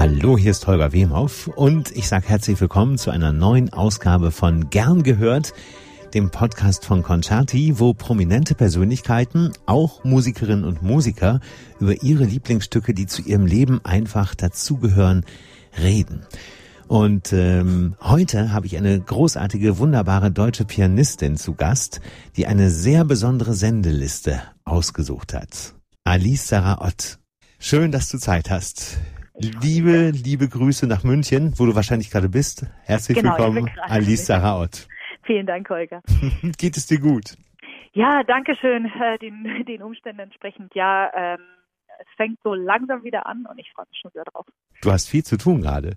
Hallo, 0.00 0.38
hier 0.38 0.52
ist 0.52 0.66
Holger 0.66 0.94
Wemhoff 0.94 1.46
und 1.46 1.94
ich 1.94 2.08
sage 2.08 2.26
herzlich 2.26 2.58
willkommen 2.58 2.96
zu 2.96 3.10
einer 3.10 3.32
neuen 3.32 3.70
Ausgabe 3.70 4.30
von 4.30 4.70
Gern 4.70 5.02
gehört, 5.02 5.52
dem 6.14 6.30
Podcast 6.30 6.86
von 6.86 7.02
Concerti, 7.02 7.78
wo 7.78 7.92
prominente 7.92 8.54
Persönlichkeiten, 8.54 9.52
auch 9.66 10.02
Musikerinnen 10.02 10.64
und 10.64 10.80
Musiker, 10.80 11.40
über 11.80 12.02
ihre 12.02 12.24
Lieblingsstücke, 12.24 12.94
die 12.94 13.04
zu 13.04 13.20
ihrem 13.20 13.44
Leben 13.44 13.84
einfach 13.84 14.34
dazugehören, 14.34 15.26
reden. 15.78 16.22
Und 16.88 17.34
ähm, 17.34 17.94
heute 18.00 18.54
habe 18.54 18.64
ich 18.64 18.78
eine 18.78 18.98
großartige, 18.98 19.76
wunderbare 19.76 20.30
deutsche 20.30 20.64
Pianistin 20.64 21.36
zu 21.36 21.52
Gast, 21.52 22.00
die 22.38 22.46
eine 22.46 22.70
sehr 22.70 23.04
besondere 23.04 23.52
Sendeliste 23.52 24.40
ausgesucht 24.64 25.34
hat. 25.34 25.74
Alice 26.04 26.48
Sarah 26.48 26.86
Ott. 26.86 27.18
Schön, 27.58 27.92
dass 27.92 28.08
du 28.08 28.16
Zeit 28.16 28.48
hast. 28.48 28.96
Liebe, 29.42 30.10
liebe 30.10 30.48
Grüße 30.50 30.86
nach 30.86 31.02
München, 31.02 31.54
wo 31.56 31.64
du 31.64 31.74
wahrscheinlich 31.74 32.10
gerade 32.10 32.28
bist. 32.28 32.66
Herzlich 32.84 33.16
genau, 33.16 33.38
willkommen, 33.38 33.70
Alice 33.84 34.26
Saraot. 34.26 34.86
Vielen 35.22 35.46
Dank, 35.46 35.70
Holger. 35.70 36.02
Geht 36.58 36.76
es 36.76 36.86
dir 36.86 37.00
gut? 37.00 37.38
Ja, 37.94 38.22
danke 38.22 38.54
schön. 38.54 38.84
Äh, 38.84 39.18
den, 39.18 39.64
den 39.66 39.82
Umständen 39.82 40.20
entsprechend, 40.20 40.74
ja. 40.74 41.10
Ähm, 41.14 41.40
es 42.00 42.06
fängt 42.16 42.38
so 42.44 42.52
langsam 42.52 43.02
wieder 43.02 43.26
an 43.26 43.46
und 43.50 43.58
ich 43.58 43.70
freue 43.74 43.86
mich 43.90 43.98
schon 44.02 44.10
sehr 44.12 44.24
drauf. 44.24 44.44
Du 44.82 44.92
hast 44.92 45.08
viel 45.08 45.24
zu 45.24 45.38
tun 45.38 45.62
gerade. 45.62 45.96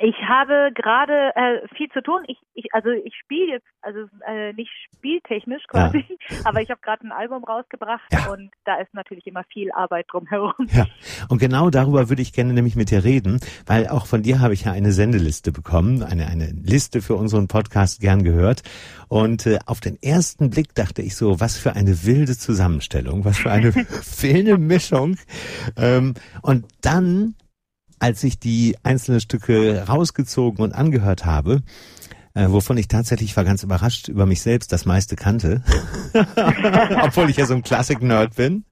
Ich 0.00 0.16
habe 0.26 0.70
gerade 0.74 1.32
äh, 1.34 1.68
viel 1.76 1.88
zu 1.90 2.02
tun. 2.02 2.22
Ich, 2.28 2.38
ich 2.54 2.72
also 2.72 2.90
ich 2.90 3.14
spiele 3.16 3.54
jetzt, 3.54 3.66
also 3.82 4.06
äh, 4.26 4.52
nicht 4.52 4.70
spieltechnisch 4.94 5.64
quasi, 5.68 6.04
ja. 6.08 6.36
aber 6.44 6.62
ich 6.62 6.70
habe 6.70 6.80
gerade 6.80 7.06
ein 7.06 7.12
Album 7.12 7.44
rausgebracht 7.44 8.04
ja. 8.12 8.30
und 8.30 8.50
da 8.64 8.76
ist 8.76 8.94
natürlich 8.94 9.26
immer 9.26 9.44
viel 9.52 9.70
Arbeit 9.72 10.06
drumherum. 10.10 10.68
Ja, 10.72 10.86
und 11.28 11.38
genau 11.38 11.70
darüber 11.70 12.08
würde 12.08 12.22
ich 12.22 12.32
gerne 12.32 12.52
nämlich 12.52 12.76
mit 12.76 12.90
dir 12.90 13.04
reden, 13.04 13.40
weil 13.66 13.88
auch 13.88 14.06
von 14.06 14.22
dir 14.22 14.40
habe 14.40 14.54
ich 14.54 14.64
ja 14.64 14.72
eine 14.72 14.92
Sendeliste 14.92 15.52
bekommen, 15.52 16.02
eine 16.02 16.28
eine 16.28 16.46
Liste 16.46 17.02
für 17.02 17.16
unseren 17.16 17.48
Podcast 17.48 18.00
gern 18.00 18.22
gehört. 18.22 18.62
Und 19.08 19.46
äh, 19.46 19.58
auf 19.66 19.80
den 19.80 20.00
ersten 20.00 20.50
Blick 20.50 20.74
dachte 20.74 21.02
ich 21.02 21.16
so, 21.16 21.40
was 21.40 21.56
für 21.56 21.74
eine 21.74 22.04
wilde 22.04 22.38
Zusammenstellung, 22.38 23.24
was 23.24 23.38
für 23.38 23.50
eine 23.50 23.74
wilde 24.20 24.56
Mischung. 24.56 25.16
Ähm, 25.76 26.14
und 26.42 26.66
dann 26.80 27.34
als 28.00 28.24
ich 28.24 28.38
die 28.38 28.76
einzelnen 28.82 29.20
Stücke 29.20 29.84
rausgezogen 29.86 30.64
und 30.64 30.72
angehört 30.72 31.24
habe, 31.24 31.62
äh, 32.34 32.48
wovon 32.48 32.78
ich 32.78 32.88
tatsächlich 32.88 33.36
war 33.36 33.44
ganz 33.44 33.62
überrascht 33.62 34.08
über 34.08 34.24
mich 34.24 34.40
selbst 34.40 34.72
das 34.72 34.86
meiste 34.86 35.16
kannte, 35.16 35.62
obwohl 37.02 37.28
ich 37.28 37.36
ja 37.36 37.46
so 37.46 37.54
ein 37.54 37.62
Klassik-Nerd 37.62 38.36
bin. 38.36 38.64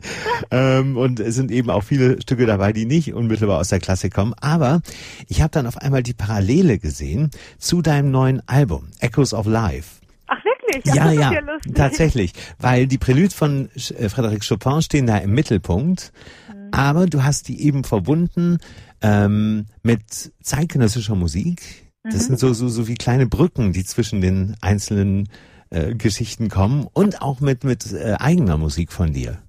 Ähm, 0.50 0.96
und 0.96 1.20
es 1.20 1.34
sind 1.34 1.50
eben 1.50 1.68
auch 1.70 1.82
viele 1.82 2.20
Stücke 2.22 2.46
dabei, 2.46 2.72
die 2.72 2.86
nicht 2.86 3.14
unmittelbar 3.14 3.58
aus 3.58 3.68
der 3.68 3.80
Klassik 3.80 4.14
kommen. 4.14 4.34
Aber 4.40 4.80
ich 5.26 5.42
habe 5.42 5.50
dann 5.50 5.66
auf 5.66 5.76
einmal 5.76 6.02
die 6.02 6.14
Parallele 6.14 6.78
gesehen 6.78 7.30
zu 7.58 7.82
deinem 7.82 8.10
neuen 8.10 8.46
Album, 8.48 8.88
Echoes 9.00 9.34
of 9.34 9.46
Life. 9.46 10.00
Ach 10.28 10.44
wirklich? 10.44 10.94
Ja, 10.94 11.10
ja, 11.10 11.32
ja 11.32 11.40
tatsächlich. 11.74 12.32
Weil 12.58 12.86
die 12.86 12.98
Prelude 12.98 13.30
von 13.30 13.70
äh, 13.74 14.06
Frédéric 14.06 14.46
Chopin 14.48 14.82
stehen 14.82 15.06
da 15.06 15.18
im 15.18 15.32
Mittelpunkt. 15.32 16.12
Mhm. 16.48 16.68
Aber 16.70 17.06
du 17.06 17.24
hast 17.24 17.48
die 17.48 17.60
eben 17.62 17.82
verbunden 17.82 18.58
ähm, 19.02 19.66
mit 19.82 20.32
zeitgenössischer 20.42 21.14
Musik. 21.14 21.60
Das 22.02 22.14
mhm. 22.14 22.20
sind 22.20 22.38
so, 22.38 22.52
so, 22.52 22.68
so 22.68 22.88
wie 22.88 22.94
kleine 22.94 23.26
Brücken, 23.26 23.72
die 23.72 23.84
zwischen 23.84 24.20
den 24.20 24.56
einzelnen 24.60 25.28
äh, 25.70 25.94
Geschichten 25.94 26.48
kommen 26.48 26.86
und 26.92 27.20
auch 27.22 27.40
mit, 27.40 27.64
mit 27.64 27.92
äh, 27.92 28.16
eigener 28.18 28.56
Musik 28.56 28.92
von 28.92 29.12
dir. 29.12 29.42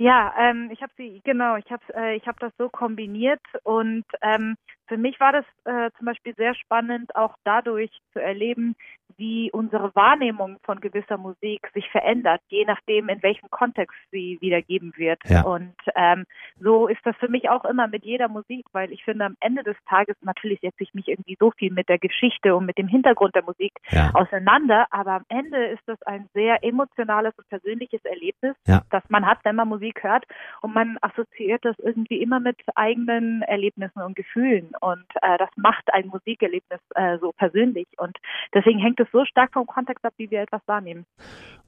Ja, 0.00 0.32
ähm, 0.38 0.70
ich 0.72 0.80
habe 0.80 0.92
sie 0.96 1.20
genau, 1.24 1.56
ich 1.56 1.68
habe 1.72 1.82
äh, 1.92 2.16
ich 2.16 2.26
habe 2.28 2.38
das 2.38 2.52
so 2.56 2.68
kombiniert 2.68 3.42
und 3.64 4.04
ähm, 4.22 4.56
für 4.86 4.96
mich 4.96 5.18
war 5.18 5.32
das 5.32 5.44
äh, 5.64 5.90
zum 5.98 6.06
Beispiel 6.06 6.34
sehr 6.36 6.54
spannend, 6.54 7.16
auch 7.16 7.34
dadurch 7.42 7.90
zu 8.12 8.20
erleben, 8.20 8.76
wie 9.18 9.50
unsere 9.50 9.94
Wahrnehmung 9.94 10.58
von 10.62 10.80
gewisser 10.80 11.18
Musik 11.18 11.68
sich 11.74 11.88
verändert, 11.90 12.40
je 12.48 12.64
nachdem, 12.64 13.08
in 13.08 13.22
welchem 13.22 13.50
Kontext 13.50 13.96
sie 14.12 14.38
wiedergeben 14.40 14.92
wird. 14.96 15.20
Ja. 15.26 15.42
Und 15.42 15.74
ähm, 15.96 16.24
so 16.60 16.86
ist 16.86 17.00
das 17.04 17.16
für 17.16 17.28
mich 17.28 17.50
auch 17.50 17.64
immer 17.64 17.88
mit 17.88 18.04
jeder 18.04 18.28
Musik, 18.28 18.66
weil 18.72 18.92
ich 18.92 19.04
finde, 19.04 19.24
am 19.24 19.36
Ende 19.40 19.64
des 19.64 19.76
Tages, 19.88 20.16
natürlich 20.22 20.60
setze 20.60 20.84
ich 20.84 20.94
mich 20.94 21.08
irgendwie 21.08 21.36
so 21.38 21.50
viel 21.50 21.72
mit 21.72 21.88
der 21.88 21.98
Geschichte 21.98 22.54
und 22.54 22.66
mit 22.66 22.78
dem 22.78 22.86
Hintergrund 22.86 23.34
der 23.34 23.42
Musik 23.42 23.72
ja. 23.90 24.12
auseinander, 24.14 24.86
aber 24.90 25.12
am 25.12 25.24
Ende 25.28 25.66
ist 25.66 25.82
das 25.86 26.00
ein 26.02 26.28
sehr 26.32 26.62
emotionales 26.62 27.34
und 27.36 27.48
persönliches 27.48 28.04
Erlebnis, 28.04 28.54
ja. 28.66 28.82
das 28.90 29.02
man 29.08 29.26
hat, 29.26 29.38
wenn 29.42 29.56
man 29.56 29.68
Musik 29.68 30.02
hört 30.04 30.24
und 30.62 30.74
man 30.74 30.96
assoziiert 31.00 31.64
das 31.64 31.76
irgendwie 31.80 32.22
immer 32.22 32.38
mit 32.38 32.56
eigenen 32.76 33.42
Erlebnissen 33.42 34.00
und 34.00 34.14
Gefühlen 34.14 34.70
und 34.80 35.06
äh, 35.22 35.38
das 35.38 35.50
macht 35.56 35.92
ein 35.92 36.06
Musikerlebnis 36.06 36.80
äh, 36.94 37.18
so 37.18 37.32
persönlich 37.32 37.88
und 37.96 38.16
deswegen 38.54 38.78
hängt 38.78 39.00
es 39.00 39.07
so 39.12 39.24
stark 39.24 39.52
vom 39.52 39.66
Kontext 39.66 40.04
ab, 40.04 40.12
wie 40.16 40.30
wir 40.30 40.42
etwas 40.42 40.62
wahrnehmen. 40.66 41.06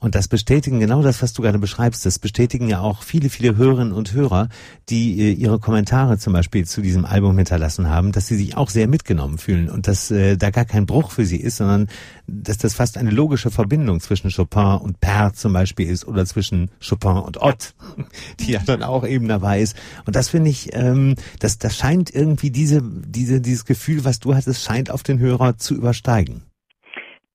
Und 0.02 0.14
das 0.14 0.28
bestätigen 0.28 0.80
genau 0.80 1.02
das, 1.02 1.22
was 1.22 1.34
du 1.34 1.42
gerade 1.42 1.58
beschreibst. 1.58 2.06
Das 2.06 2.18
bestätigen 2.18 2.68
ja 2.68 2.80
auch 2.80 3.02
viele, 3.02 3.28
viele 3.28 3.56
Hörerinnen 3.56 3.92
und 3.92 4.14
Hörer, 4.14 4.48
die 4.88 5.20
äh, 5.20 5.32
ihre 5.32 5.58
Kommentare 5.58 6.16
zum 6.16 6.32
Beispiel 6.32 6.64
zu 6.64 6.80
diesem 6.80 7.04
Album 7.04 7.36
hinterlassen 7.36 7.90
haben, 7.90 8.10
dass 8.12 8.26
sie 8.26 8.36
sich 8.36 8.56
auch 8.56 8.70
sehr 8.70 8.88
mitgenommen 8.88 9.36
fühlen 9.36 9.68
und 9.68 9.88
dass 9.88 10.10
äh, 10.10 10.38
da 10.38 10.50
gar 10.50 10.64
kein 10.64 10.86
Bruch 10.86 11.10
für 11.10 11.26
sie 11.26 11.36
ist, 11.36 11.58
sondern 11.58 11.88
dass 12.26 12.56
das 12.56 12.72
fast 12.72 12.96
eine 12.96 13.10
logische 13.10 13.50
Verbindung 13.50 14.00
zwischen 14.00 14.30
Chopin 14.30 14.78
und 14.80 15.00
Per 15.00 15.34
zum 15.34 15.52
Beispiel 15.52 15.88
ist 15.88 16.08
oder 16.08 16.24
zwischen 16.24 16.70
Chopin 16.86 17.18
und 17.18 17.36
Ott, 17.36 17.74
die 18.40 18.52
ja 18.52 18.60
dann 18.64 18.82
auch 18.82 19.06
eben 19.06 19.28
dabei 19.28 19.60
ist. 19.60 19.76
Und 20.06 20.16
das 20.16 20.30
finde 20.30 20.48
ich, 20.48 20.74
ähm, 20.74 21.14
das, 21.40 21.58
das 21.58 21.76
scheint 21.76 22.14
irgendwie 22.14 22.50
diese, 22.50 22.80
diese, 22.82 23.42
dieses 23.42 23.66
Gefühl, 23.66 24.06
was 24.06 24.18
du 24.18 24.34
hattest, 24.34 24.64
scheint 24.64 24.90
auf 24.90 25.02
den 25.02 25.18
Hörer 25.18 25.58
zu 25.58 25.74
übersteigen 25.74 26.49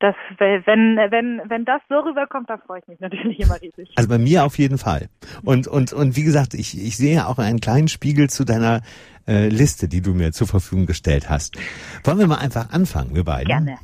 das, 0.05 0.15
wenn, 0.37 0.97
wenn, 0.97 1.41
wenn 1.49 1.65
das 1.65 1.81
so 1.89 1.95
rüberkommt, 1.95 2.49
dann 2.49 2.59
freue 2.59 2.79
ich 2.79 2.87
mich 2.87 2.99
natürlich 2.99 3.39
immer 3.39 3.59
riesig. 3.61 3.89
Also 3.95 4.07
bei 4.07 4.17
mir 4.17 4.45
auf 4.45 4.57
jeden 4.57 4.77
Fall. 4.77 5.09
Und, 5.43 5.67
und, 5.67 5.93
und 5.93 6.15
wie 6.15 6.23
gesagt, 6.23 6.53
ich, 6.53 6.79
ich 6.79 6.97
sehe 6.97 7.27
auch 7.27 7.39
einen 7.39 7.59
kleinen 7.59 7.87
Spiegel 7.87 8.29
zu 8.29 8.45
deiner 8.45 8.81
äh, 9.27 9.49
Liste, 9.49 9.87
die 9.87 10.01
du 10.01 10.13
mir 10.13 10.31
zur 10.31 10.47
Verfügung 10.47 10.85
gestellt 10.85 11.29
hast. 11.29 11.57
Wollen 12.03 12.19
wir 12.19 12.27
mal 12.27 12.37
einfach 12.37 12.71
anfangen, 12.71 13.15
wir 13.15 13.23
beiden? 13.23 13.47
Gerne. 13.47 13.77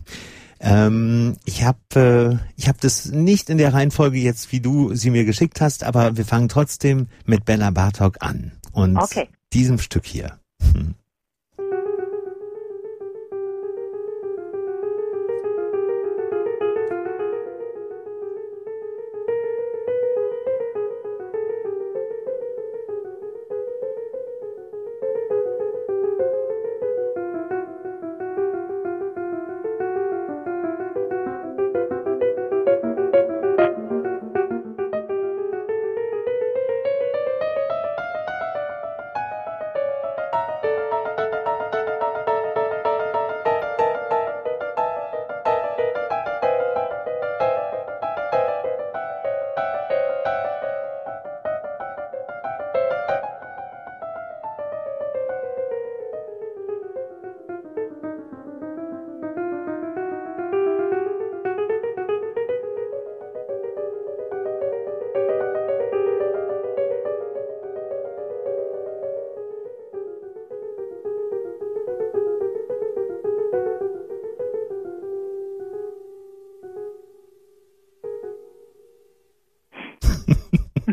Ähm, 0.59 1.37
ich 1.45 1.63
habe 1.63 1.79
äh, 1.95 2.51
ich 2.55 2.69
hab 2.69 2.79
das 2.79 3.07
nicht 3.07 3.49
in 3.49 3.57
der 3.57 3.73
Reihenfolge 3.73 4.19
jetzt, 4.19 4.51
wie 4.51 4.59
du 4.59 4.93
sie 4.93 5.09
mir 5.09 5.25
geschickt 5.25 5.59
hast, 5.59 5.83
aber 5.83 6.17
wir 6.17 6.25
fangen 6.25 6.49
trotzdem 6.49 7.07
mit 7.25 7.45
Bella 7.45 7.71
Bartok 7.71 8.17
an. 8.19 8.51
Und 8.71 8.97
okay. 8.97 9.27
diesem 9.53 9.79
Stück 9.79 10.05
hier. 10.05 10.39
Hm. 10.73 10.93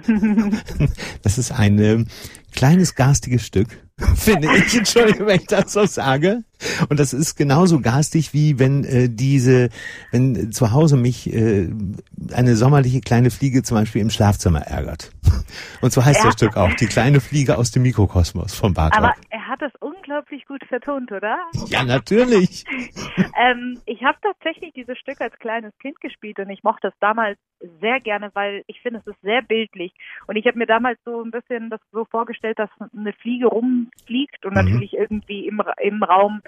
das 1.23 1.39
ist 1.39 1.53
ein 1.53 1.79
äh, 1.79 2.05
kleines 2.55 2.95
garstiges 2.95 3.47
Stück, 3.47 3.69
finde 4.17 4.49
ich. 4.57 4.77
Entschuldigung, 4.77 5.27
wenn 5.27 5.41
ich 5.41 5.47
das 5.47 5.73
so 5.73 5.87
sage. 5.87 6.45
Und 6.89 6.99
das 6.99 7.13
ist 7.13 7.37
genauso 7.37 7.81
garstig 7.81 8.33
wie 8.35 8.59
wenn 8.59 8.85
äh, 8.85 9.09
diese, 9.09 9.69
wenn 10.11 10.51
zu 10.51 10.73
Hause 10.73 10.97
mich 10.97 11.33
äh, 11.33 11.69
eine 12.33 12.57
sommerliche 12.57 13.01
kleine 13.01 13.31
Fliege 13.31 13.63
zum 13.63 13.77
Beispiel 13.77 14.03
im 14.03 14.11
Schlafzimmer 14.11 14.63
ärgert. 14.63 15.13
Und 15.81 15.93
so 15.93 16.05
heißt 16.05 16.21
ja. 16.21 16.27
das 16.27 16.35
Stück 16.35 16.57
auch, 16.57 16.73
die 16.75 16.87
kleine 16.87 17.21
Fliege 17.21 17.59
aus 17.59 17.71
dem 17.71 17.83
Mikrokosmos 17.83 18.55
von 18.55 18.75
Bartok. 18.75 18.99
Aber 18.99 19.15
er 19.31 19.47
hat 19.47 19.63
es 19.63 19.73
unglaublich 19.81 20.47
gut 20.47 20.65
vertont, 20.69 21.13
oder? 21.13 21.39
Ja, 21.67 21.85
natürlich. 21.85 22.65
ähm, 23.41 23.81
ich 23.87 24.03
habe 24.03 24.19
tatsächlich 24.23 24.73
dieses 24.75 24.99
Stück 24.99 25.21
als 25.21 25.39
kleines 25.39 25.73
Kind 25.79 26.01
gespielt 26.01 26.39
und 26.39 26.51
ich 26.51 26.63
mochte 26.65 26.89
es 26.89 26.95
damals 27.01 27.39
sehr 27.81 28.01
gerne, 28.01 28.31
weil 28.35 28.63
ich 28.67 28.81
finde, 28.81 29.01
es 29.01 29.07
ist 29.07 29.21
sehr 29.23 29.43
bildlich. 29.43 29.93
Und 30.27 30.37
ich 30.37 30.47
habe 30.47 30.59
mir 30.59 30.67
damals 30.67 30.99
so 31.05 31.23
ein 31.23 31.31
bisschen 31.31 31.71
das 31.71 31.81
so 31.93 32.05
vorgestellt, 32.05 32.59
dass 32.59 32.71
eine 32.97 33.13
Fliege 33.13 33.47
rumfliegt 33.47 34.45
und 34.45 34.55
mhm. 34.55 34.65
natürlich 34.65 34.95
irgendwie 34.95 35.47
im, 35.47 35.63
im 35.81 36.03
Raum 36.03 36.43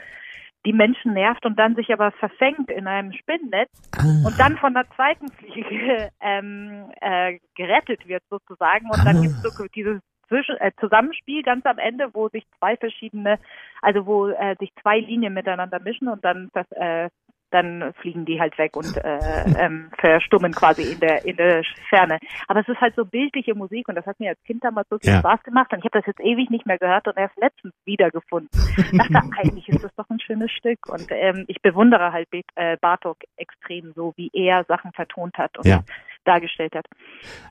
die 0.67 0.73
Menschen 0.73 1.15
nervt 1.15 1.47
und 1.47 1.59
dann 1.59 1.75
sich 1.75 1.91
aber 1.93 2.11
verfängt 2.13 2.71
in 2.71 2.87
einem 2.87 3.13
Spinnennetz 3.13 3.71
ah. 3.97 4.27
und 4.27 4.39
dann 4.39 4.59
von 4.59 4.75
der 4.75 4.85
zweiten 4.95 5.29
Fliege 5.33 6.11
ähm, 6.21 6.91
äh, 7.01 7.39
gerettet 7.55 8.07
wird 8.07 8.23
sozusagen. 8.29 8.91
Und 8.91 9.05
dann 9.05 9.17
ah. 9.17 9.21
gibt 9.23 9.35
es 9.35 9.43
so 9.43 9.65
dieses 9.75 10.01
Zwischen 10.29 10.57
äh, 10.59 10.71
Zusammenspiel 10.79 11.43
ganz 11.43 11.67
am 11.67 11.79
Ende, 11.79 12.11
wo 12.13 12.29
sich 12.29 12.45
zwei 12.59 12.77
verschiedene, 12.77 13.39
also 13.83 14.07
wo 14.07 14.29
äh, 14.29 14.55
sich 14.61 14.71
zwei 14.81 15.01
Linien 15.01 15.35
miteinander 15.35 15.81
mischen 15.81 16.09
und 16.09 16.25
dann 16.25 16.51
das, 16.53 16.71
äh, 16.73 17.09
dann 17.51 17.93
fliegen 17.95 18.25
die 18.25 18.41
halt 18.41 18.57
weg 18.59 18.77
und 18.77 18.97
äh, 18.97 19.19
ähm, 19.59 19.91
verstummen 19.99 20.53
quasi 20.53 20.83
in 20.83 21.01
der 21.01 21.25
in 21.25 21.37
der 21.37 21.63
Ferne. 21.89 22.19
Aber 22.49 22.61
es 22.61 22.69
ist 22.69 22.81
halt 22.81 22.95
so 22.95 23.05
bildliche 23.05 23.55
Musik 23.55 23.89
und 23.89 23.95
das 23.95 24.07
hat 24.07 24.21
mir 24.21 24.31
als 24.31 24.43
Kind 24.45 24.65
damals 24.65 24.89
so 24.89 24.99
viel 24.99 25.13
ja. 25.13 25.21
Spaß 25.21 25.43
gemacht 25.43 25.73
und 25.73 25.81
ich 25.81 25.85
habe 25.85 25.99
das 25.99 26.07
jetzt 26.07 26.21
ewig 26.21 26.51
nicht 26.51 26.67
mehr 26.67 26.79
gehört 26.79 27.07
und 27.09 27.17
erst 27.17 27.37
letztens 27.39 27.75
wiedergefunden. 27.85 28.51
dachte, 28.93 29.31
eigentlich 29.39 29.69
ist 29.69 29.85
das 29.85 29.95
doch 29.97 30.09
ein 30.11 30.21
schönes 30.21 30.51
Stück 30.51 30.79
und 30.89 31.07
ähm, 31.11 31.45
ich 31.49 31.61
bewundere 31.63 32.13
halt 32.13 32.29
äh, 32.55 32.77
Bartok 32.81 33.19
extrem 33.37 33.93
so, 33.95 34.13
wie 34.17 34.31
er 34.33 34.65
Sachen 34.65 34.93
vertont 34.93 35.37
hat 35.39 35.57
und 35.59 35.67
ja 35.67 35.83
dargestellt 36.25 36.75
hat. 36.75 36.87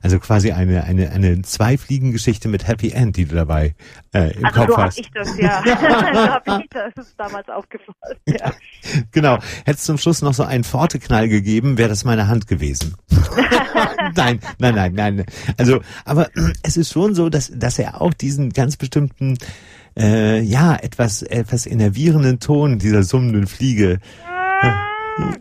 Also 0.02 0.18
quasi 0.18 0.52
eine 0.52 0.84
eine 0.84 1.10
eine 1.10 1.42
Zweifliegengeschichte 1.42 2.48
mit 2.48 2.66
Happy 2.66 2.90
End, 2.90 3.16
die 3.16 3.26
du 3.26 3.34
dabei 3.34 3.74
äh, 4.14 4.32
im 4.36 4.44
also 4.44 4.60
Kopf 4.60 4.70
so 4.70 4.76
hast. 4.76 4.98
ich 4.98 5.10
das 5.12 5.38
ja. 5.38 5.62
so 5.64 5.72
habe 5.72 6.62
ich 6.62 6.68
das 6.94 7.16
damals 7.16 7.48
aufgefallen. 7.48 8.16
Ja. 8.26 8.52
Genau. 9.12 9.38
Hättest 9.64 9.86
zum 9.86 9.98
Schluss 9.98 10.22
noch 10.22 10.34
so 10.34 10.44
einen 10.44 10.64
Pforteknall 10.64 11.28
gegeben, 11.28 11.78
wäre 11.78 11.88
das 11.88 12.04
meine 12.04 12.28
Hand 12.28 12.46
gewesen. 12.46 12.94
nein, 14.14 14.40
nein, 14.58 14.74
nein, 14.74 14.94
nein. 14.94 15.24
Also, 15.56 15.80
aber 16.04 16.28
es 16.62 16.76
ist 16.76 16.92
schon 16.92 17.14
so, 17.14 17.28
dass 17.28 17.50
dass 17.54 17.78
er 17.78 18.00
auch 18.00 18.14
diesen 18.14 18.50
ganz 18.50 18.76
bestimmten 18.76 19.36
äh, 19.98 20.40
ja 20.40 20.76
etwas 20.76 21.22
etwas 21.22 21.66
innervierenden 21.66 22.38
Ton 22.38 22.78
dieser 22.78 23.02
summenden 23.02 23.46
Fliege 23.46 23.98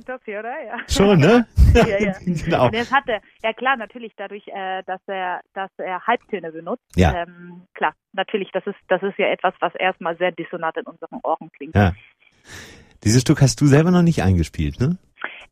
das 0.05 0.21
hier, 0.25 0.39
oder? 0.39 0.63
Ja. 0.63 0.77
Schon, 0.87 1.19
ne? 1.19 1.47
ja, 1.73 1.99
ja. 1.99 2.13
genau. 2.25 2.65
Und 2.65 2.75
das 2.75 2.91
hatte, 2.91 3.19
ja 3.43 3.53
klar, 3.53 3.77
natürlich 3.77 4.13
dadurch, 4.17 4.47
äh, 4.47 4.83
dass 4.85 5.01
er, 5.07 5.41
dass 5.53 5.71
er 5.77 6.05
Halbtöne 6.05 6.51
benutzt. 6.51 6.83
Ja. 6.95 7.23
Ähm, 7.23 7.63
klar, 7.73 7.93
natürlich, 8.13 8.49
das 8.53 8.65
ist, 8.65 8.77
das 8.87 9.01
ist 9.03 9.17
ja 9.17 9.27
etwas, 9.27 9.53
was 9.59 9.73
erstmal 9.75 10.17
sehr 10.17 10.31
dissonant 10.31 10.77
in 10.77 10.85
unseren 10.85 11.19
Ohren 11.23 11.51
klingt. 11.51 11.75
Ja. 11.75 11.93
Dieses 13.03 13.21
Stück 13.21 13.41
hast 13.41 13.61
du 13.61 13.65
selber 13.65 13.91
noch 13.91 14.01
nicht 14.01 14.23
eingespielt, 14.23 14.79
ne? 14.79 14.97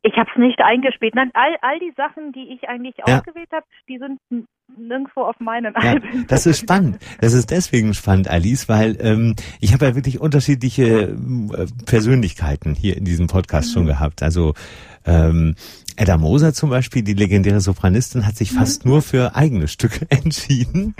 Ich 0.02 0.16
habe 0.16 0.30
es 0.32 0.38
nicht 0.38 0.60
eingespielt. 0.60 1.14
Nein, 1.14 1.30
all, 1.34 1.56
all 1.60 1.78
die 1.80 1.92
Sachen, 1.96 2.32
die 2.32 2.52
ich 2.54 2.68
eigentlich 2.68 2.94
ja. 2.98 3.18
ausgewählt 3.18 3.48
habe, 3.52 3.66
die 3.88 3.98
sind 3.98 4.20
nirgendwo 4.76 5.22
auf 5.22 5.40
meinen 5.40 5.74
ja, 5.74 5.90
Alben. 5.90 6.24
Das 6.28 6.46
ist 6.46 6.60
spannend. 6.60 6.98
Das 7.20 7.32
ist 7.32 7.50
deswegen 7.50 7.94
spannend, 7.94 8.28
Alice, 8.28 8.68
weil 8.68 8.96
ähm, 9.00 9.34
ich 9.60 9.72
habe 9.72 9.86
ja 9.86 9.94
wirklich 9.94 10.20
unterschiedliche 10.20 10.84
äh, 10.84 11.66
Persönlichkeiten 11.86 12.74
hier 12.74 12.96
in 12.96 13.04
diesem 13.04 13.26
Podcast 13.26 13.70
mhm. 13.70 13.72
schon 13.72 13.86
gehabt. 13.86 14.22
Also 14.22 14.54
ähm, 15.04 15.56
Edda 15.96 16.16
Moser 16.16 16.52
zum 16.52 16.70
Beispiel, 16.70 17.02
die 17.02 17.14
legendäre 17.14 17.60
Sopranistin, 17.60 18.24
hat 18.24 18.36
sich 18.36 18.52
mhm. 18.52 18.58
fast 18.58 18.84
nur 18.84 19.02
für 19.02 19.34
eigene 19.34 19.66
Stücke 19.66 20.06
entschieden. 20.10 20.94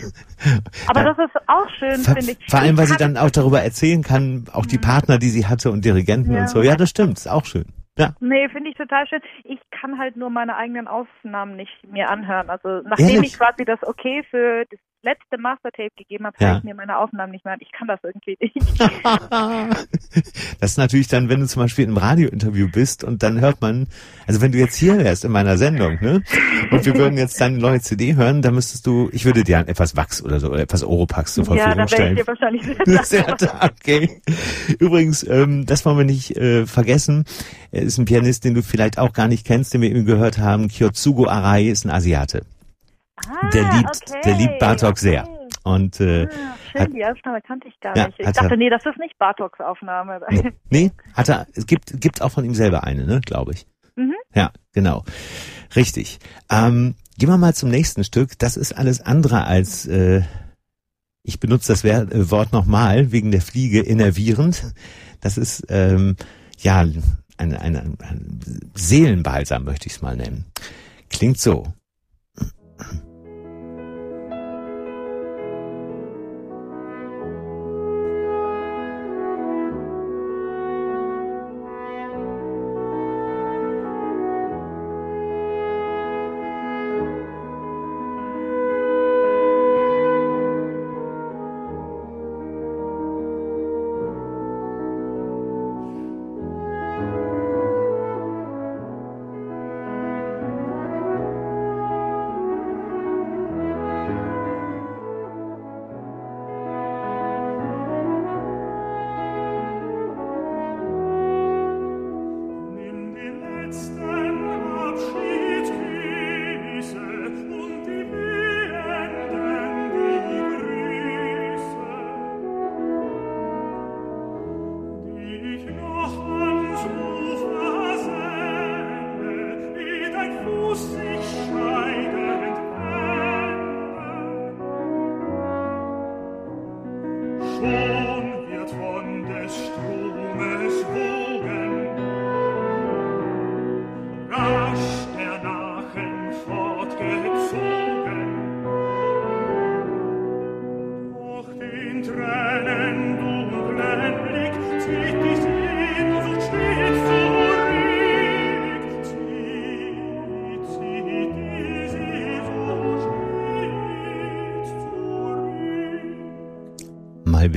Aber 0.89 1.05
das 1.05 1.19
ist 1.19 1.37
auch 1.47 1.69
schön, 1.79 2.01
finde 2.01 2.33
ich. 2.33 2.39
Vor 2.49 2.61
allem, 2.61 2.77
weil 2.77 2.87
sie 2.87 2.97
dann 2.97 3.17
auch 3.17 3.31
darüber 3.31 3.63
erzählen 3.63 4.03
kann, 4.03 4.47
auch 4.53 4.67
die 4.67 4.79
mhm. 4.79 4.83
Partner, 4.83 5.19
die 5.19 5.31
sie 5.31 5.47
hatte 5.47 5.71
und 5.71 5.85
Dirigenten 5.85 6.33
ja. 6.33 6.43
und 6.43 6.51
so. 6.51 6.63
Ja, 6.63 6.75
das 6.75 6.91
stimmt, 6.91 7.19
ist 7.19 7.29
auch 7.29 7.45
schön. 7.45 7.67
Ja. 7.99 8.15
Nee, 8.21 8.49
finde 8.49 8.71
ich 8.71 8.77
total 8.77 9.07
schön. 9.09 9.21
Ich 9.45 9.59
kann 9.71 9.99
halt 9.99 10.17
nur 10.17 10.31
meine 10.31 10.57
eigenen 10.57 10.87
Aufnahmen 10.87 11.57
nicht 11.57 11.85
mir 11.85 12.09
anhören. 12.09 12.49
Also 12.49 12.81
nachdem 12.85 13.09
Ehrlich? 13.09 13.33
ich 13.33 13.39
quasi 13.39 13.65
das 13.65 13.83
Okay 13.83 14.23
für 14.31 14.65
das 14.71 14.79
letzte 15.03 15.39
Mastertape 15.39 15.91
gegeben 15.97 16.27
habe, 16.27 16.37
ja. 16.41 16.49
höre 16.49 16.59
ich 16.59 16.65
mir 16.65 16.75
meine 16.75 16.99
Aufnahmen 16.99 17.33
nicht 17.33 17.45
mehr 17.45 17.55
an. 17.55 17.61
Ich 17.61 17.71
kann 17.73 17.87
das 17.89 18.01
irgendwie 18.03 18.37
nicht. 18.41 18.57
das 20.61 20.71
ist 20.73 20.79
natürlich 20.79 21.09
dann, 21.09 21.29
wenn 21.29 21.41
du 21.41 21.47
zum 21.47 21.63
Beispiel 21.63 21.85
im 21.85 21.97
Radiointerview 21.97 22.69
bist 22.71 23.05
und 23.05 23.23
dann 23.23 23.41
hört 23.41 23.61
man, 23.61 23.87
also 24.27 24.41
wenn 24.41 24.53
du 24.53 24.59
jetzt 24.59 24.77
hier 24.77 24.99
wärst 24.99 25.25
in 25.25 25.33
meiner 25.33 25.57
Sendung, 25.57 25.99
ne? 26.01 26.23
Und 26.71 26.85
wir 26.85 26.95
würden 26.97 27.17
jetzt 27.17 27.41
deine 27.41 27.59
neue 27.59 27.81
CD 27.81 28.17
hören, 28.17 28.43
dann 28.43 28.55
müsstest 28.55 28.87
du, 28.87 29.09
ich 29.13 29.25
würde 29.25 29.45
dir 29.45 29.59
etwas 29.67 29.97
Wachs 29.97 30.23
oder 30.23 30.41
so 30.41 30.51
oder 30.51 30.61
etwas 30.61 30.83
Oropax 30.83 31.35
zur 31.35 31.45
Verfügung 31.45 31.71
ja, 31.71 31.75
dann 31.75 31.89
stellen. 31.89 32.17
Ja, 32.17 32.21
ich 32.21 32.27
dir 32.27 32.27
wahrscheinlich 32.27 33.07
sehr 33.07 33.29
okay. 33.63 34.21
Übrigens, 34.79 35.27
ähm, 35.27 35.65
das 35.67 35.85
wollen 35.85 35.99
wir 35.99 36.05
nicht 36.05 36.37
äh, 36.37 36.67
vergessen. 36.67 37.25
Er 37.71 37.83
ist 37.83 37.99
ein 37.99 38.05
Pianist, 38.05 38.45
den 38.45 38.55
du 38.55 38.63
vielleicht 38.63 38.99
auch 38.99 39.13
gar 39.13 39.29
nicht 39.29 39.47
kennst, 39.47 39.75
den 39.75 39.83
wir 39.83 39.91
eben 39.91 40.05
gehört 40.05 40.39
haben. 40.39 40.69
Kyotsugo 40.69 41.27
Arai 41.27 41.65
ist 41.65 41.85
ein 41.85 41.91
Asiate. 41.91 42.43
Ah, 43.29 43.51
der 43.51 43.63
liebt, 43.73 44.03
okay, 44.09 44.21
der 44.25 44.35
liebt 44.35 44.59
Bartok 44.59 44.91
okay. 44.91 45.01
sehr. 45.01 45.29
Und 45.65 46.01
äh, 46.01 46.27
ah, 46.27 46.57
schön, 46.73 46.81
hat, 46.81 46.93
die 46.93 47.05
Aufnahme 47.05 47.43
kannte 47.43 47.69
ich 47.69 47.79
gar 47.81 47.97
ja, 47.97 48.07
nicht. 48.07 48.19
Ich 48.19 48.27
dachte, 48.27 48.51
er, 48.51 48.57
nee, 48.57 48.71
das 48.71 48.85
ist 48.87 48.99
nicht 48.99 49.19
Bartoks 49.19 49.61
Aufnahme. 49.61 50.21
Nee, 50.31 50.53
nee, 50.71 50.93
hat 51.15 51.29
er, 51.29 51.47
es 51.55 51.67
gibt, 51.67 52.01
gibt 52.01 52.23
auch 52.23 52.31
von 52.31 52.45
ihm 52.45 52.55
selber 52.55 52.85
eine, 52.85 53.05
ne, 53.05 53.21
glaube 53.21 53.53
ich. 53.53 53.67
Mhm. 53.97 54.15
Ja, 54.35 54.51
genau. 54.73 55.05
Richtig. 55.77 56.19
Ähm, 56.51 56.95
gehen 57.19 57.29
wir 57.29 57.37
mal 57.37 57.55
zum 57.55 57.69
nächsten 57.69 58.05
Stück. 58.05 58.39
Das 58.39 58.57
ist 58.57 58.73
alles 58.73 59.01
andere 59.01 59.45
als, 59.45 59.87
äh, 59.87 60.23
ich 61.23 61.41
benutze 61.41 61.73
das 61.73 61.85
äh, 61.85 62.31
Wort 62.31 62.53
nochmal, 62.53 63.13
wegen 63.13 63.31
der 63.31 63.43
Fliege 63.43 63.81
innervierend. 63.81 64.73
Das 65.21 65.37
ist, 65.37 65.67
ähm, 65.69 66.17
ja, 66.59 66.81
ein, 66.81 67.03
ein, 67.55 67.77
ein 67.77 68.41
Seelenbalsam, 68.75 69.65
möchte 69.65 69.87
ich 69.89 69.95
es 69.95 70.03
mal 70.03 70.17
nennen. 70.17 70.47
Klingt 71.11 71.39
so. 71.39 71.67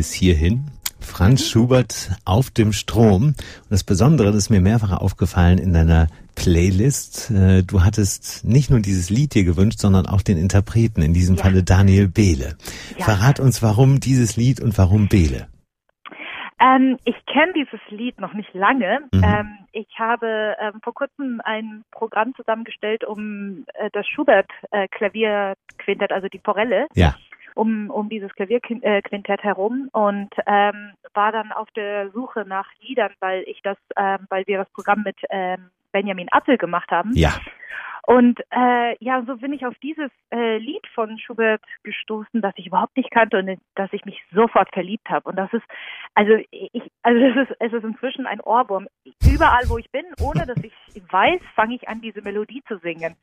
Bis 0.01 0.13
hierhin. 0.13 0.65
Franz 0.99 1.47
Schubert 1.47 2.09
auf 2.25 2.49
dem 2.49 2.73
Strom. 2.73 3.35
Und 3.35 3.69
das 3.69 3.83
Besondere, 3.83 4.29
das 4.29 4.37
ist 4.37 4.49
mir 4.49 4.59
mehrfach 4.59 4.99
aufgefallen 4.99 5.59
in 5.59 5.73
deiner 5.73 6.07
Playlist. 6.33 7.29
Äh, 7.29 7.61
du 7.61 7.83
hattest 7.83 8.43
nicht 8.43 8.71
nur 8.71 8.79
dieses 8.79 9.11
Lied 9.11 9.35
dir 9.35 9.43
gewünscht, 9.43 9.77
sondern 9.77 10.07
auch 10.07 10.23
den 10.23 10.39
Interpreten, 10.39 11.03
in 11.03 11.13
diesem 11.13 11.35
ja. 11.35 11.43
Falle 11.43 11.61
Daniel 11.61 12.07
Behle. 12.07 12.57
Ja. 12.97 13.05
Verrat 13.05 13.39
uns, 13.39 13.61
warum 13.61 13.99
dieses 13.99 14.37
Lied 14.37 14.59
und 14.59 14.75
warum 14.79 15.07
Behle. 15.07 15.45
Ähm, 16.59 16.97
ich 17.05 17.23
kenne 17.27 17.53
dieses 17.53 17.79
Lied 17.89 18.19
noch 18.19 18.33
nicht 18.33 18.51
lange. 18.55 19.01
Mhm. 19.11 19.23
Ähm, 19.23 19.49
ich 19.73 19.99
habe 19.99 20.55
ähm, 20.59 20.79
vor 20.83 20.95
kurzem 20.95 21.41
ein 21.43 21.83
Programm 21.91 22.33
zusammengestellt, 22.33 23.03
um 23.03 23.65
äh, 23.75 23.91
das 23.93 24.07
Schubert-Klavierquintett, 24.07 26.09
äh, 26.09 26.13
also 26.15 26.27
die 26.27 26.41
Forelle, 26.43 26.87
ja. 26.95 27.13
Um, 27.55 27.89
um 27.89 28.09
dieses 28.09 28.33
Klavierquintett 28.33 29.43
herum 29.43 29.89
und 29.91 30.29
ähm, 30.45 30.93
war 31.13 31.31
dann 31.31 31.51
auf 31.51 31.69
der 31.71 32.09
Suche 32.11 32.45
nach 32.47 32.67
Liedern, 32.81 33.11
weil 33.19 33.43
ich 33.47 33.61
das, 33.61 33.77
ähm, 33.97 34.25
weil 34.29 34.45
wir 34.47 34.57
das 34.57 34.69
Programm 34.71 35.03
mit 35.03 35.17
ähm, 35.29 35.69
Benjamin 35.91 36.27
Appel 36.31 36.57
gemacht 36.57 36.91
haben. 36.91 37.11
Ja. 37.13 37.33
Und 38.03 38.39
äh, 38.49 38.95
ja, 38.99 39.23
so 39.27 39.37
bin 39.37 39.53
ich 39.53 39.65
auf 39.65 39.75
dieses 39.83 40.09
äh, 40.31 40.57
Lied 40.57 40.85
von 40.95 41.19
Schubert 41.19 41.61
gestoßen, 41.83 42.41
das 42.41 42.53
ich 42.55 42.67
überhaupt 42.67 42.97
nicht 42.97 43.11
kannte 43.11 43.37
und 43.37 43.59
dass 43.75 43.93
ich 43.93 44.05
mich 44.05 44.21
sofort 44.33 44.69
verliebt 44.73 45.07
habe. 45.09 45.29
Und 45.29 45.35
das 45.35 45.53
ist, 45.53 45.63
also 46.13 46.33
ich, 46.51 46.91
also 47.03 47.19
das 47.19 47.49
ist, 47.49 47.55
es 47.59 47.73
ist 47.73 47.83
inzwischen 47.83 48.25
ein 48.25 48.41
Ohrwurm. 48.41 48.87
Überall, 49.25 49.63
wo 49.69 49.77
ich 49.77 49.89
bin, 49.91 50.05
ohne 50.21 50.45
dass 50.45 50.57
ich 50.63 50.73
weiß, 51.11 51.41
fange 51.55 51.75
ich 51.75 51.87
an, 51.87 52.01
diese 52.01 52.21
Melodie 52.21 52.61
zu 52.67 52.77
singen. 52.79 53.15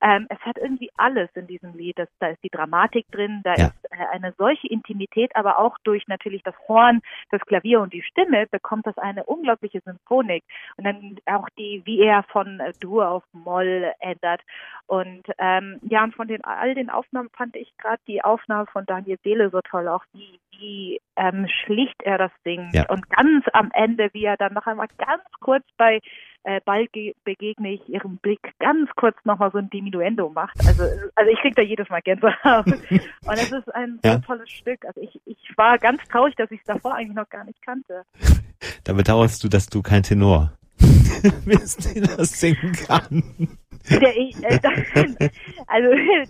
Ähm, 0.00 0.26
es 0.30 0.38
hat 0.40 0.56
irgendwie 0.58 0.90
alles 0.96 1.28
in 1.34 1.46
diesem 1.46 1.74
Lied. 1.74 1.98
Das, 1.98 2.08
da 2.18 2.28
ist 2.28 2.42
die 2.42 2.48
Dramatik 2.48 3.06
drin, 3.10 3.42
da 3.44 3.54
Ja. 3.54 3.66
ist 3.66 3.84
äh, 3.90 4.06
eine 4.12 4.32
solche 4.38 4.66
Intimität, 4.68 5.34
aber 5.36 5.58
auch 5.58 5.76
durch 5.84 6.08
natürlich 6.08 6.42
das 6.42 6.54
Horn, 6.68 7.00
das 7.30 7.40
Klavier 7.42 7.80
und 7.80 7.92
die 7.92 8.02
Stimme 8.02 8.46
bekommt 8.50 8.86
das 8.86 8.96
eine 8.98 9.24
unglaubliche 9.24 9.80
Symphonik. 9.84 10.42
Und 10.76 10.84
dann 10.84 11.16
auch 11.26 11.48
die, 11.58 11.82
wie 11.84 12.00
er 12.00 12.22
von 12.24 12.60
äh, 12.60 12.72
Dur 12.80 13.08
auf 13.08 13.24
Moll 13.32 13.92
ändert. 14.00 14.40
Und 14.86 15.22
ähm, 15.38 15.78
ja, 15.82 16.02
und 16.02 16.14
von 16.14 16.28
den 16.28 16.42
all 16.44 16.74
den 16.74 16.90
Aufnahmen 16.90 17.30
fand 17.36 17.56
ich 17.56 17.76
gerade 17.76 18.02
die 18.06 18.24
Aufnahme 18.24 18.66
von 18.66 18.86
Daniel 18.86 19.18
Seele 19.22 19.50
so 19.50 19.60
toll, 19.60 19.86
auch 19.88 20.04
wie, 20.12 20.40
wie 20.62 21.00
ähm, 21.16 21.46
schlicht 21.64 22.00
er 22.02 22.16
das 22.18 22.30
singt. 22.44 22.74
Ja. 22.74 22.88
Und 22.88 23.08
ganz 23.10 23.44
am 23.52 23.70
Ende, 23.74 24.08
wie 24.12 24.24
er 24.24 24.36
dann 24.36 24.54
noch 24.54 24.66
einmal 24.66 24.86
ganz 24.96 25.22
kurz 25.40 25.64
bei 25.76 26.00
äh, 26.44 26.60
bald 26.64 26.92
ge- 26.92 27.14
begegne 27.24 27.72
ich 27.74 27.88
ihrem 27.88 28.16
Blick 28.16 28.40
ganz 28.58 28.88
kurz 28.96 29.16
nochmal 29.24 29.50
so 29.52 29.58
ein 29.58 29.70
Diminuendo 29.70 30.28
macht. 30.30 30.58
Also, 30.66 30.84
also 31.14 31.30
ich 31.30 31.38
krieg 31.40 31.54
da 31.54 31.62
jedes 31.62 31.88
Mal 31.88 32.00
Gänsehaut. 32.02 32.66
Und 32.90 33.34
es 33.34 33.52
ist 33.52 33.74
ein 33.74 33.98
Ja. 34.04 34.14
so 34.14 34.18
tolles 34.20 34.50
Stück. 34.50 34.84
Also 34.86 35.00
ich, 35.00 35.20
ich 35.26 35.52
war 35.56 35.78
ganz 35.78 36.02
traurig, 36.08 36.34
dass 36.36 36.50
ich 36.50 36.60
es 36.60 36.66
davor 36.66 36.94
eigentlich 36.94 37.16
noch 37.16 37.28
gar 37.28 37.44
nicht 37.44 37.60
kannte. 37.62 38.04
Da 38.84 38.92
bedauerst 38.92 39.42
du, 39.42 39.48
dass 39.48 39.66
du 39.66 39.82
kein 39.82 40.04
Tenor 40.04 40.52
bist, 41.44 41.94
der 41.96 42.16
das 42.16 42.38
singen 42.40 42.72
kann. 42.86 43.58
Der, 43.90 44.16
äh, 44.16 44.30
also 45.66 45.88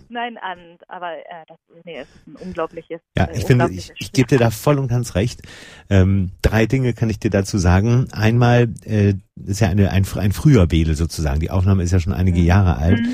nein, 0.09 0.37
an, 0.37 0.57
aber 0.87 1.13
äh, 1.13 1.45
das, 1.47 1.57
nee, 1.85 2.01
ist 2.01 2.09
ein 2.27 2.35
unglaubliches. 2.35 3.01
Ja, 3.17 3.25
äh, 3.25 3.37
ich 3.37 3.45
finde, 3.45 3.65
unglaubliches 3.65 3.91
ich, 3.95 4.07
ich 4.07 4.11
gebe 4.11 4.27
dir 4.27 4.39
da 4.39 4.51
voll 4.51 4.79
und 4.79 4.87
ganz 4.87 5.15
recht. 5.15 5.41
Ähm, 5.89 6.31
drei 6.41 6.65
Dinge 6.65 6.93
kann 6.93 7.09
ich 7.09 7.19
dir 7.19 7.29
dazu 7.29 7.57
sagen. 7.57 8.07
Einmal 8.11 8.69
äh, 8.85 9.13
ist 9.45 9.61
ja 9.61 9.69
eine, 9.69 9.91
ein, 9.91 10.05
ein 10.15 10.31
früher 10.31 10.67
Bele 10.67 10.95
sozusagen. 10.95 11.39
Die 11.39 11.51
Aufnahme 11.51 11.83
ist 11.83 11.91
ja 11.91 11.99
schon 11.99 12.13
einige 12.13 12.41
Jahre 12.41 12.77
alt. 12.77 12.99
Mhm. 12.99 13.13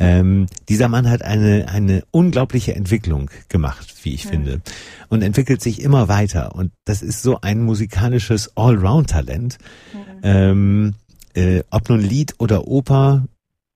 Ähm, 0.00 0.46
dieser 0.68 0.88
Mann 0.88 1.10
hat 1.10 1.22
eine, 1.22 1.68
eine 1.68 2.04
unglaubliche 2.12 2.74
Entwicklung 2.74 3.30
gemacht, 3.48 3.96
wie 4.04 4.14
ich 4.14 4.26
finde, 4.26 4.60
und 5.08 5.22
entwickelt 5.22 5.60
sich 5.60 5.82
immer 5.82 6.08
weiter. 6.08 6.54
Und 6.54 6.70
das 6.84 7.02
ist 7.02 7.22
so 7.22 7.40
ein 7.40 7.62
musikalisches 7.62 8.56
Allround-Talent. 8.56 9.58
Mhm. 9.92 10.20
Ähm, 10.22 10.94
äh, 11.34 11.62
ob 11.70 11.88
nun 11.88 12.00
Lied 12.00 12.34
oder 12.38 12.68
Oper, 12.68 13.26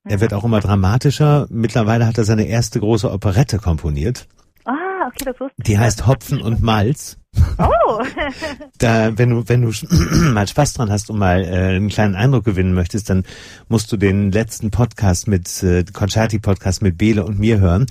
er 0.04 0.20
wird 0.20 0.34
auch 0.34 0.44
immer 0.44 0.60
dramatischer. 0.60 1.46
Mittlerweile 1.50 2.06
hat 2.06 2.18
er 2.18 2.24
seine 2.24 2.44
erste 2.46 2.80
große 2.80 3.10
Operette 3.10 3.58
komponiert. 3.58 4.26
Ah, 4.64 4.72
okay, 5.08 5.24
das 5.24 5.40
wusste 5.40 5.54
Die 5.62 5.72
ich. 5.72 5.78
heißt 5.78 6.06
Hopfen 6.06 6.40
und 6.40 6.62
Malz. 6.62 7.16
Oh, 7.58 8.02
Da, 8.78 9.16
wenn 9.16 9.30
du, 9.30 9.48
wenn 9.48 9.62
du 9.62 9.70
mal 10.32 10.46
Spaß 10.46 10.74
dran 10.74 10.90
hast 10.90 11.10
und 11.10 11.18
mal 11.18 11.42
äh, 11.44 11.76
einen 11.76 11.88
kleinen 11.88 12.14
Eindruck 12.14 12.44
gewinnen 12.44 12.74
möchtest, 12.74 13.10
dann 13.10 13.24
musst 13.68 13.90
du 13.90 13.96
den 13.96 14.30
letzten 14.32 14.70
Podcast 14.70 15.28
mit 15.28 15.62
äh, 15.62 15.84
Concerti-Podcast 15.90 16.82
mit 16.82 16.98
Bele 16.98 17.24
und 17.24 17.38
mir 17.38 17.58
hören. 17.60 17.86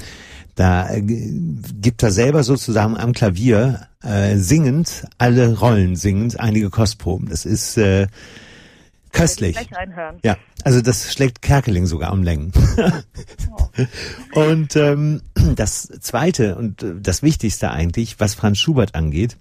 Da 0.55 0.89
äh, 0.89 1.01
gibt 1.01 2.03
er 2.03 2.11
selber 2.11 2.43
sozusagen 2.43 2.97
am 2.97 3.13
Klavier 3.13 3.87
äh, 4.03 4.35
singend, 4.37 5.05
alle 5.17 5.57
Rollen 5.59 5.95
singend, 5.95 6.39
einige 6.39 6.69
Kostproben. 6.69 7.29
Das 7.29 7.45
ist 7.45 7.77
äh, 7.77 8.07
köstlich. 9.11 9.57
Ja, 10.23 10.37
also 10.63 10.81
das 10.81 11.13
schlägt 11.13 11.41
Kerkeling 11.41 11.85
sogar 11.85 12.13
um 12.13 12.23
Längen. 12.23 12.51
und 14.33 14.75
ähm, 14.75 15.21
das 15.55 15.87
Zweite 16.01 16.55
und 16.55 16.83
äh, 16.83 16.95
das 16.99 17.23
Wichtigste 17.23 17.71
eigentlich, 17.71 18.19
was 18.19 18.35
Franz 18.35 18.59
Schubert 18.59 18.95
angeht, 18.95 19.37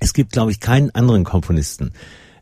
es 0.00 0.12
gibt, 0.12 0.32
glaube 0.32 0.50
ich, 0.50 0.60
keinen 0.60 0.90
anderen 0.94 1.24
Komponisten, 1.24 1.92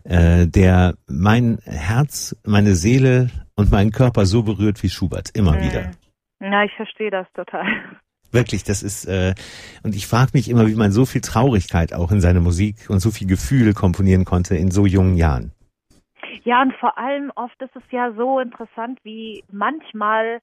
äh, 0.04 0.46
der 0.46 0.94
mein 1.06 1.58
Herz, 1.64 2.36
meine 2.44 2.74
Seele 2.74 3.30
und 3.54 3.70
meinen 3.70 3.92
Körper 3.92 4.26
so 4.26 4.42
berührt 4.42 4.82
wie 4.82 4.90
Schubert, 4.90 5.30
immer 5.34 5.60
wieder. 5.60 5.92
Ja, 6.40 6.64
ich 6.64 6.72
verstehe 6.76 7.10
das 7.10 7.26
total. 7.34 7.66
Wirklich, 8.32 8.64
das 8.64 8.82
ist, 8.82 9.04
äh, 9.04 9.34
und 9.82 9.94
ich 9.94 10.06
frage 10.06 10.30
mich 10.32 10.48
immer, 10.48 10.66
wie 10.66 10.74
man 10.74 10.90
so 10.90 11.04
viel 11.04 11.20
Traurigkeit 11.20 11.92
auch 11.92 12.10
in 12.10 12.22
seine 12.22 12.40
Musik 12.40 12.88
und 12.88 13.00
so 13.00 13.10
viel 13.10 13.26
Gefühl 13.26 13.74
komponieren 13.74 14.24
konnte 14.24 14.56
in 14.56 14.70
so 14.70 14.86
jungen 14.86 15.16
Jahren. 15.16 15.52
Ja, 16.44 16.62
und 16.62 16.74
vor 16.76 16.96
allem 16.98 17.30
oft 17.34 17.60
ist 17.62 17.74
es 17.76 17.82
ja 17.90 18.12
so 18.12 18.40
interessant, 18.40 18.98
wie 19.04 19.44
manchmal 19.50 20.40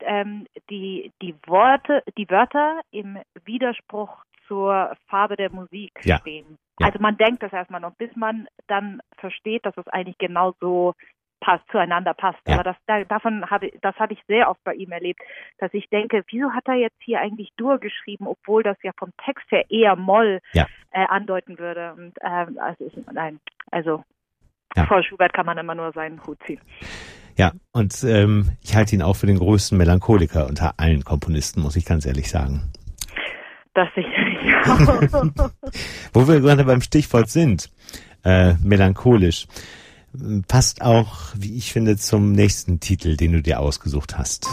ähm, 0.00 0.46
die, 0.70 1.12
die 1.22 1.34
Worte, 1.46 2.02
die 2.16 2.28
Wörter 2.30 2.80
im 2.90 3.18
Widerspruch 3.44 4.24
zur 4.46 4.96
Farbe 5.08 5.36
der 5.36 5.50
Musik 5.50 5.92
Ja. 6.02 6.18
stehen. 6.18 6.56
Ja. 6.80 6.86
Also 6.86 6.98
man 7.00 7.16
denkt 7.16 7.42
das 7.42 7.52
erstmal 7.52 7.80
noch, 7.80 7.94
bis 7.96 8.14
man 8.16 8.48
dann 8.66 9.00
versteht, 9.18 9.64
dass 9.66 9.76
es 9.76 9.86
eigentlich 9.88 10.18
genau 10.18 10.54
so 10.60 10.94
passt, 11.40 11.64
zueinander 11.70 12.14
passt. 12.14 12.38
Ja. 12.46 12.54
Aber 12.54 12.64
das 12.64 12.76
da, 12.86 13.04
davon 13.04 13.48
habe 13.50 13.68
ich- 13.68 13.78
das 13.80 13.94
habe 13.96 14.12
ich 14.14 14.22
sehr 14.26 14.50
oft 14.50 14.62
bei 14.64 14.74
ihm 14.74 14.92
erlebt, 14.92 15.20
dass 15.58 15.72
ich 15.74 15.88
denke, 15.88 16.22
wieso 16.30 16.52
hat 16.52 16.66
er 16.68 16.74
jetzt 16.74 17.00
hier 17.02 17.20
eigentlich 17.20 17.50
Dur 17.56 17.78
geschrieben, 17.78 18.26
obwohl 18.26 18.62
das 18.62 18.76
ja 18.82 18.92
vom 18.98 19.10
Text 19.24 19.50
her 19.50 19.64
eher 19.70 19.96
Moll 19.96 20.40
äh, 20.92 21.06
andeuten 21.06 21.58
würde. 21.58 21.94
Und 21.94 22.14
ähm, 22.22 22.58
also 22.58 22.90
nein, 23.12 23.40
also 23.70 24.02
Ja. 24.76 24.86
vor 24.86 25.02
Schubert 25.02 25.32
kann 25.32 25.46
man 25.46 25.58
immer 25.58 25.74
nur 25.74 25.92
seinen 25.92 26.24
Hut 26.26 26.38
ziehen. 26.46 26.60
Ja, 27.36 27.52
und 27.72 28.04
ähm, 28.04 28.50
ich 28.62 28.76
halte 28.76 28.94
ihn 28.94 29.02
auch 29.02 29.16
für 29.16 29.26
den 29.26 29.38
größten 29.38 29.76
Melancholiker 29.78 30.46
unter 30.46 30.74
allen 30.78 31.04
Komponisten, 31.04 31.62
muss 31.62 31.76
ich 31.76 31.84
ganz 31.84 32.06
ehrlich 32.06 32.30
sagen. 32.30 32.70
Das 33.74 33.88
sicherlich 33.94 34.54
auch. 34.66 35.50
Wo 36.12 36.28
wir 36.28 36.40
gerade 36.40 36.64
beim 36.64 36.82
Stichwort 36.82 37.30
sind, 37.30 37.70
äh, 38.24 38.54
melancholisch, 38.62 39.46
passt 40.48 40.82
auch, 40.82 41.32
wie 41.36 41.56
ich 41.56 41.72
finde, 41.72 41.96
zum 41.96 42.32
nächsten 42.32 42.80
Titel, 42.80 43.16
den 43.16 43.32
du 43.32 43.42
dir 43.42 43.60
ausgesucht 43.60 44.18
hast. 44.18 44.46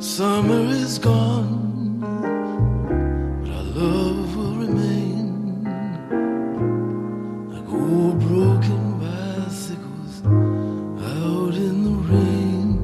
Summer 0.00 0.70
is 0.70 0.98
gone, 1.00 1.98
but 3.42 3.50
our 3.50 3.62
love 3.74 4.36
will 4.36 4.54
remain 4.66 5.64
like 7.52 7.68
old 7.68 8.18
broken 8.20 9.00
bicycles 9.00 10.22
out 10.24 11.54
in 11.54 11.84
the 11.84 11.96
rain. 12.12 12.78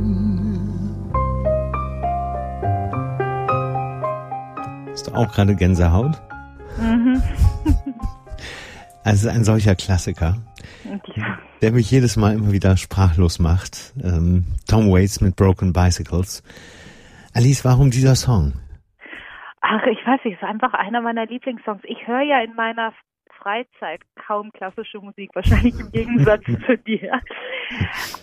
Hast 4.91 5.07
du 5.07 5.15
auch 5.15 5.33
gerade 5.33 5.55
Gänsehaut? 5.55 6.21
mhm. 6.79 7.23
Also 9.05 9.29
ein 9.29 9.45
solcher 9.45 9.75
Klassiker. 9.77 10.39
Ja. 11.15 11.39
der 11.61 11.73
mich 11.73 11.91
jedes 11.91 12.17
Mal 12.17 12.35
immer 12.35 12.53
wieder 12.53 12.77
sprachlos 12.79 13.39
macht. 13.39 13.93
Ähm, 14.03 14.47
Tom 14.67 14.91
Waits 14.91 15.21
mit 15.21 15.37
Broken 15.37 15.73
Bicycles. 15.75 16.43
Alice, 17.35 17.65
warum 17.65 17.91
dieser 17.91 18.15
Song? 18.15 18.53
Ach, 19.61 19.83
ich 19.87 19.99
weiß 20.07 20.21
nicht, 20.25 20.35
es 20.37 20.43
ist 20.43 20.49
einfach 20.49 20.75
einer 20.75 21.01
meiner 21.01 21.27
Lieblingssongs. 21.27 21.83
Ich 21.85 22.07
höre 22.07 22.21
ja 22.23 22.41
in 22.43 22.55
meiner 22.55 22.93
Freizeit 23.39 24.01
kaum 24.27 24.53
klassische 24.53 24.99
Musik, 25.01 25.31
wahrscheinlich 25.35 25.79
im 25.79 25.91
Gegensatz 25.91 26.45
zu 26.67 26.79
dir. 26.79 27.21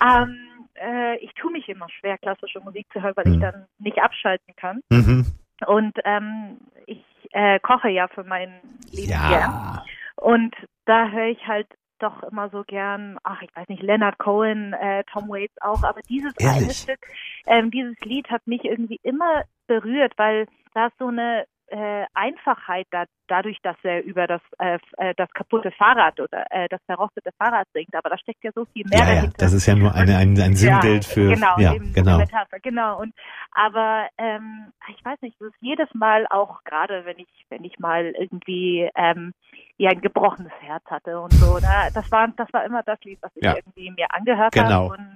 Ähm, 0.06 0.38
äh, 0.76 1.18
ich 1.18 1.34
tue 1.34 1.52
mich 1.52 1.68
immer 1.68 1.88
schwer, 1.90 2.18
klassische 2.18 2.60
Musik 2.62 2.88
zu 2.94 3.02
hören, 3.02 3.14
weil 3.16 3.28
ich 3.28 3.38
Mhm. 3.38 3.42
dann 3.42 3.66
nicht 3.80 4.00
abschalten 4.02 4.56
kann. 4.56 4.82
Mhm. 4.90 5.26
Und 5.68 5.94
ähm, 6.06 6.58
ich 6.88 7.04
äh, 7.32 7.60
koche 7.60 7.90
ja 7.90 8.08
für 8.08 8.24
meinen 8.24 8.54
lieben. 8.92 9.12
Ja. 9.12 9.84
Und 10.16 10.56
da 10.86 11.10
höre 11.10 11.28
ich 11.28 11.48
halt 11.48 11.68
doch 12.02 12.24
immer 12.24 12.50
so 12.50 12.64
gern, 12.64 13.18
ach, 13.24 13.42
ich 13.42 13.56
weiß 13.56 13.68
nicht, 13.70 13.84
Leonard 13.84 14.18
Cohen, 14.18 14.74
äh, 14.74 15.04
Tom 15.12 15.30
Waits 15.30 15.62
auch, 15.62 15.84
aber 15.84 16.02
dieses 16.10 16.34
eine 16.40 16.62
Ehrlich? 16.62 16.78
Stück, 16.78 17.00
ähm, 17.46 17.72
dieses 17.72 18.00
Lied 18.02 18.30
hat 18.30 18.46
mich 18.48 18.66
irgendwie 18.66 19.00
immer 19.04 19.44
berührt, 19.68 20.14
weil 20.18 20.48
da 20.74 20.88
ist 20.88 20.98
so 20.98 21.08
eine 21.08 21.46
äh, 21.72 22.06
Einfachheit 22.14 22.86
da, 22.92 23.06
dadurch, 23.28 23.58
dass 23.64 23.78
er 23.84 24.04
über 24.04 24.28
das 24.28 24.42
äh, 24.60 24.78
äh, 24.98 25.14
das 25.16 25.30
kaputte 25.34 25.72
Fahrrad 25.72 26.20
oder 26.20 26.46
äh, 26.52 26.68
das 26.70 26.82
verrostete 26.86 27.32
Fahrrad 27.38 27.68
singt, 27.74 27.96
aber 27.96 28.10
da 28.10 28.18
steckt 28.18 28.44
ja 28.44 28.52
so 28.54 28.66
viel 28.66 28.86
mehr 28.88 29.00
Ja, 29.00 29.06
ja, 29.08 29.16
dahinter. 29.16 29.38
das 29.40 29.54
ist 29.54 29.66
ja 29.66 29.76
nur 29.76 29.94
eine, 29.96 30.18
ein, 30.18 30.40
ein 30.40 30.56
Sinnbild 30.56 31.06
für, 31.06 31.34
genau, 31.34 31.58
ja, 31.58 31.74
eben 31.74 31.94
genau. 31.94 32.18
Metapher, 32.18 32.60
genau. 32.60 33.00
Und 33.00 33.14
aber 33.54 34.08
ähm, 34.18 34.72
ich 34.90 35.04
weiß 35.04 35.22
nicht, 35.22 35.40
es 35.40 35.48
ist 35.48 35.56
jedes 35.62 35.88
Mal 35.94 36.28
auch 36.30 36.64
gerade, 36.64 37.06
wenn 37.06 37.20
ich 37.20 37.30
wenn 37.50 37.64
ich 37.64 37.80
mal 37.80 38.06
irgendwie 38.18 38.90
ähm, 38.96 39.34
ja 39.78 39.90
ein 39.92 40.02
gebrochenes 40.02 40.54
Herz 40.60 40.84
hatte 40.86 41.20
und 41.20 41.34
so, 41.34 41.56
ne? 41.56 41.90
das 41.94 42.12
war 42.12 42.28
das 42.36 42.52
war 42.54 42.64
immer 42.66 42.84
das 42.84 43.00
Lied, 43.04 43.20
was 43.22 43.32
ich 43.36 43.44
Ja. 43.44 43.56
irgendwie 43.56 43.92
mir 43.92 44.14
angehört 44.14 44.54
Genau. 44.54 44.92
habe 44.92 44.94
und 44.94 45.11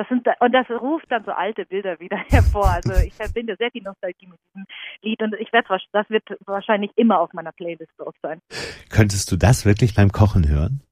das 0.00 0.08
sind 0.08 0.26
und 0.40 0.52
das 0.52 0.68
ruft 0.70 1.06
dann 1.10 1.24
so 1.24 1.32
alte 1.32 1.66
Bilder 1.66 2.00
wieder 2.00 2.16
hervor. 2.28 2.70
Also 2.70 2.92
ich 3.04 3.14
verbinde 3.14 3.56
sehr 3.58 3.70
viel 3.70 3.82
Nostalgie 3.82 4.26
mit 4.26 4.38
diesem 4.48 4.66
Lied 5.02 5.20
und 5.22 5.34
ich 5.34 5.52
werde 5.52 5.68
das 5.92 6.08
wird 6.08 6.24
wahrscheinlich 6.46 6.90
immer 6.96 7.20
auf 7.20 7.32
meiner 7.34 7.52
Playlist 7.52 7.92
drauf 7.98 8.14
sein. 8.22 8.40
Könntest 8.88 9.30
du 9.30 9.36
das 9.36 9.66
wirklich 9.66 9.94
beim 9.94 10.10
Kochen 10.10 10.48
hören? 10.48 10.82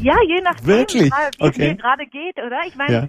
Ja, 0.00 0.14
je 0.26 0.40
nachdem, 0.42 0.66
Wirklich? 0.66 1.10
wie 1.12 1.28
es 1.28 1.48
Okay. 1.48 1.68
mir 1.68 1.76
gerade 1.76 2.06
geht, 2.06 2.38
oder? 2.38 2.60
Ich 2.66 2.76
meine, 2.76 2.92
Ja. 2.92 3.08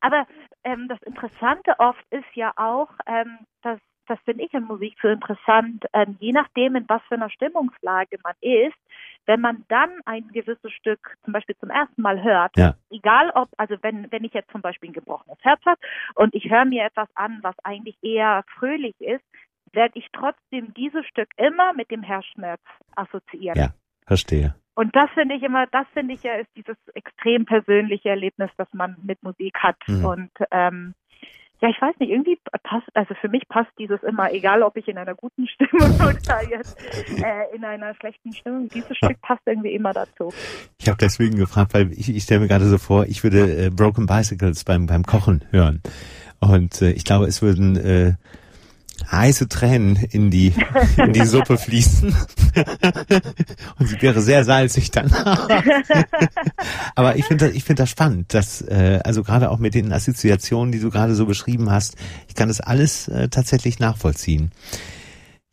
Aber 0.00 0.26
ähm, 0.64 0.88
das 0.88 1.00
Interessante 1.02 1.74
oft 1.78 2.04
ist 2.10 2.34
ja 2.34 2.52
auch, 2.56 2.88
ähm, 3.06 3.38
dass 3.62 3.78
das 4.06 4.18
finde 4.24 4.44
ich 4.44 4.52
in 4.54 4.64
Musik 4.64 4.96
so 5.00 5.08
interessant, 5.08 5.84
ähm, 5.92 6.16
je 6.20 6.32
nachdem, 6.32 6.76
in 6.76 6.88
was 6.88 7.02
für 7.08 7.14
einer 7.14 7.30
Stimmungslage 7.30 8.18
man 8.22 8.34
ist, 8.40 8.76
wenn 9.26 9.40
man 9.40 9.64
dann 9.68 9.90
ein 10.04 10.28
gewisses 10.28 10.72
Stück 10.72 11.16
zum 11.24 11.32
Beispiel 11.32 11.56
zum 11.58 11.70
ersten 11.70 12.02
Mal 12.02 12.22
hört, 12.22 12.56
Ja. 12.56 12.74
egal 12.90 13.30
ob, 13.34 13.48
also 13.56 13.76
wenn, 13.82 14.10
wenn 14.10 14.24
ich 14.24 14.32
jetzt 14.32 14.50
zum 14.50 14.62
Beispiel 14.62 14.90
ein 14.90 14.94
gebrochenes 14.94 15.38
Herz 15.42 15.60
habe 15.64 15.80
und 16.16 16.34
ich 16.34 16.50
höre 16.50 16.64
mir 16.64 16.84
etwas 16.84 17.08
an, 17.14 17.38
was 17.42 17.54
eigentlich 17.62 17.96
eher 18.02 18.44
fröhlich 18.58 19.00
ist, 19.00 19.24
werde 19.72 19.98
ich 19.98 20.08
trotzdem 20.12 20.74
dieses 20.74 21.06
Stück 21.06 21.28
immer 21.36 21.72
mit 21.72 21.90
dem 21.90 22.02
Herzschmerz 22.02 22.60
assoziieren. 22.96 23.58
Ja. 23.58 23.68
Verstehe. 24.06 24.54
Und 24.74 24.96
das 24.96 25.10
finde 25.10 25.34
ich 25.34 25.42
immer, 25.42 25.66
das 25.66 25.86
finde 25.92 26.14
ich 26.14 26.22
ja 26.22 26.34
ist 26.34 26.50
dieses 26.56 26.76
extrem 26.94 27.44
persönliche 27.44 28.08
Erlebnis, 28.08 28.50
das 28.56 28.68
man 28.72 28.96
mit 29.02 29.22
Musik 29.22 29.56
hat. 29.58 29.76
Mhm. 29.86 30.04
Und 30.04 30.30
ähm, 30.50 30.94
ja, 31.62 31.68
ich 31.68 31.80
weiß 31.80 31.94
nicht, 32.00 32.10
irgendwie 32.10 32.36
passt, 32.64 32.88
also 32.94 33.14
für 33.20 33.28
mich 33.28 33.46
passt 33.48 33.70
dieses 33.78 34.02
immer, 34.02 34.32
egal 34.32 34.64
ob 34.64 34.76
ich 34.76 34.88
in 34.88 34.98
einer 34.98 35.14
guten 35.14 35.46
Stimmung 35.46 35.94
oder 36.00 36.50
jetzt 36.50 36.76
äh, 37.22 37.54
in 37.54 37.64
einer 37.64 37.94
schlechten 37.94 38.32
Stimmung, 38.32 38.68
dieses 38.68 38.96
Stück 38.96 39.20
passt 39.22 39.42
irgendwie 39.46 39.72
immer 39.72 39.92
dazu. 39.92 40.32
Ich 40.78 40.88
habe 40.88 40.98
deswegen 41.00 41.36
gefragt, 41.36 41.72
weil 41.72 41.92
ich, 41.92 42.12
ich 42.12 42.24
stelle 42.24 42.40
mir 42.40 42.48
gerade 42.48 42.66
so 42.66 42.78
vor, 42.78 43.06
ich 43.06 43.22
würde 43.22 43.66
äh, 43.66 43.70
Broken 43.70 44.06
Bicycles 44.06 44.64
beim, 44.64 44.86
beim 44.86 45.04
Kochen 45.04 45.44
hören. 45.50 45.80
Und 46.40 46.82
äh, 46.82 46.90
ich 46.90 47.04
glaube, 47.04 47.26
es 47.26 47.42
würden 47.42 47.76
äh, 47.76 48.14
heiße 49.10 49.48
Tränen 49.48 49.96
in 49.96 50.30
die, 50.30 50.52
in 50.96 51.12
die 51.12 51.24
Suppe 51.26 51.58
fließen. 51.58 52.14
Und 53.78 53.86
sie 53.86 54.00
wäre 54.00 54.20
sehr 54.20 54.44
salzig 54.44 54.90
dann. 54.90 55.12
Aber 56.94 57.16
ich 57.16 57.24
finde 57.24 57.46
das, 57.46 57.54
ich 57.54 57.64
finde 57.64 57.82
das 57.82 57.90
spannend, 57.90 58.34
dass, 58.34 58.62
äh, 58.62 59.00
also 59.04 59.22
gerade 59.22 59.50
auch 59.50 59.58
mit 59.58 59.74
den 59.74 59.92
Assoziationen, 59.92 60.72
die 60.72 60.80
du 60.80 60.90
gerade 60.90 61.14
so 61.14 61.26
beschrieben 61.26 61.70
hast, 61.70 61.96
ich 62.28 62.34
kann 62.34 62.48
das 62.48 62.60
alles 62.60 63.08
äh, 63.08 63.28
tatsächlich 63.28 63.78
nachvollziehen. 63.78 64.50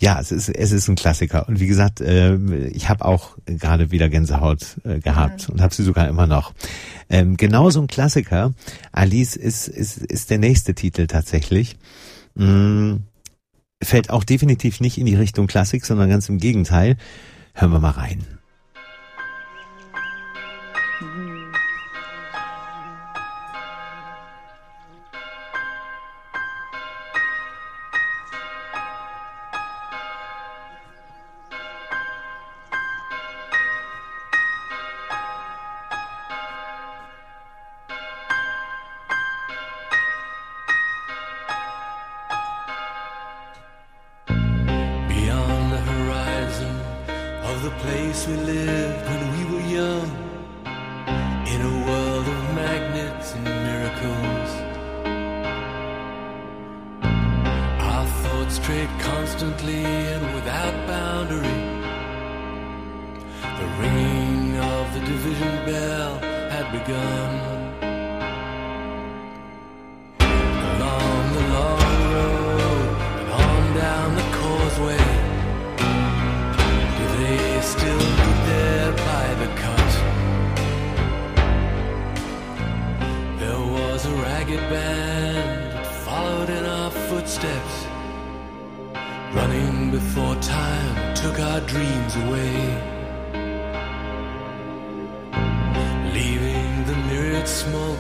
Ja, 0.02 0.18
es 0.20 0.32
ist, 0.32 0.48
es 0.48 0.72
ist 0.72 0.88
ein 0.88 0.96
Klassiker. 0.96 1.50
Und 1.50 1.60
wie 1.60 1.68
gesagt, 1.68 2.00
äh, 2.00 2.38
ich 2.68 2.88
habe 2.88 3.04
auch 3.04 3.38
gerade 3.46 3.92
wieder 3.92 4.08
Gänsehaut 4.08 4.78
äh, 4.86 5.00
gehabt 5.00 5.50
und 5.50 5.62
habe 5.62 5.76
sie 5.76 5.84
sogar 5.84 6.08
immer 6.08 6.26
noch. 6.26 6.54
Ähm, 7.10 7.36
genauso 7.36 7.82
ein 7.82 7.88
Klassiker, 7.88 8.54
Alice, 8.94 9.36
ist, 9.36 9.68
ist, 9.68 9.98
ist 9.98 10.30
der 10.30 10.38
nächste 10.38 10.74
Titel 10.74 11.08
tatsächlich. 11.08 11.76
Mm, 12.36 12.98
fällt 13.82 14.10
auch 14.10 14.24
definitiv 14.24 14.80
nicht 14.80 14.98
in 14.98 15.06
die 15.06 15.16
Richtung 15.16 15.48
Klassik, 15.48 15.86
sondern 15.86 16.10
ganz 16.10 16.30
im 16.30 16.38
Gegenteil. 16.38 16.98
Hören 17.54 17.72
wir 17.72 17.80
mal 17.80 17.92
rein. 17.92 18.39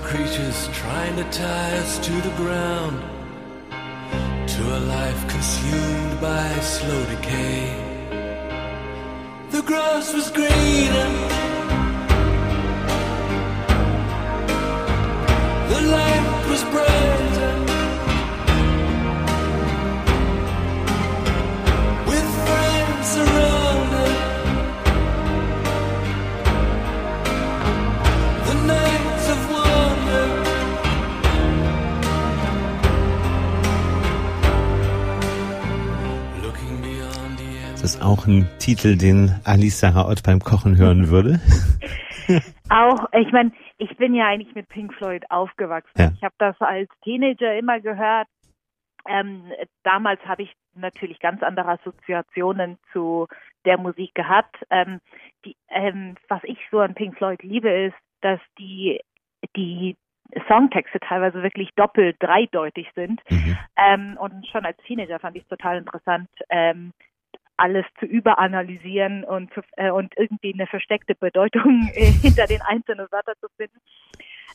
Creatures 0.10 0.68
trying 0.74 1.16
to 1.16 1.24
tie 1.26 1.78
us 1.78 2.00
to 2.00 2.12
the 2.28 2.34
ground, 2.42 2.98
to 4.50 4.62
a 4.78 4.80
life 4.98 5.22
consumed 5.28 6.20
by 6.20 6.50
slow 6.62 7.06
decay. 7.14 7.62
The 9.52 9.62
grass 9.62 10.12
was 10.12 10.32
greener, 10.32 11.10
auch 38.10 38.26
ein 38.26 38.50
Titel, 38.60 38.98
den 38.98 39.40
Alice 39.46 39.80
Sarah 39.80 40.10
Ott 40.10 40.24
beim 40.24 40.40
Kochen 40.40 40.78
hören 40.78 41.10
würde. 41.10 41.40
Auch, 42.70 43.08
ich 43.14 43.32
meine, 43.32 43.52
ich 43.78 43.96
bin 43.98 44.14
ja 44.14 44.28
eigentlich 44.28 44.54
mit 44.54 44.70
Pink 44.70 44.94
Floyd 44.94 45.24
aufgewachsen. 45.30 45.92
Ja. 45.98 46.12
Ich 46.16 46.24
habe 46.24 46.36
das 46.38 46.56
als 46.60 46.90
Teenager 47.04 47.58
immer 47.58 47.80
gehört. 47.80 48.28
Ähm, 49.08 49.52
damals 49.84 50.20
habe 50.26 50.44
ich 50.44 50.54
natürlich 50.76 51.20
ganz 51.20 51.42
andere 51.42 51.70
Assoziationen 51.70 52.78
zu 52.92 53.28
der 53.66 53.80
Musik 53.80 54.14
gehabt. 54.14 54.56
Ähm, 54.70 55.00
die, 55.46 55.56
ähm, 55.70 56.16
was 56.28 56.44
ich 56.44 56.60
so 56.70 56.80
an 56.80 56.94
Pink 56.94 57.18
Floyd 57.18 57.42
liebe, 57.42 57.70
ist 57.70 57.96
dass 58.22 58.40
die 58.58 59.00
die 59.56 59.96
Songtexte 60.48 61.00
teilweise 61.00 61.42
wirklich 61.42 61.70
doppelt, 61.76 62.18
dreideutig 62.20 62.88
sind. 62.94 63.22
Mhm. 63.30 63.58
Ähm, 63.78 64.18
und 64.20 64.46
schon 64.48 64.66
als 64.66 64.78
Teenager 64.86 65.20
fand 65.20 65.36
ich 65.36 65.44
es 65.44 65.50
total 65.50 65.78
interessant, 65.78 66.30
ähm, 66.50 66.92
alles 67.60 67.86
zu 68.00 68.06
überanalysieren 68.06 69.24
und, 69.24 69.52
äh, 69.78 69.92
und 69.92 70.14
irgendwie 70.18 70.54
eine 70.54 70.68
versteckte 70.68 71.16
Bedeutung 71.16 71.82
hinter 71.94 72.46
den 72.46 72.62
einzelnen 72.62 73.08
Wörtern 73.12 73.36
zu 73.42 73.48
finden. 73.58 73.80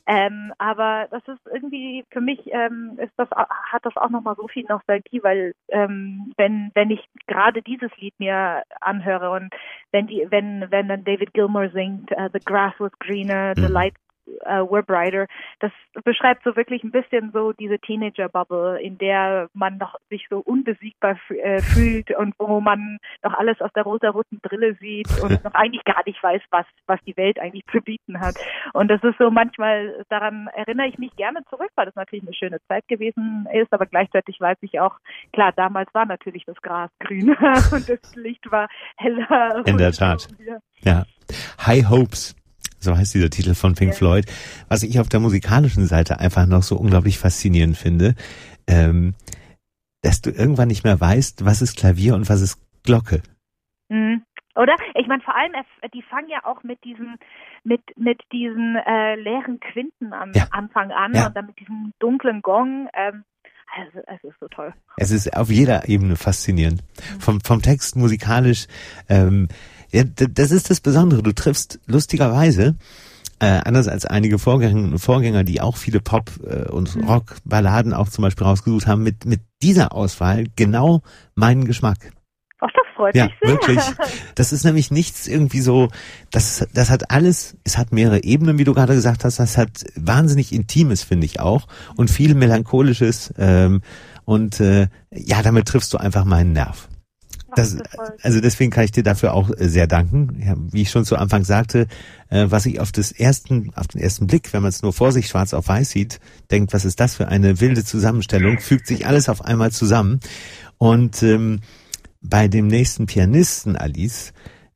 Ähm, 0.07 0.53
aber 0.59 1.09
das 1.11 1.23
ist 1.29 1.41
irgendwie 1.51 2.05
für 2.11 2.21
mich 2.21 2.41
ähm, 2.53 2.99
ist 2.99 3.13
das 3.17 3.29
hat 3.31 3.87
das 3.87 3.97
auch 3.97 4.11
nochmal 4.11 4.35
so 4.37 4.49
viel 4.49 4.67
Nostalgie, 4.69 5.23
weil 5.23 5.55
ähm, 5.69 6.35
wenn 6.37 6.71
wenn 6.75 6.91
ich 6.91 7.01
gerade 7.27 7.63
dieses 7.63 7.91
Lied 7.97 8.13
mir 8.19 8.65
anhöre 8.83 9.31
und 9.31 9.49
wenn 9.93 10.07
die 10.07 10.27
wenn 10.29 10.71
wenn 10.71 10.89
dann 10.89 11.05
David 11.05 11.33
Gilmour 11.33 11.71
singt 11.71 12.11
uh, 12.13 12.29
The 12.31 12.41
Grass 12.45 12.75
was 12.79 12.93
greener, 12.99 13.55
the 13.57 13.63
mhm. 13.63 13.73
Light 14.27 14.45
äh, 14.45 14.71
Web 14.71 14.89
Rider, 14.89 15.27
das 15.61 15.73
beschreibt 16.05 16.45
so 16.45 16.57
wirklich 16.57 16.83
ein 16.85 16.91
bisschen 16.91 17.31
so 17.33 17.53
diese 17.53 17.79
Teenager-Bubble, 17.79 18.81
in 18.81 18.99
der 18.99 19.49
man 19.53 19.79
noch 19.79 19.97
sich 20.11 20.27
so 20.31 20.39
unbesiegbar 20.39 21.19
äh, 21.29 21.61
fühlt 21.61 22.11
und 22.17 22.35
wo 22.39 22.61
man 22.61 22.99
noch 23.23 23.35
alles 23.35 23.61
aus 23.61 23.71
der 23.75 23.85
rosa-roten 23.85 24.41
Brille 24.41 24.75
sieht 24.81 25.09
und 25.23 25.31
noch 25.45 25.55
eigentlich 25.55 25.85
gar 25.85 26.03
nicht 26.07 26.23
weiß, 26.23 26.43
was, 26.51 26.67
was 26.87 27.01
die 27.07 27.17
Welt 27.17 27.39
eigentlich 27.39 27.65
zu 27.71 27.81
bieten 27.81 28.21
hat. 28.21 28.35
Und 28.73 28.89
das 28.89 29.03
ist 29.03 29.19
so 29.19 29.31
manchmal, 29.31 30.05
daran 30.09 30.49
erinnere 30.55 30.89
ich 30.89 30.99
mich 30.99 31.15
gerne 31.17 31.41
zurück, 31.51 31.71
weil 31.75 31.87
das 31.87 31.97
natürlich 31.97 32.25
eine 32.25 32.35
schöne 32.35 32.59
Zeit 32.69 32.87
gewesen 32.89 33.47
ist, 33.53 33.73
aber 33.73 33.87
gleichzeitig 33.87 34.41
weiß 34.41 34.59
ich 34.63 34.81
auch, 34.81 34.97
klar, 35.33 35.53
damals 35.53 35.93
war 35.95 36.07
natürlich 36.07 36.45
das 36.45 36.61
Gras 36.63 36.91
grüner 37.01 37.37
und 37.73 37.89
das 37.89 38.17
Licht 38.17 38.51
war 38.51 38.69
heller. 38.97 39.63
In 39.67 39.79
der 39.79 39.93
Tat. 39.93 40.29
Ja. 40.83 41.05
High 41.67 41.89
Hopes 41.89 42.37
so 42.85 42.97
heißt 42.97 43.15
dieser 43.15 43.31
Titel 43.31 43.55
von 43.55 43.75
Pink. 43.75 43.95
Floyd, 43.95 44.27
was 44.69 44.83
ich 44.83 45.01
auf 45.01 45.09
der 45.09 45.21
musikalischen 45.21 45.87
Seite 45.87 46.21
einfach 46.21 46.47
noch 46.47 46.63
so 46.63 46.77
unglaublich 46.77 47.19
faszinierend 47.19 47.77
finde, 47.77 48.15
ähm, 48.67 49.15
dass 50.03 50.21
du 50.21 50.31
irgendwann 50.31 50.69
nicht 50.69 50.85
mehr 50.85 51.01
weißt, 51.01 51.45
was 51.45 51.63
ist 51.63 51.77
Klavier 51.77 52.15
und 52.15 52.29
was 52.29 52.41
ist 52.41 52.59
Glocke. 52.85 53.23
Mhm. 53.89 54.23
Oder? 54.57 54.77
Ich 54.95 55.09
meine, 55.09 55.23
vor 55.23 55.35
allem, 55.35 55.53
die 55.93 56.03
fangen 56.03 56.29
ja 56.29 56.45
auch 56.45 56.63
mit 56.63 56.83
diesen, 56.85 57.17
mit, 57.65 57.81
mit 57.97 58.21
diesen 58.33 58.77
äh, 58.77 59.17
leeren 59.17 59.59
Quinten 59.59 60.13
am 60.13 60.31
ja. 60.33 60.47
Anfang 60.53 60.93
an 60.93 61.13
ja. 61.13 61.27
und 61.27 61.37
dann 61.37 61.47
mit 61.47 61.59
diesem 61.59 61.93
dunklen 61.99 62.41
Gong. 62.41 62.89
Ähm, 62.95 63.25
also, 63.77 63.99
es 64.07 64.25
ist 64.25 64.39
so 64.41 64.49
toll. 64.49 64.73
Es 64.97 65.11
ist 65.11 65.37
auf 65.37 65.51
jeder 65.51 65.89
Ebene 65.89 66.17
faszinierend. 66.17 66.83
Mhm. 66.83 67.21
Vom, 67.21 67.41
vom 67.41 67.63
Text 67.63 67.97
musikalisch, 67.97 68.67
ähm, 69.09 69.49
ja, 69.91 70.05
das 70.05 70.51
ist 70.51 70.71
das 70.71 70.81
Besondere. 70.81 71.23
Du 71.23 71.33
triffst 71.33 71.81
lustigerweise 71.87 72.77
äh, 73.41 73.61
anders 73.65 73.89
als 73.89 74.07
einige 74.07 74.39
Vorgänger, 74.39 74.99
Vorgänger, 74.99 75.45
die 75.45 75.61
auch 75.61 75.77
viele 75.77 76.01
Pop- 76.01 76.41
äh, 76.45 76.69
und 76.71 76.95
mhm. 76.97 77.05
Rockballaden 77.05 77.93
auch 77.93 78.09
zum 78.09 78.23
Beispiel 78.23 78.47
rausgesucht 78.47 78.87
haben, 78.87 79.03
mit, 79.03 79.25
mit 79.25 79.41
dieser 79.63 79.93
Auswahl 79.93 80.47
genau 80.57 81.03
meinen 81.35 81.65
Geschmack. 81.65 82.13
Freut 82.95 83.15
ja, 83.15 83.25
mich 83.27 83.35
sehr. 83.41 83.51
wirklich. 83.51 83.81
Das 84.35 84.53
ist 84.53 84.65
nämlich 84.65 84.91
nichts 84.91 85.27
irgendwie 85.27 85.61
so, 85.61 85.89
das, 86.31 86.67
das 86.73 86.91
hat 86.91 87.11
alles, 87.11 87.57
es 87.65 87.77
hat 87.77 87.93
mehrere 87.93 88.23
Ebenen, 88.23 88.59
wie 88.59 88.65
du 88.65 88.75
gerade 88.75 88.95
gesagt 88.95 89.25
hast, 89.25 89.39
das 89.39 89.59
hat 89.59 89.85
wahnsinnig 89.97 90.53
Intimes, 90.53 91.03
finde 91.03 91.27
ich 91.27 91.41
auch, 91.41 91.67
und 91.97 92.11
viel 92.11 92.35
Melancholisches, 92.35 93.35
ähm, 93.39 93.83
und 94.25 94.61
äh, 94.61 94.89
ja, 95.11 95.43
damit 95.43 95.67
triffst 95.67 95.93
du 95.93 95.99
einfach 95.99 96.25
meinen 96.25 96.53
Nerv. 96.53 96.89
Das, 97.57 97.77
also 98.23 98.41
deswegen 98.41 98.73
kann 98.73 98.85
ich 98.85 98.91
dir 98.91 99.05
dafür 99.05 99.33
auch 99.33 99.51
äh, 99.51 99.69
sehr 99.69 99.87
danken. 99.87 100.43
Ja, 100.45 100.55
wie 100.59 100.83
ich 100.83 100.91
schon 100.91 101.05
zu 101.05 101.17
Anfang 101.17 101.45
sagte, 101.45 101.87
äh, 102.29 102.47
was 102.49 102.67
ich 102.67 102.81
auf 102.81 102.91
das 102.91 103.13
ersten, 103.13 103.71
auf 103.77 103.87
den 103.87 104.01
ersten 104.01 104.27
Blick, 104.27 104.53
wenn 104.53 104.63
man 104.63 104.71
es 104.71 104.83
nur 104.83 104.93
vor 104.93 105.13
sich 105.13 105.29
schwarz 105.29 105.55
auf 105.55 105.69
weiß 105.69 105.91
sieht, 105.91 106.19
denkt, 106.51 106.73
was 106.73 106.85
ist 106.85 106.99
das 106.99 107.15
für 107.15 107.29
eine 107.29 107.61
wilde 107.61 107.85
Zusammenstellung, 107.85 108.59
fügt 108.59 108.87
sich 108.87 109.07
alles 109.07 109.29
auf 109.29 109.45
einmal 109.45 109.71
zusammen. 109.71 110.19
Und 110.79 111.23
ähm, 111.23 111.61
bei 112.25 112.49
dem 112.49 112.67
nächsten 112.67 113.07
Pianisten, 113.07 113.77
Alice, 113.77 114.33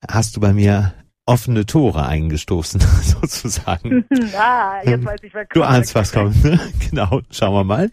hast 0.08 0.36
du 0.36 0.40
bei 0.40 0.52
mir 0.52 0.94
offene 1.26 1.66
Tore 1.66 2.06
eingestoßen, 2.06 2.80
sozusagen. 3.02 4.04
ah, 4.38 4.80
jetzt 4.84 5.04
weiß 5.04 5.20
ich, 5.22 5.34
was 5.34 5.48
kommt. 5.48 5.56
Du 5.56 5.62
ahnst, 5.62 5.94
was 5.94 6.12
kommt, 6.12 6.44
ne? 6.44 6.58
Genau, 6.90 7.20
schauen 7.30 7.54
wir 7.54 7.64
mal. 7.64 7.90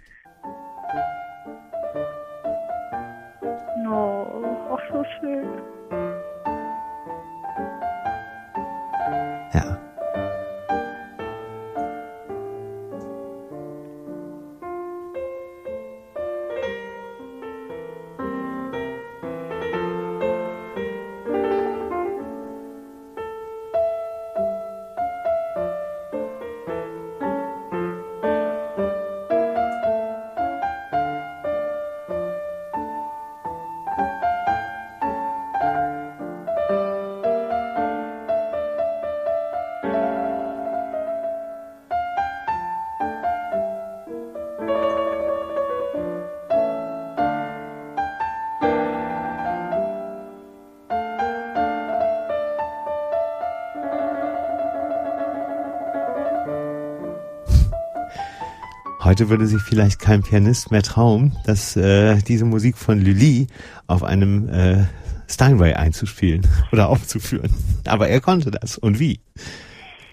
Heute 59.15 59.30
würde 59.30 59.45
sich 59.45 59.62
vielleicht 59.62 60.01
kein 60.01 60.23
Pianist 60.23 60.71
mehr 60.71 60.82
trauen, 60.82 61.32
dass 61.45 61.78
äh, 61.78 62.17
diese 62.28 62.43
Musik 62.43 62.75
von 62.75 62.99
Lully 62.99 63.47
auf 63.88 64.04
einem 64.04 64.49
äh, 64.49 64.88
Steinway 65.30 65.73
einzuspielen 65.73 66.41
oder 66.73 66.89
aufzuführen. 66.89 67.49
Aber 67.88 68.10
er 68.10 68.19
konnte 68.19 68.51
das. 68.51 68.78
Und 68.78 68.99
wie? 68.99 69.21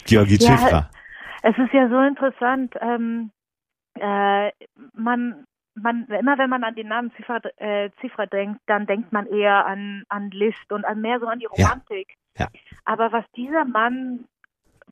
Georgi 0.06 0.36
ja. 0.36 0.88
Es 1.42 1.58
ist 1.58 1.72
ja 1.72 1.88
so 1.88 1.98
interessant. 1.98 2.76
Ähm, 2.80 3.32
äh, 3.98 4.52
man, 4.94 5.46
man, 5.74 6.06
immer 6.06 6.38
wenn 6.38 6.50
man 6.50 6.62
an 6.62 6.76
den 6.76 6.86
Namen 6.86 7.10
Zifra, 7.16 7.40
äh, 7.56 7.90
Zifra 8.00 8.26
denkt, 8.26 8.60
dann 8.66 8.86
denkt 8.86 9.12
man 9.12 9.26
eher 9.26 9.66
an, 9.66 10.04
an 10.10 10.30
Liszt 10.30 10.70
und 10.70 10.84
an 10.84 11.00
mehr 11.00 11.18
so 11.18 11.26
an 11.26 11.40
die 11.40 11.46
Romantik. 11.46 12.06
Ja. 12.38 12.44
Ja. 12.44 12.60
Aber 12.84 13.10
was 13.10 13.24
dieser 13.34 13.64
Mann 13.64 14.26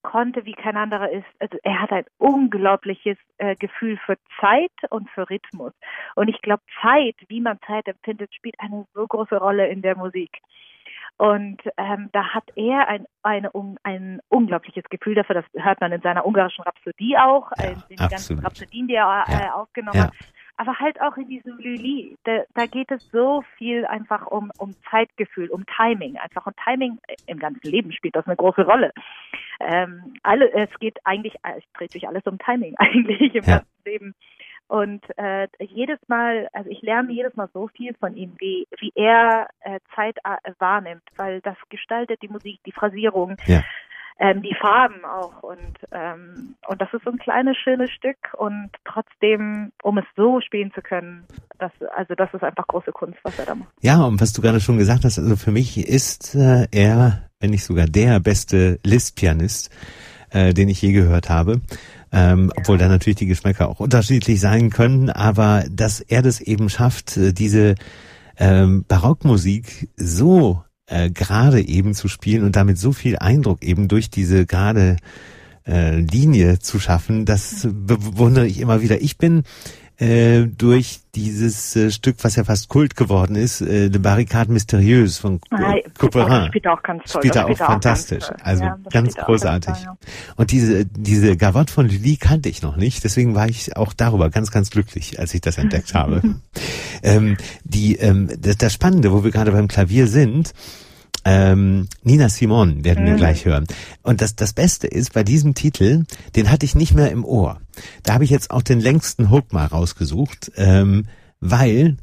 konnte 0.03 0.45
wie 0.45 0.53
kein 0.53 0.77
anderer 0.77 1.11
ist. 1.11 1.27
Also 1.39 1.59
er 1.63 1.81
hat 1.81 1.93
ein 1.93 2.05
unglaubliches 2.19 3.19
äh, 3.39 3.55
Gefühl 3.57 3.99
für 4.05 4.17
Zeit 4.41 4.73
und 4.91 5.11
für 5.11 5.29
Rhythmus. 5.29 5.73
Und 6.15 6.29
ich 6.29 6.41
glaube, 6.43 6.63
Zeit, 6.81 7.17
wie 7.29 7.41
man 7.41 7.59
Zeit 7.67 7.87
empfindet, 7.87 8.35
spielt 8.35 8.57
eine 8.59 8.87
so 8.95 9.07
große 9.07 9.37
Rolle 9.37 9.69
in 9.69 9.83
der 9.83 9.97
Musik. 9.97 10.39
Und 11.17 11.61
ähm, 11.77 12.09
da 12.13 12.33
hat 12.35 12.45
er 12.57 12.89
ein, 12.89 13.05
eine, 13.23 13.51
um, 13.51 13.77
ein 13.83 14.21
unglaubliches 14.29 14.85
Gefühl 14.89 15.15
dafür. 15.15 15.35
Das 15.35 15.63
hört 15.63 15.81
man 15.81 15.93
in 15.93 16.01
seiner 16.01 16.25
ungarischen 16.25 16.65
Rhapsodie 16.65 17.19
auch, 17.19 17.51
ja, 17.59 17.71
in 17.71 17.83
den 17.91 18.09
ganzen 18.09 18.39
Rhapsodien, 18.39 18.89
die 18.89 18.95
er 18.95 19.25
äh, 19.29 19.51
aufgenommen 19.51 19.99
ja. 19.99 20.05
hat 20.05 20.15
aber 20.61 20.79
halt 20.79 21.01
auch 21.01 21.17
in 21.17 21.27
diesem 21.27 21.57
Lili. 21.57 22.19
Da, 22.25 22.43
da 22.55 22.67
geht 22.67 22.91
es 22.91 23.03
so 23.11 23.43
viel 23.57 23.87
einfach 23.87 24.27
um, 24.27 24.53
um 24.59 24.75
Zeitgefühl, 24.91 25.49
um 25.49 25.65
Timing. 25.65 26.19
Einfach 26.19 26.47
und 26.47 26.55
Timing 26.63 26.99
im 27.27 27.39
ganzen 27.39 27.67
Leben 27.67 27.93
spielt 27.93 28.15
das 28.15 28.27
eine 28.27 28.37
große 28.37 28.67
Rolle. 28.67 28.93
Ähm, 29.59 30.13
alle, 30.23 30.53
es 30.53 30.69
geht 30.79 30.99
eigentlich, 31.05 31.35
es 31.57 31.65
dreht 31.73 31.93
sich 31.93 32.07
alles 32.07 32.27
um 32.27 32.39
Timing 32.39 32.75
eigentlich 32.79 33.35
im 33.35 33.45
ja. 33.45 33.57
ganzen 33.57 33.85
Leben. 33.87 34.15
Und 34.69 35.03
äh, 35.17 35.49
jedes 35.61 35.99
Mal, 36.09 36.51
also 36.53 36.69
ich 36.69 36.83
lerne 36.83 37.11
jedes 37.11 37.35
Mal 37.37 37.49
so 37.55 37.69
viel 37.69 37.95
von 37.95 38.15
ihm, 38.15 38.35
wie, 38.39 38.69
wie 38.79 38.93
er 38.95 39.49
äh, 39.61 39.81
Zeit 39.97 40.19
äh, 40.25 40.53
wahrnimmt, 40.59 41.05
weil 41.17 41.41
das 41.41 41.57
gestaltet 41.71 42.21
die 42.21 42.29
Musik, 42.29 42.61
die 42.67 42.73
Phrasierung. 42.73 43.37
Ja 43.47 43.65
ähm, 44.21 44.43
die 44.43 44.55
Farben 44.55 45.03
auch 45.05 45.43
und 45.43 45.79
ähm, 45.93 46.55
und 46.69 46.81
das 46.81 46.93
ist 46.93 47.05
so 47.05 47.11
ein 47.11 47.19
kleines 47.19 47.57
schönes 47.57 47.91
Stück 47.91 48.19
und 48.37 48.69
trotzdem, 48.85 49.73
um 49.83 49.97
es 49.97 50.05
so 50.15 50.41
spielen 50.43 50.71
zu 50.75 50.83
können, 50.83 51.25
das 51.59 51.73
also 51.97 52.15
das 52.15 52.33
ist 52.35 52.45
einfach 52.45 52.67
große 52.67 52.93
Kunst, 52.93 53.19
was 53.23 53.39
er 53.39 53.47
da 53.47 53.55
macht. 53.55 53.71
Ja, 53.81 54.05
und 54.05 54.21
was 54.21 54.35
du 54.35 54.43
gerade 54.43 54.61
schon 54.61 54.77
gesagt 54.77 55.05
hast, 55.05 55.19
also 55.19 55.37
für 55.37 55.51
mich 55.51 55.79
ist 55.89 56.35
äh, 56.35 56.69
er, 56.71 57.23
wenn 57.41 57.51
nicht 57.51 57.65
sogar 57.65 57.87
der 57.87 58.21
beste 58.21 58.79
Liszt-Pianist, 58.85 59.71
äh, 60.31 60.53
den 60.53 60.69
ich 60.69 60.83
je 60.83 60.93
gehört 60.93 61.31
habe. 61.31 61.63
Ähm, 62.13 62.51
ja. 62.51 62.59
obwohl 62.59 62.77
da 62.77 62.89
natürlich 62.89 63.19
die 63.19 63.27
Geschmäcker 63.27 63.69
auch 63.69 63.79
unterschiedlich 63.79 64.41
sein 64.41 64.71
können, 64.71 65.11
aber 65.11 65.65
dass 65.71 66.01
er 66.01 66.23
das 66.23 66.41
eben 66.41 66.69
schafft, 66.69 67.17
äh, 67.17 67.33
diese 67.33 67.77
ähm, 68.37 68.85
Barockmusik 68.89 69.89
so 69.97 70.65
äh, 70.91 71.11
gerade 71.11 71.67
eben 71.67 71.95
zu 71.95 72.09
spielen 72.09 72.45
und 72.45 72.57
damit 72.57 72.79
so 72.79 72.93
viel 72.93 73.17
Eindruck 73.17 73.63
eben 73.63 73.89
durch 73.89 74.11
diese 74.11 74.45
gerade 74.45 74.97
äh, 75.67 75.97
Linie 76.01 76.59
zu 76.59 76.79
schaffen, 76.79 77.25
das 77.25 77.69
bewundere 77.71 78.47
ich 78.47 78.61
immer 78.61 78.83
wieder. 78.83 79.01
Ich 79.01 79.17
bin 79.17 79.45
äh, 80.01 80.47
durch 80.47 81.01
dieses 81.15 81.77
äh, 81.77 81.91
Stück, 81.91 82.17
was 82.23 82.37
ja 82.37 82.45
fast 82.45 82.69
Kult 82.69 82.97
geworden 82.97 83.37
ist, 83.37 83.61
äh, 83.61 83.89
Le 83.89 83.99
Barricade 83.99 84.51
Mystérieuse 84.51 85.21
von 85.21 85.41
Ah, 85.51 85.75
Couperin. 85.99 86.29
Das 86.31 86.47
spielt 86.47 86.67
auch 86.69 86.83
ganz 86.83 87.03
toll. 87.05 87.21
Spielt 87.23 87.37
auch 87.39 87.43
spielt 87.43 87.59
fantastisch. 87.59 88.27
ganz 88.29 88.43
also 88.43 88.65
Ja, 88.65 88.79
ganz 88.91 89.19
auch 89.19 89.27
großartig. 89.27 89.75
toll, 89.75 89.83
ja. 89.85 89.97
Und 90.37 90.53
diese, 90.53 90.87
diese 90.87 91.37
Gavotte 91.37 91.73
von 91.73 91.87
Lully 91.87 92.17
kannte 92.17 92.49
ich 92.49 92.63
noch 92.63 92.77
nicht, 92.77 93.05
deswegen 93.05 93.35
war 93.35 93.49
ich 93.49 93.77
auch 93.77 93.93
darüber 93.93 94.31
ganz, 94.31 94.51
ganz 94.51 94.71
glücklich, 94.71 95.19
als 95.21 95.35
ich 95.35 95.43
das 95.43 95.59
entdeckt 95.59 95.93
habe. 95.95 96.23
ähm, 97.03 97.37
die, 97.65 97.97
ähm, 97.97 98.29
das, 98.41 98.57
das 98.57 98.73
Spannende, 98.73 99.13
wo 99.13 99.23
wir 99.23 99.31
gerade 99.31 99.53
beim 99.53 99.69
Klavier 99.69 100.07
sind, 100.07 100.55
ähm, 101.25 101.89
Nina 102.03 102.29
Simon 102.29 102.85
werden 102.85 103.05
wir 103.07 103.13
Mhm. 103.15 103.19
gleich 103.19 103.45
hören. 103.45 103.67
Und 104.03 104.21
das, 104.21 104.37
das 104.37 104.53
Beste 104.53 104.87
ist, 104.87 105.13
bei 105.13 105.23
diesem 105.25 105.55
Titel, 105.55 106.05
den 106.37 106.51
hatte 106.51 106.65
ich 106.67 106.75
nicht 106.75 106.95
mehr 106.95 107.11
im 107.11 107.25
Ohr. 107.25 107.61
Da 108.03 108.15
habe 108.15 108.25
ich 108.25 108.31
jetzt 108.31 108.51
auch 108.51 108.63
den 108.63 108.81
längsten 108.81 109.31
Hook 109.31 109.53
mal 109.53 109.67
rausgesucht, 109.67 110.53
ähm, 110.57 111.07
weil 111.41 111.97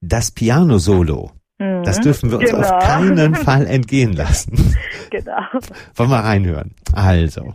das 0.00 0.30
Piano-Solo, 0.30 1.30
Mhm. 1.58 1.82
das 1.84 2.00
dürfen 2.00 2.30
wir 2.30 2.38
uns 2.38 2.50
Genau. 2.50 2.62
auf 2.66 2.82
keinen 2.82 3.34
Fall 3.46 3.66
entgehen 3.66 4.12
lassen. 4.14 4.74
Genau. 5.10 5.40
Wollen 5.94 6.10
wir 6.10 6.16
reinhören? 6.18 6.72
Also. 6.92 7.54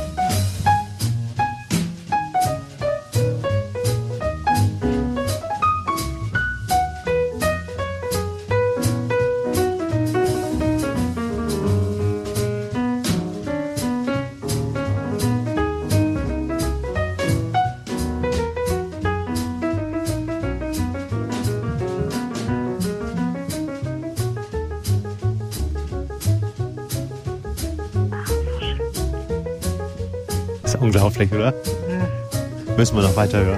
Unglaublich, 31.21 31.31
oder? 31.33 31.53
Müssen 32.77 32.95
wir 32.95 33.03
noch 33.03 33.15
weiter 33.15 33.57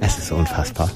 Es 0.00 0.18
ist 0.18 0.32
unfassbar. 0.32 0.90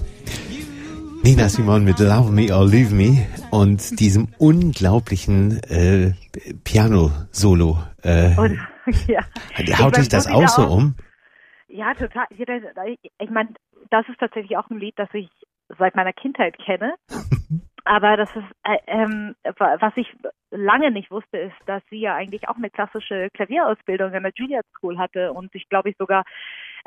Nina 1.22 1.48
Simon 1.50 1.84
mit 1.84 1.98
Love 1.98 2.32
Me 2.32 2.54
or 2.54 2.66
Leave 2.66 2.94
Me 2.94 3.26
und 3.50 4.00
diesem 4.00 4.28
unglaublichen 4.38 5.62
äh, 5.64 6.12
Piano-Solo. 6.64 7.78
Äh, 8.02 8.34
Und, 8.38 8.58
ja. 9.08 9.20
haut 9.78 9.96
dich 9.96 10.04
Ich 10.04 10.08
das 10.08 10.26
auch 10.26 10.48
so 10.48 10.62
um? 10.62 10.94
Ja, 11.68 11.92
total. 11.92 12.24
Ich 12.30 13.30
meine, 13.30 13.50
das 13.90 14.08
ist 14.08 14.18
tatsächlich 14.18 14.56
auch 14.56 14.70
ein 14.70 14.78
Lied, 14.78 14.94
das 14.96 15.10
ich 15.12 15.28
seit 15.78 15.94
meiner 15.94 16.14
Kindheit 16.14 16.56
kenne. 16.64 16.94
Aber 17.90 18.16
das 18.16 18.30
ist, 18.36 18.44
äh, 18.62 18.78
ähm, 18.86 19.34
wa- 19.58 19.76
was 19.80 19.92
ich 19.96 20.06
lange 20.52 20.92
nicht 20.92 21.10
wusste, 21.10 21.38
ist, 21.38 21.56
dass 21.66 21.82
sie 21.90 21.98
ja 21.98 22.14
eigentlich 22.14 22.48
auch 22.48 22.54
eine 22.56 22.70
klassische 22.70 23.30
Klavierausbildung 23.34 24.14
an 24.14 24.22
der 24.22 24.32
Juilliard 24.36 24.64
School 24.76 24.96
hatte 24.96 25.32
und 25.32 25.50
sich, 25.50 25.68
glaube 25.68 25.90
ich, 25.90 25.96
sogar 25.96 26.22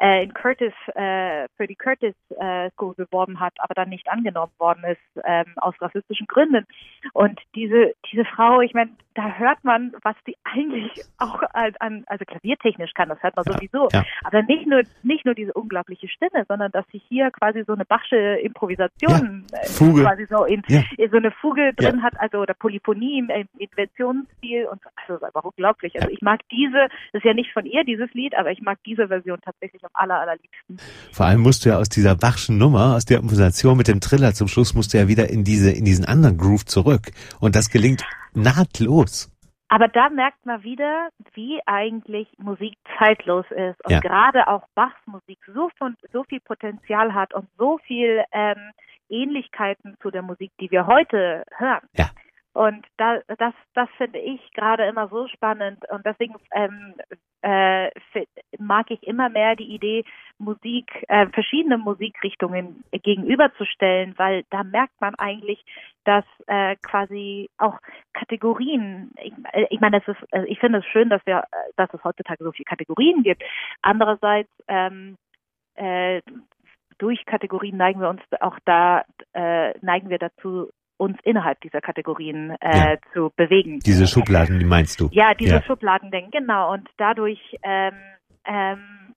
äh, 0.04 0.24
in 0.24 0.34
Curtis, 0.34 0.74
äh, 0.96 1.48
für 1.56 1.66
die 1.66 1.76
Curtis 1.76 2.14
äh, 2.38 2.70
School 2.72 2.94
beworben 2.96 3.40
hat, 3.40 3.54
aber 3.60 3.74
dann 3.74 3.88
nicht 3.90 4.10
angenommen 4.10 4.52
worden 4.58 4.84
ist, 4.84 5.24
ähm, 5.24 5.46
aus 5.56 5.74
rassistischen 5.80 6.28
Gründen. 6.28 6.66
Und 7.14 7.40
diese, 7.56 7.94
diese 8.12 8.26
Frau, 8.26 8.60
ich 8.60 8.74
meine, 8.74 8.92
da 9.16 9.32
hört 9.36 9.64
man, 9.64 9.94
was 10.04 10.16
die 10.28 10.36
eigentlich 10.44 10.92
auch 11.20 11.42
an, 11.54 11.74
an 11.80 12.04
also 12.08 12.26
klaviertechnisch 12.26 12.94
kann, 12.94 13.08
das 13.10 13.24
hört 13.24 13.38
man 13.38 13.46
Ja, 13.48 13.54
sowieso. 13.54 13.88
ja. 13.94 14.04
Aber 14.26 14.42
nicht 14.44 14.68
nur, 14.68 14.82
nicht 15.04 15.24
nur 15.24 15.36
diese 15.36 15.54
unglaubliche 15.54 16.10
Stimme, 16.10 16.44
sondern 16.50 16.72
dass 16.72 16.86
sie 16.92 17.02
hier 17.08 17.32
quasi 17.32 17.64
so 17.66 17.72
eine 17.74 17.86
Bachsche 17.86 18.18
Improvisation, 18.18 19.46
Ja, 19.54 19.60
äh, 19.60 19.66
Fuge. 19.68 20.02
quasi 20.04 20.26
so 20.30 20.44
in, 20.44 20.64
in 20.98 21.12
so 21.12 21.18
eine 21.18 21.32
Fuge 21.32 21.74
drin 21.76 22.04
hat, 22.04 22.20
also 22.20 22.40
oder 22.40 22.54
Polyphonie 22.56 23.20
im, 23.20 23.30
im 23.30 23.48
Inventionsstil 23.58 24.66
und 24.66 24.82
so. 24.82 24.90
Also 24.96 25.14
das 25.14 25.18
ist 25.22 25.24
einfach 25.24 25.44
unglaublich. 25.46 25.96
Also 25.96 26.10
ich 26.10 26.22
mag 26.22 26.42
diese, 26.52 26.90
das 27.14 27.20
ist 27.22 27.26
ja 27.26 27.34
nicht 27.34 27.54
von 27.54 27.66
ihr, 27.66 27.86
dieses 27.86 28.14
Lied, 28.14 28.36
aber 28.36 28.52
ich 28.52 28.62
mag 28.62 28.80
diese 28.86 29.08
Version 29.08 29.40
tatsächlich 29.42 29.84
am 29.86 29.93
aller, 29.94 30.20
allerliebsten. 30.20 30.80
Vor 31.12 31.26
allem 31.26 31.42
musst 31.42 31.66
du 31.66 31.70
ja 31.70 31.78
aus 31.78 31.90
dieser 31.90 32.16
Bachschen 32.16 32.58
Nummer, 32.58 32.96
aus 32.96 33.06
der 33.06 33.20
Improvisation 33.20 33.78
mit 33.78 33.88
dem 33.88 34.00
Triller 34.02 34.34
zum 34.34 34.48
Schluss, 34.48 34.74
musst 34.74 34.94
du 34.94 34.98
ja 34.98 35.08
wieder 35.08 35.30
in 35.30 35.44
diese, 35.44 35.72
in 35.72 35.86
diesen 35.86 36.06
anderen 36.06 36.38
Groove 36.38 36.66
zurück. 36.66 37.12
Und 37.40 37.56
das 37.56 37.70
gelingt 37.70 38.04
nahtlos. 38.34 39.30
Aber 39.70 39.88
da 39.88 40.10
merkt 40.10 40.46
man 40.46 40.62
wieder, 40.64 41.10
wie 41.34 41.60
eigentlich 41.66 42.28
Musik 42.38 42.76
zeitlos 43.00 43.46
ist 43.50 43.84
und 43.86 43.92
Ja. 43.92 44.00
gerade 44.02 44.48
auch 44.48 44.64
Bachs 44.76 45.00
Musik 45.08 45.40
so, 45.48 45.70
von, 45.80 45.96
so 46.12 46.24
viel 46.26 46.42
Potenzial 46.42 47.14
hat 47.16 47.34
und 47.34 47.48
so 47.58 47.80
viel 47.88 48.24
ähm, 48.32 48.72
Ähnlichkeiten 49.10 49.96
zu 50.02 50.12
der 50.12 50.22
Musik, 50.22 50.52
die 50.60 50.70
wir 50.70 50.86
heute 50.86 51.44
hören. 51.58 51.82
Ja. 51.98 52.10
Und 52.54 52.86
da, 52.98 53.20
das, 53.40 53.54
das 53.74 53.90
finde 53.98 54.20
ich 54.20 54.40
gerade 54.54 54.84
immer 54.86 55.08
so 55.08 55.28
spannend 55.28 55.84
und 55.90 56.06
deswegen 56.06 56.36
ähm, 56.54 56.94
äh, 57.42 57.90
mag 58.60 58.92
ich 58.92 59.02
immer 59.04 59.30
mehr 59.30 59.56
die 59.56 59.74
Idee, 59.74 60.06
Musik, 60.38 61.04
äh, 61.08 61.28
verschiedene 61.30 61.80
Musikrichtungen 61.80 62.84
gegenüberzustellen, 62.92 64.14
weil 64.18 64.44
da 64.52 64.64
merkt 64.64 65.02
man 65.02 65.16
eigentlich, 65.16 65.66
dass 66.04 66.26
äh, 66.46 66.76
quasi 66.78 67.50
auch 67.58 67.80
Kategorien, 68.14 69.12
ich, 69.22 69.34
äh, 69.52 69.66
ich 69.72 69.80
meine, 69.80 69.98
es 69.98 70.08
ist, 70.08 70.22
äh, 70.32 70.46
ich 70.46 70.60
finde 70.60 70.80
es 70.80 70.86
schön, 70.86 71.10
dass 71.10 71.26
wir, 71.26 71.40
äh, 71.40 71.72
dass 71.76 71.92
es 71.92 72.04
heutzutage 72.04 72.44
so 72.44 72.52
viele 72.52 72.66
Kategorien 72.66 73.24
gibt. 73.24 73.44
Andererseits 73.82 74.52
ähm, 74.68 75.18
äh, 75.74 76.22
durch 77.00 77.26
Kategorien 77.26 77.78
neigen 77.78 78.00
wir 78.00 78.10
uns 78.10 78.22
auch 78.40 78.60
da, 78.66 79.04
äh, 79.34 79.74
neigen 79.80 80.10
wir 80.10 80.20
dazu, 80.20 80.70
uns 80.98 81.18
innerhalb 81.24 81.60
dieser 81.62 81.82
Kategorien 81.82 82.56
äh, 82.62 82.94
Ja. 82.94 82.98
zu 83.14 83.32
bewegen. 83.36 83.80
Diese 83.80 84.08
Schubladen, 84.08 84.60
die 84.60 84.66
meinst 84.66 85.00
du? 85.00 85.10
Ja, 85.12 85.34
diese 85.34 85.56
Ja. 85.56 85.64
Schubladendenken, 85.64 86.32
genau. 86.32 86.72
Und 86.74 86.90
dadurch 86.98 87.40
ähm, 87.64 87.94
ähm, 88.46 89.16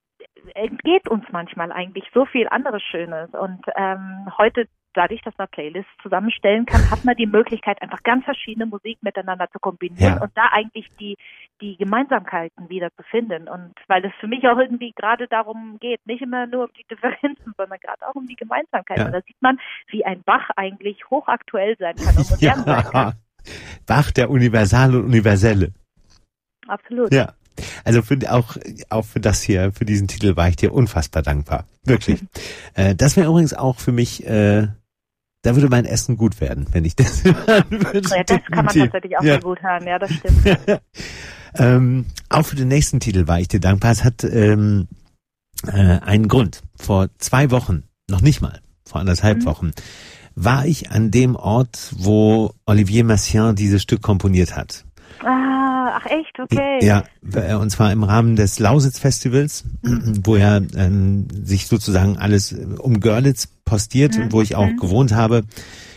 entgeht 0.54 1.08
uns 1.08 1.24
manchmal 1.32 1.72
eigentlich 1.72 2.04
so 2.14 2.24
viel 2.26 2.48
anderes 2.48 2.82
Schönes. 2.82 3.30
Und 3.30 3.64
ähm, 3.76 4.28
heute, 4.38 4.66
dadurch, 4.96 5.20
dass 5.22 5.34
man 5.38 5.48
Playlists 5.48 5.90
zusammenstellen 6.02 6.66
kann, 6.66 6.90
hat 6.90 7.04
man 7.04 7.16
die 7.16 7.26
Möglichkeit, 7.26 7.80
einfach 7.82 8.02
ganz 8.02 8.24
verschiedene 8.24 8.66
Musik 8.66 8.98
miteinander 9.02 9.48
zu 9.52 9.58
kombinieren 9.58 10.16
Ja. 10.16 10.22
und 10.22 10.30
da 10.34 10.48
eigentlich 10.52 10.88
die, 10.98 11.16
die 11.60 11.76
Gemeinsamkeiten 11.76 12.68
wieder 12.68 12.90
zu 12.96 13.02
finden. 13.10 13.48
Und 13.48 13.74
weil 13.88 14.04
es 14.04 14.12
für 14.20 14.26
mich 14.26 14.44
auch 14.48 14.58
irgendwie 14.58 14.92
gerade 14.92 15.28
darum 15.28 15.78
geht, 15.80 16.04
nicht 16.06 16.22
immer 16.22 16.46
nur 16.46 16.64
um 16.64 16.70
die 16.78 16.86
Differenzen, 16.90 17.54
sondern 17.56 17.78
gerade 17.80 18.06
auch 18.08 18.14
um 18.14 18.26
die 18.26 18.36
Gemeinsamkeiten. 18.36 19.02
Ja. 19.02 19.06
Und 19.06 19.12
da 19.12 19.20
sieht 19.22 19.40
man, 19.40 19.58
wie 19.88 20.04
ein 20.04 20.22
Bach 20.22 20.50
eigentlich 20.56 20.98
hochaktuell 21.10 21.76
sein 21.78 21.96
kann 21.96 22.16
und 22.16 22.30
modern 22.30 22.62
sein 22.64 22.84
kann. 22.84 22.92
Ja. 22.94 23.12
Bach, 23.86 24.10
der 24.10 24.30
Universal 24.30 24.96
und 24.96 25.04
Universelle. 25.04 25.72
Absolut. 26.66 27.12
Ja. 27.12 27.34
Also 27.84 28.02
für, 28.02 28.18
auch, 28.30 28.56
auch 28.90 29.04
für 29.04 29.20
das 29.20 29.42
hier, 29.42 29.72
für 29.72 29.84
diesen 29.84 30.08
Titel 30.08 30.36
war 30.36 30.48
ich 30.48 30.56
dir 30.56 30.72
unfassbar 30.72 31.22
dankbar. 31.22 31.64
Wirklich. 31.84 32.20
äh, 32.74 32.94
das 32.94 33.16
wäre 33.16 33.28
übrigens 33.28 33.54
auch 33.54 33.78
für 33.78 33.92
mich, 33.92 34.26
äh, 34.26 34.68
da 35.46 35.54
würde 35.54 35.68
mein 35.68 35.84
Essen 35.84 36.16
gut 36.16 36.40
werden, 36.40 36.66
wenn 36.72 36.84
ich 36.84 36.96
das 36.96 37.22
hören 37.24 37.70
würde. 37.70 38.08
Ja, 38.08 38.24
das 38.24 38.40
kann 38.50 38.64
man 38.64 38.74
tatsächlich 38.74 39.16
auch 39.16 39.22
ja. 39.22 39.34
sehr 39.34 39.40
gut 39.40 39.62
hören. 39.62 39.86
Ja, 39.86 39.98
das 39.98 40.12
stimmt. 40.12 40.44
ähm, 41.54 42.06
auch 42.28 42.44
für 42.44 42.56
den 42.56 42.66
nächsten 42.66 42.98
Titel 42.98 43.28
war 43.28 43.38
ich 43.38 43.46
dir 43.46 43.60
dankbar. 43.60 43.92
Es 43.92 44.02
hat 44.02 44.24
ähm, 44.24 44.88
äh, 45.68 45.70
einen 46.00 46.26
Grund. 46.26 46.62
Vor 46.74 47.08
zwei 47.18 47.52
Wochen, 47.52 47.84
noch 48.10 48.22
nicht 48.22 48.40
mal, 48.40 48.60
vor 48.84 49.00
anderthalb 49.00 49.38
Mhm. 49.38 49.44
Wochen, 49.44 49.70
war 50.34 50.66
ich 50.66 50.90
an 50.90 51.12
dem 51.12 51.36
Ort, 51.36 51.94
wo 51.96 52.52
Olivier 52.66 53.04
Messiaen 53.04 53.54
dieses 53.54 53.82
Stück 53.82 54.02
komponiert 54.02 54.56
hat. 54.56 54.84
Ah, 55.24 55.55
ach 55.98 56.06
echt, 56.06 56.38
okay. 56.38 56.78
Ja, 56.84 57.04
äh, 57.34 57.54
und 57.54 57.70
zwar 57.70 57.90
im 57.92 58.02
Rahmen 58.04 58.36
des 58.36 58.58
Lausitz-Festivals, 58.58 59.64
wo 60.24 60.36
er 60.36 60.62
ähm, 60.76 61.26
sich 61.42 61.66
sozusagen 61.66 62.18
alles 62.18 62.52
äh, 62.52 62.66
um 62.78 63.00
Görlitz 63.00 63.48
postiert, 63.64 64.18
Mhm. 64.18 64.32
wo 64.32 64.42
ich 64.42 64.54
auch 64.56 64.66
Mhm. 64.68 64.76
gewohnt 64.76 65.14
habe. 65.14 65.42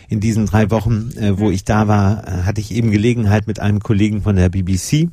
In 0.08 0.18
diesen 0.20 0.46
drei 0.46 0.70
Wochen, 0.70 1.10
äh, 1.16 1.38
wo 1.38 1.50
ich 1.50 1.64
da 1.64 1.86
war, 1.86 2.26
äh, 2.26 2.30
hatte 2.42 2.60
ich 2.60 2.72
eben 2.74 2.90
Gelegenheit 2.90 3.46
mit 3.46 3.60
einem 3.60 3.80
Kollegen 3.80 4.22
von 4.22 4.36
der 4.36 4.48
BBC 4.48 5.08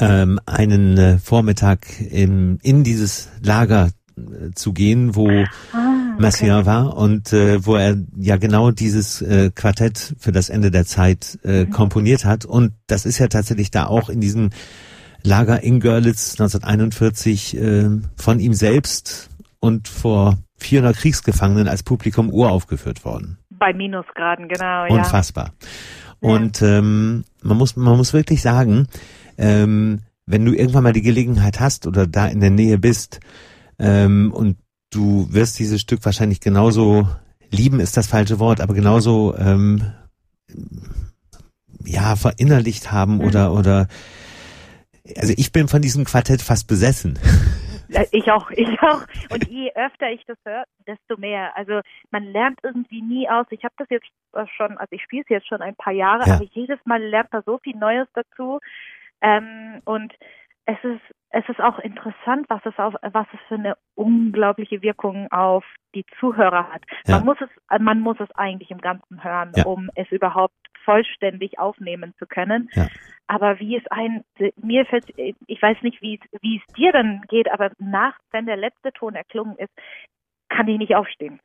ähm, 0.00 0.40
einen 0.46 0.98
äh, 0.98 1.18
Vormittag 1.18 1.86
im, 2.10 2.58
in 2.62 2.82
dieses 2.82 3.28
Lager 3.42 3.90
äh, 4.16 4.50
zu 4.54 4.72
gehen, 4.72 5.14
wo 5.14 5.28
Ah, 5.72 6.03
Messiaen 6.18 6.66
war 6.66 6.96
und 6.96 7.32
äh, 7.32 7.64
wo 7.64 7.76
er 7.76 7.96
ja 8.16 8.36
genau 8.36 8.70
dieses 8.70 9.22
äh, 9.22 9.50
Quartett 9.54 10.14
für 10.18 10.32
das 10.32 10.48
Ende 10.48 10.70
der 10.70 10.86
Zeit 10.86 11.38
äh, 11.42 11.66
komponiert 11.66 12.24
hat. 12.24 12.44
Und 12.44 12.72
das 12.86 13.06
ist 13.06 13.18
ja 13.18 13.28
tatsächlich 13.28 13.70
da 13.70 13.86
auch 13.86 14.08
in 14.08 14.20
diesem 14.20 14.50
Lager 15.22 15.62
in 15.62 15.80
Görlitz 15.80 16.32
1941 16.32 17.56
äh, 17.56 17.88
von 18.16 18.40
ihm 18.40 18.54
selbst 18.54 19.30
und 19.60 19.88
vor 19.88 20.38
400 20.58 20.96
Kriegsgefangenen 20.96 21.68
als 21.68 21.82
Publikum 21.82 22.30
uraufgeführt 22.30 23.04
worden. 23.04 23.38
Bei 23.50 23.72
Minusgraden, 23.72 24.48
genau, 24.48 24.86
ja. 24.86 24.88
Unfassbar. 24.88 25.52
Ja. 26.20 26.30
Und 26.30 26.62
ähm, 26.62 27.24
man 27.42 27.56
muss 27.56 27.76
man 27.76 27.96
muss 27.96 28.12
wirklich 28.12 28.42
sagen, 28.42 28.86
ähm, 29.38 30.00
wenn 30.26 30.44
du 30.44 30.52
irgendwann 30.52 30.84
mal 30.84 30.92
die 30.92 31.02
Gelegenheit 31.02 31.60
hast 31.60 31.86
oder 31.86 32.06
da 32.06 32.26
in 32.26 32.40
der 32.40 32.50
Nähe 32.50 32.78
bist 32.78 33.20
ähm, 33.78 34.32
und 34.32 34.56
du 34.94 35.26
wirst 35.32 35.58
dieses 35.58 35.80
Stück 35.80 36.04
wahrscheinlich 36.04 36.40
genauso 36.40 37.08
lieben 37.50 37.80
ist 37.80 37.96
das 37.96 38.06
falsche 38.06 38.38
Wort, 38.38 38.60
aber 38.60 38.74
genauso 38.74 39.36
ähm, 39.36 39.92
ja 41.84 42.16
verinnerlicht 42.16 42.92
haben 42.92 43.16
Mhm. 43.16 43.20
oder 43.24 43.52
oder 43.52 43.88
also 45.18 45.34
ich 45.36 45.52
bin 45.52 45.68
von 45.68 45.82
diesem 45.82 46.04
Quartett 46.04 46.40
fast 46.40 46.66
besessen. 46.66 47.18
Ich 48.10 48.30
auch, 48.32 48.50
ich 48.50 48.80
auch. 48.80 49.02
Und 49.30 49.46
je 49.48 49.70
öfter 49.74 50.10
ich 50.10 50.24
das 50.26 50.38
höre, 50.44 50.64
desto 50.86 51.20
mehr. 51.20 51.54
Also 51.56 51.80
man 52.10 52.24
lernt 52.24 52.58
irgendwie 52.62 53.02
nie 53.02 53.28
aus. 53.28 53.46
Ich 53.50 53.62
habe 53.62 53.74
das 53.76 53.86
jetzt 53.90 54.06
schon, 54.56 54.78
also 54.78 54.88
ich 54.92 55.02
spiele 55.02 55.22
es 55.22 55.28
jetzt 55.28 55.46
schon 55.46 55.60
ein 55.60 55.76
paar 55.76 55.92
Jahre, 55.92 56.26
Ja. 56.26 56.36
aber 56.36 56.44
jedes 56.54 56.78
Mal 56.86 57.02
lernt 57.02 57.30
man 57.32 57.42
so 57.44 57.58
viel 57.62 57.76
Neues 57.76 58.08
dazu. 58.14 58.58
Ähm, 59.20 59.80
und 59.84 60.12
es 60.66 60.82
ist 60.82 61.00
es 61.30 61.48
ist 61.48 61.60
auch 61.60 61.80
interessant, 61.80 62.46
was 62.48 62.64
es 62.64 62.78
auf 62.78 62.94
was 63.02 63.26
es 63.32 63.40
für 63.48 63.56
eine 63.56 63.76
unglaubliche 63.94 64.82
Wirkung 64.82 65.30
auf 65.32 65.64
die 65.94 66.04
Zuhörer 66.20 66.72
hat. 66.72 66.82
Ja. 67.06 67.16
Man 67.16 67.26
muss 67.26 67.38
es 67.40 67.80
man 67.80 68.00
muss 68.00 68.20
es 68.20 68.30
eigentlich 68.32 68.70
im 68.70 68.80
Ganzen 68.80 69.22
hören, 69.22 69.52
Ja. 69.56 69.64
um 69.64 69.90
es 69.94 70.10
überhaupt 70.10 70.54
vollständig 70.84 71.58
aufnehmen 71.58 72.14
zu 72.18 72.26
können. 72.26 72.68
Ja. 72.72 72.88
Aber 73.26 73.58
wie 73.58 73.76
es 73.76 73.86
ein, 73.90 74.22
mir 74.56 74.84
fällt, 74.84 75.06
ich 75.16 75.62
weiß 75.62 75.78
nicht, 75.82 76.02
wie 76.02 76.20
es, 76.22 76.40
wie 76.42 76.58
es 76.58 76.74
dir 76.74 76.92
dann 76.92 77.22
geht, 77.28 77.50
aber 77.50 77.70
nach, 77.78 78.18
wenn 78.32 78.44
der 78.44 78.58
letzte 78.58 78.92
Ton 78.92 79.14
erklungen 79.14 79.56
ist, 79.56 79.72
kann 80.50 80.68
ich 80.68 80.78
nicht 80.78 80.94
aufstehen. 80.94 81.40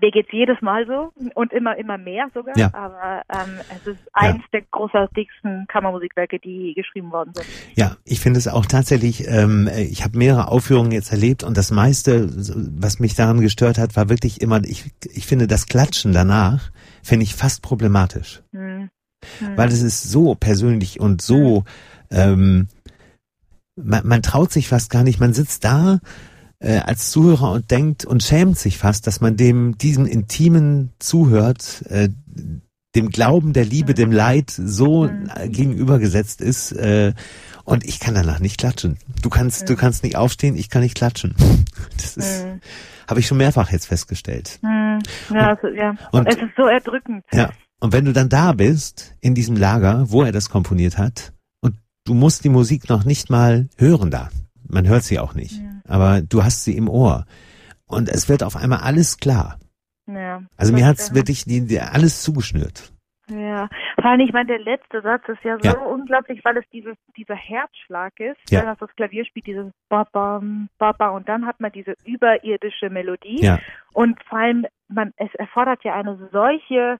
Mir 0.00 0.10
geht's 0.10 0.28
jedes 0.32 0.60
Mal 0.60 0.86
so 0.86 1.12
und 1.34 1.52
immer, 1.52 1.76
immer 1.76 1.98
mehr 1.98 2.28
sogar. 2.34 2.56
Ja. 2.56 2.70
Aber 2.74 3.22
ähm, 3.32 3.58
es 3.76 3.86
ist 3.86 4.00
eins 4.12 4.42
der 4.52 4.62
großartigsten 4.70 5.66
Kammermusikwerke, 5.68 6.38
die 6.38 6.74
geschrieben 6.74 7.10
worden 7.10 7.32
sind. 7.34 7.46
Ja, 7.74 7.96
ich 8.04 8.20
finde 8.20 8.38
es 8.38 8.48
auch 8.48 8.66
tatsächlich, 8.66 9.26
ähm, 9.26 9.68
ich 9.76 10.04
habe 10.04 10.18
mehrere 10.18 10.48
Aufführungen 10.48 10.92
jetzt 10.92 11.12
erlebt 11.12 11.42
und 11.42 11.56
das 11.56 11.70
meiste, 11.70 12.28
was 12.78 13.00
mich 13.00 13.14
daran 13.14 13.40
gestört 13.40 13.78
hat, 13.78 13.96
war 13.96 14.08
wirklich 14.08 14.40
immer, 14.40 14.62
ich, 14.64 14.84
ich 15.12 15.26
finde 15.26 15.46
das 15.46 15.66
Klatschen 15.66 16.12
danach, 16.12 16.70
finde 17.02 17.24
ich 17.24 17.34
fast 17.34 17.62
problematisch. 17.62 18.42
Hm. 18.52 18.90
Hm. 19.38 19.56
Weil 19.56 19.68
es 19.68 19.82
ist 19.82 20.04
so 20.04 20.34
persönlich 20.34 21.00
und 21.00 21.22
so, 21.22 21.64
ähm, 22.10 22.68
man, 23.76 24.06
man 24.06 24.22
traut 24.22 24.52
sich 24.52 24.68
fast 24.68 24.90
gar 24.90 25.02
nicht, 25.02 25.20
man 25.20 25.32
sitzt 25.32 25.64
da 25.64 26.00
äh, 26.60 26.78
als 26.78 27.10
Zuhörer 27.10 27.52
und 27.52 27.70
denkt 27.70 28.04
und 28.04 28.22
schämt 28.22 28.58
sich 28.58 28.78
fast, 28.78 29.06
dass 29.06 29.20
man 29.20 29.36
dem, 29.36 29.78
diesem 29.78 30.06
Intimen 30.06 30.92
zuhört, 30.98 31.84
äh, 31.88 32.08
dem 32.94 33.10
Glauben, 33.10 33.52
der 33.52 33.64
Liebe, 33.64 33.94
dem 33.94 34.10
Leid 34.12 34.50
so 34.50 35.04
Mhm. 35.04 35.30
gegenübergesetzt 35.52 36.40
ist, 36.40 36.72
äh, 36.72 37.12
und 37.64 37.84
ich 37.84 38.00
kann 38.00 38.14
danach 38.14 38.40
nicht 38.40 38.58
klatschen. 38.58 38.96
Du 39.22 39.28
kannst, 39.28 39.68
du 39.68 39.76
kannst 39.76 40.02
nicht 40.02 40.16
aufstehen, 40.16 40.56
ich 40.56 40.70
kann 40.70 40.82
nicht 40.82 40.94
klatschen. 40.96 41.34
Das 41.96 42.16
ist, 42.16 42.42
Hm. 42.44 42.60
habe 43.08 43.20
ich 43.20 43.26
schon 43.26 43.38
mehrfach 43.38 43.70
jetzt 43.70 43.86
festgestellt. 43.86 44.58
Hm. 44.62 44.98
Ja, 45.32 45.54
also, 45.54 45.68
ja. 45.68 45.94
und- 46.12 46.26
es 46.26 46.36
ist 46.36 46.50
so 46.56 46.64
erdrückend. 46.66 47.24
Ja. 47.32 47.50
Und 47.80 47.92
wenn 47.92 48.04
du 48.06 48.12
dann 48.12 48.28
da 48.28 48.52
bist, 48.52 49.14
in 49.20 49.34
diesem 49.36 49.56
Lager, 49.56 50.06
wo 50.10 50.22
er 50.24 50.32
das 50.32 50.48
komponiert 50.50 50.98
hat, 50.98 51.32
und 51.60 51.76
du 52.04 52.14
musst 52.14 52.42
die 52.42 52.48
Musik 52.48 52.88
noch 52.88 53.04
nicht 53.04 53.30
mal 53.30 53.68
hören 53.76 54.10
da. 54.10 54.30
Man 54.68 54.86
hört 54.88 55.02
sie 55.02 55.18
auch 55.18 55.34
nicht. 55.34 55.60
Ja. 55.60 55.70
Aber 55.88 56.20
du 56.22 56.42
hast 56.44 56.64
sie 56.64 56.76
im 56.76 56.88
Ohr. 56.88 57.24
Und 57.86 58.08
es 58.08 58.28
wird 58.28 58.42
auf 58.42 58.56
einmal 58.56 58.80
alles 58.80 59.18
klar. 59.18 59.58
Ja. 60.06 60.42
Also 60.56 60.72
Das 60.72 60.80
mir 60.80 60.86
hat's 60.86 61.04
stimmt. 61.06 61.16
wirklich 61.16 61.44
die, 61.44 61.66
die, 61.66 61.80
alles 61.80 62.22
zugeschnürt. 62.22 62.92
Ja, 63.30 63.68
vor 64.00 64.06
allem, 64.10 64.20
ich 64.20 64.32
meine, 64.32 64.46
der 64.46 64.58
letzte 64.60 65.02
Satz 65.02 65.22
ist 65.28 65.44
ja 65.44 65.58
so 65.60 65.68
Ja. 65.68 65.78
unglaublich, 65.84 66.42
weil 66.46 66.56
es 66.56 66.64
dieses, 66.72 66.96
dieser 67.14 67.34
Herzschlag 67.34 68.18
ist, 68.20 68.38
Ja. 68.50 68.60
wenn 68.60 68.66
man 68.68 68.76
das 68.80 68.88
Klavier 68.96 69.26
spielt, 69.26 69.46
dieses 69.46 69.70
Babam, 69.90 70.68
Baba 70.78 71.08
und 71.10 71.28
dann 71.28 71.44
hat 71.44 71.60
man 71.60 71.70
diese 71.72 71.94
überirdische 72.06 72.88
Melodie 72.88 73.42
Ja. 73.42 73.58
und 73.92 74.18
vor 74.24 74.38
allem, 74.38 74.64
man, 74.88 75.12
es 75.16 75.28
erfordert 75.34 75.84
ja 75.84 75.94
eine 75.94 76.16
solche 76.32 76.96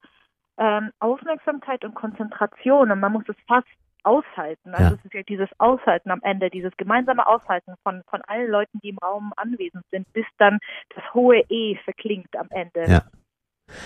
ähm, 0.59 0.91
Aufmerksamkeit 0.99 1.83
und 1.85 1.95
Konzentration 1.95 2.91
und 2.91 3.01
man 3.01 3.13
muss 3.13 3.25
es 3.29 3.37
fast 3.47 3.67
aushalten. 4.05 4.75
Also 4.75 4.95
Ja. 4.95 4.99
es 4.99 5.05
ist 5.05 5.15
ja 5.15 5.23
dieses 5.23 5.49
Aushalten 5.59 6.11
am 6.11 6.21
Ende, 6.23 6.51
dieses 6.51 6.77
gemeinsame 6.77 7.27
Aushalten 7.27 7.75
von, 7.83 8.03
von 8.09 8.23
allen 8.27 8.51
Leuten, 8.51 8.79
die 8.83 8.91
im 8.91 8.99
Raum 8.99 9.33
anwesend 9.37 9.85
sind, 9.91 10.11
bis 10.13 10.27
dann 10.39 10.59
das 10.95 11.05
hohe 11.15 11.41
E 11.49 11.77
verklingt 11.85 12.37
am 12.37 12.49
Ende. 12.51 12.85
Ja. 12.91 13.03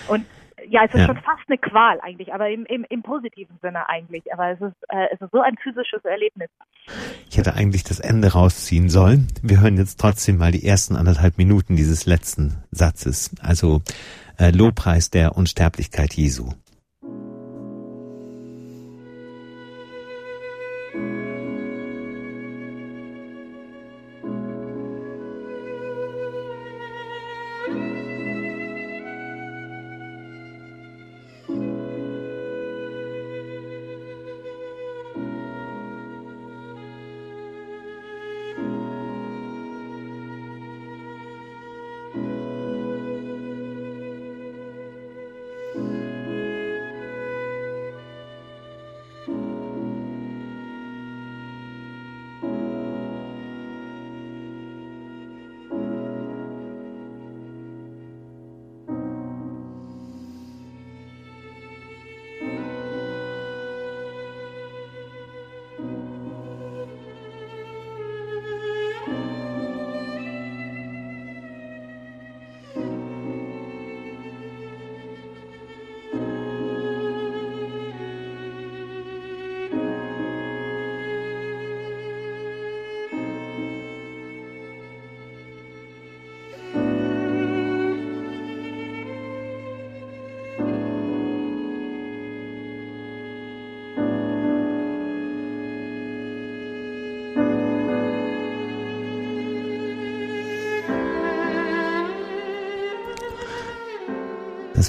Und 0.07 0.25
ja, 0.69 0.85
es 0.85 0.93
ist 0.93 0.99
Ja. 1.01 1.07
schon 1.07 1.17
fast 1.17 1.41
eine 1.47 1.57
Qual 1.57 1.99
eigentlich, 2.01 2.33
aber 2.33 2.49
im, 2.49 2.65
im, 2.67 2.85
im 2.89 3.03
positiven 3.03 3.57
Sinne 3.61 3.89
eigentlich. 3.89 4.31
Aber 4.31 4.51
es 4.51 4.61
ist, 4.61 4.75
äh, 4.89 5.07
es 5.11 5.19
ist 5.19 5.31
so 5.31 5.41
ein 5.41 5.57
physisches 5.57 6.05
Erlebnis. 6.05 6.49
Ich 7.29 7.37
hätte 7.37 7.55
eigentlich 7.55 7.83
das 7.83 7.99
Ende 7.99 8.31
rausziehen 8.33 8.89
sollen. 8.89 9.27
Wir 9.41 9.59
hören 9.61 9.77
jetzt 9.77 9.99
trotzdem 9.99 10.37
mal 10.37 10.51
die 10.51 10.65
ersten 10.65 10.95
anderthalb 10.95 11.37
Minuten 11.37 11.75
dieses 11.75 12.05
letzten 12.05 12.63
Satzes. 12.71 13.35
Also 13.41 13.81
äh, 14.39 14.51
Lobpreis 14.51 15.09
der 15.09 15.35
Unsterblichkeit 15.35 16.13
Jesu. 16.13 16.51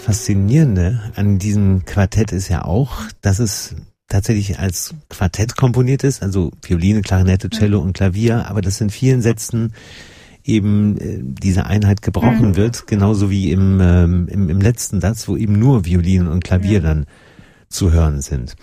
Faszinierende 0.04 1.00
an 1.16 1.38
diesem 1.38 1.86
Quartett 1.86 2.30
ist 2.32 2.48
ja 2.48 2.66
auch, 2.66 2.92
dass 3.22 3.38
es 3.38 3.74
tatsächlich 4.06 4.58
als 4.58 4.94
Quartett 5.08 5.56
komponiert 5.56 6.04
ist, 6.04 6.22
also 6.22 6.50
Violine, 6.60 7.00
Klarinette, 7.00 7.48
Cello 7.48 7.80
und 7.80 7.94
Klavier, 7.94 8.46
aber 8.50 8.60
dass 8.60 8.82
in 8.82 8.90
vielen 8.90 9.22
Sätzen 9.22 9.72
eben 10.44 10.98
äh, 10.98 11.20
diese 11.22 11.64
Einheit 11.64 12.02
gebrochen 12.02 12.50
mhm. 12.50 12.56
wird, 12.56 12.86
genauso 12.86 13.30
wie 13.30 13.50
im, 13.50 13.80
ähm, 13.80 14.28
im, 14.28 14.50
im 14.50 14.60
letzten 14.60 15.00
Satz, 15.00 15.26
wo 15.26 15.38
eben 15.38 15.58
nur 15.58 15.86
Violine 15.86 16.30
und 16.30 16.44
Klavier 16.44 16.80
mhm. 16.80 16.84
dann 16.84 17.06
zu 17.70 17.90
hören 17.90 18.20
sind. 18.20 18.56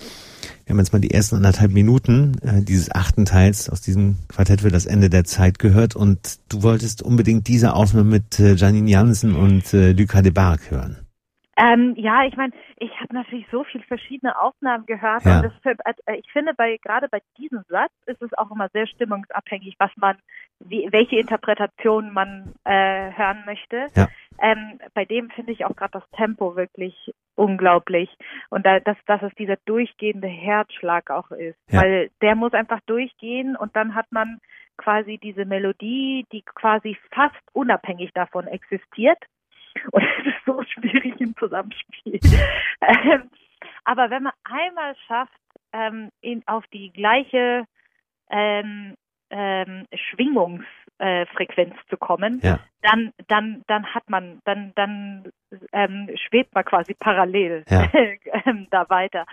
Wir 0.66 0.74
haben 0.74 0.80
jetzt 0.80 0.94
mal 0.94 1.00
die 1.00 1.10
ersten 1.10 1.38
anderthalb 1.38 1.72
Minuten 1.72 2.38
äh, 2.44 2.62
dieses 2.62 2.92
achten 2.92 3.26
Teils 3.26 3.68
aus 3.68 3.82
diesem 3.82 4.18
Quartett 4.28 4.62
für 4.62 4.70
das 4.70 4.86
Ende 4.86 5.10
der 5.10 5.24
Zeit 5.24 5.58
gehört 5.58 5.96
und 5.96 6.38
du 6.50 6.62
wolltest 6.62 7.02
unbedingt 7.02 7.48
diese 7.48 7.74
Aufnahme 7.74 8.12
mit 8.12 8.40
äh, 8.40 8.54
Janine 8.54 8.92
Jansen 8.92 9.34
und 9.34 9.74
äh, 9.74 9.94
Lucas 9.94 10.22
de 10.22 10.32
Barg 10.32 10.70
hören. 10.70 10.98
Ähm, 11.62 11.94
ja, 11.96 12.24
ich 12.26 12.36
meine, 12.36 12.54
ich 12.78 12.90
habe 13.00 13.14
natürlich 13.14 13.46
so 13.52 13.64
viele 13.64 13.84
verschiedene 13.84 14.40
Aufnahmen 14.40 14.88
gehört 14.88 15.24
ja. 15.26 15.42
und 15.42 15.44
das, 15.44 15.78
äh, 16.06 16.16
ich 16.16 16.32
finde, 16.32 16.56
bei 16.56 16.78
gerade 16.78 17.08
bei 17.08 17.22
diesem 17.38 17.62
Satz 17.70 17.92
ist 18.08 18.22
es 18.22 18.34
auch 18.34 18.50
immer 18.50 18.70
sehr 18.70 18.88
stimmungsabhängig, 18.88 19.76
was 19.78 19.92
man, 19.96 20.18
wie, 20.60 20.88
welche 20.92 21.18
Interpretation 21.18 22.14
man 22.14 22.56
äh, 22.64 23.12
hören 23.12 23.44
möchte. 23.46 23.88
Ja. 23.96 24.08
Ähm, 24.42 24.80
bei 24.96 25.06
dem 25.06 25.30
finde 25.30 25.52
ich 25.52 25.64
auch 25.66 25.76
gerade 25.76 26.00
das 26.00 26.10
Tempo 26.18 26.56
wirklich 26.56 27.14
unglaublich 27.36 28.10
und 28.50 28.66
da, 28.66 28.80
dass, 28.80 28.98
dass 29.06 29.22
es 29.22 29.34
dieser 29.36 29.58
durchgehende 29.66 30.28
Herzschlag 30.28 31.12
auch 31.12 31.30
ist, 31.30 31.60
ja. 31.70 31.82
weil 31.82 32.10
der 32.22 32.36
muss 32.36 32.54
einfach 32.54 32.80
durchgehen 32.88 33.56
und 33.56 33.76
dann 33.76 33.94
hat 33.94 34.12
man 34.12 34.40
quasi 34.78 35.20
diese 35.22 35.46
Melodie, 35.46 36.26
die 36.32 36.42
quasi 36.42 36.98
fast 37.14 37.36
unabhängig 37.54 38.14
davon 38.14 38.48
existiert 38.48 39.20
und 39.92 40.04
es 40.04 40.28
ist 40.28 40.46
so 40.46 40.62
schwierig 40.64 41.20
im 41.20 41.36
Zusammenspiel. 41.38 42.20
ähm, 42.82 43.30
aber 43.84 44.10
wenn 44.10 44.24
man 44.24 44.34
einmal 44.44 44.96
schafft, 45.08 45.32
ähm, 45.74 46.10
in, 46.22 46.44
auf 46.48 46.66
die 46.68 46.92
gleiche 46.92 47.66
ähm, 48.30 48.96
ähm, 49.30 49.88
Schwingungsfrequenz 49.94 51.74
äh, 51.74 51.90
zu 51.90 51.98
kommen, 51.98 52.42
ja. 52.44 52.60
dann, 52.82 53.14
dann, 53.28 53.64
dann 53.68 53.86
hat 53.94 54.10
man, 54.10 54.42
dann, 54.44 54.74
dann 54.76 55.32
ähm, 55.72 56.10
schwebt 56.28 56.54
man 56.54 56.66
quasi 56.66 56.94
parallel 56.94 57.64
ja. 57.70 57.90
ähm, 58.46 58.68
da 58.70 58.90
weiter. 58.90 59.26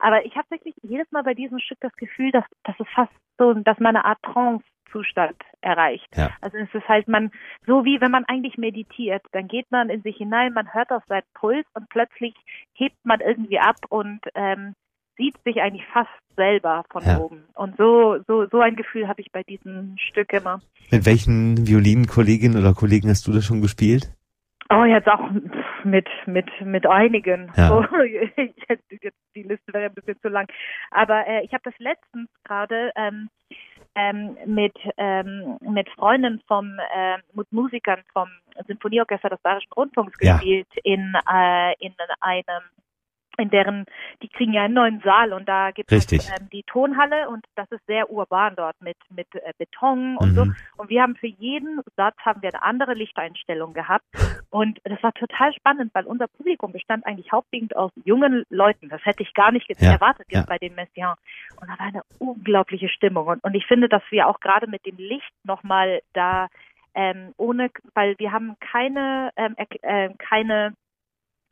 Aber 0.00 0.24
ich 0.24 0.34
habe 0.36 0.50
wirklich 0.50 0.74
jedes 0.82 1.10
Mal 1.12 1.22
bei 1.22 1.34
diesem 1.34 1.58
Stück 1.58 1.78
das 1.80 1.94
Gefühl, 1.96 2.32
dass, 2.32 2.44
dass 2.64 2.74
es 2.78 2.86
fast 2.94 3.12
so, 3.38 3.54
dass 3.54 3.78
man 3.78 3.96
eine 3.96 4.04
Art 4.04 4.18
Trance 4.22 4.64
Zustand 4.92 5.36
erreicht. 5.60 6.08
Ja. 6.16 6.30
Also 6.40 6.58
es 6.58 6.74
ist 6.74 6.88
halt 6.88 7.08
man, 7.08 7.30
so 7.66 7.84
wie 7.84 8.00
wenn 8.00 8.10
man 8.10 8.24
eigentlich 8.24 8.58
meditiert, 8.58 9.22
dann 9.32 9.48
geht 9.48 9.70
man 9.70 9.88
in 9.88 10.02
sich 10.02 10.16
hinein, 10.16 10.52
man 10.52 10.72
hört 10.72 10.90
auf 10.90 11.02
seinen 11.08 11.22
Puls 11.34 11.66
und 11.74 11.88
plötzlich 11.88 12.34
hebt 12.74 12.96
man 13.04 13.20
irgendwie 13.20 13.58
ab 13.58 13.76
und 13.88 14.20
ähm, 14.34 14.74
sieht 15.16 15.36
sich 15.44 15.60
eigentlich 15.60 15.86
fast 15.92 16.10
selber 16.36 16.84
von 16.90 17.04
ja. 17.04 17.18
oben. 17.18 17.44
Und 17.54 17.76
so, 17.76 18.18
so, 18.26 18.46
so 18.50 18.60
ein 18.60 18.76
Gefühl 18.76 19.06
habe 19.06 19.20
ich 19.20 19.30
bei 19.32 19.42
diesem 19.42 19.96
Stück 19.98 20.32
immer. 20.32 20.60
Mit 20.90 21.04
welchen 21.04 21.66
Violinkolleginnen 21.66 22.58
oder 22.58 22.74
Kollegen 22.74 23.10
hast 23.10 23.26
du 23.26 23.32
das 23.32 23.44
schon 23.44 23.60
gespielt? 23.60 24.14
Oh, 24.70 24.84
jetzt 24.84 25.08
auch 25.08 25.30
mit 25.82 26.08
mit 26.26 26.48
mit 26.60 26.86
einigen. 26.86 27.52
Ja. 27.56 27.88
Jetzt, 28.68 28.84
jetzt, 29.02 29.18
die 29.34 29.42
Liste 29.42 29.72
wäre 29.72 29.86
ein 29.86 29.94
bisschen 29.94 30.20
zu 30.20 30.28
lang. 30.28 30.46
Aber 30.92 31.26
äh, 31.26 31.44
ich 31.44 31.52
habe 31.52 31.62
das 31.64 31.74
letztens 31.78 32.28
gerade 32.44 32.92
ähm, 32.94 33.28
ähm, 33.94 34.36
mit, 34.46 34.76
ähm, 34.96 35.58
mit 35.60 35.88
Freunden 35.90 36.40
vom, 36.46 36.78
äh, 36.94 37.18
mit 37.32 37.50
Musikern 37.52 38.02
vom 38.12 38.28
Sinfonieorchester 38.66 39.30
des 39.30 39.40
Bayerischen 39.40 39.72
Rundfunks 39.72 40.16
gespielt 40.18 40.68
ja. 40.74 40.80
in, 40.84 41.14
äh, 41.32 41.74
in 41.84 41.94
einem 42.20 42.62
in 43.40 43.50
deren, 43.50 43.86
die 44.22 44.28
kriegen 44.28 44.52
ja 44.52 44.62
einen 44.62 44.74
neuen 44.74 45.00
Saal 45.00 45.32
und 45.32 45.48
da 45.48 45.70
gibt 45.70 45.90
es 45.90 46.12
ähm, 46.12 46.48
die 46.52 46.62
Tonhalle 46.64 47.28
und 47.28 47.44
das 47.56 47.70
ist 47.70 47.84
sehr 47.86 48.10
urban 48.10 48.54
dort 48.56 48.80
mit 48.80 48.96
mit 49.10 49.26
äh, 49.34 49.52
Beton 49.58 50.16
und 50.16 50.30
mhm. 50.30 50.34
so. 50.34 50.46
Und 50.76 50.90
wir 50.90 51.02
haben 51.02 51.16
für 51.16 51.26
jeden 51.26 51.80
Satz 51.96 52.16
haben 52.24 52.42
wir 52.42 52.50
eine 52.50 52.62
andere 52.62 52.94
Lichteinstellung 52.94 53.72
gehabt 53.72 54.04
und 54.50 54.78
das 54.84 55.02
war 55.02 55.12
total 55.12 55.52
spannend, 55.54 55.90
weil 55.94 56.06
unser 56.06 56.28
Publikum 56.28 56.72
bestand 56.72 57.06
eigentlich 57.06 57.32
hauptsächlich 57.32 57.76
aus 57.76 57.92
jungen 58.04 58.44
Leuten. 58.50 58.88
Das 58.88 59.04
hätte 59.04 59.22
ich 59.22 59.34
gar 59.34 59.52
nicht 59.52 59.68
ja. 59.80 59.92
erwartet 59.92 60.26
jetzt 60.28 60.40
ja. 60.40 60.46
bei 60.46 60.58
den 60.58 60.74
Messiaen. 60.74 61.16
Und 61.60 61.68
da 61.68 61.78
war 61.78 61.86
eine 61.86 62.02
unglaubliche 62.18 62.88
Stimmung 62.88 63.26
und, 63.26 63.42
und 63.42 63.54
ich 63.54 63.66
finde, 63.66 63.88
dass 63.88 64.02
wir 64.10 64.28
auch 64.28 64.40
gerade 64.40 64.66
mit 64.66 64.84
dem 64.86 64.96
Licht 64.96 65.32
nochmal 65.44 66.00
da 66.12 66.48
ähm, 66.94 67.32
ohne, 67.36 67.70
weil 67.94 68.18
wir 68.18 68.32
haben 68.32 68.56
keine 68.60 69.30
ähm, 69.36 69.54
äh, 69.56 70.10
keine 70.18 70.74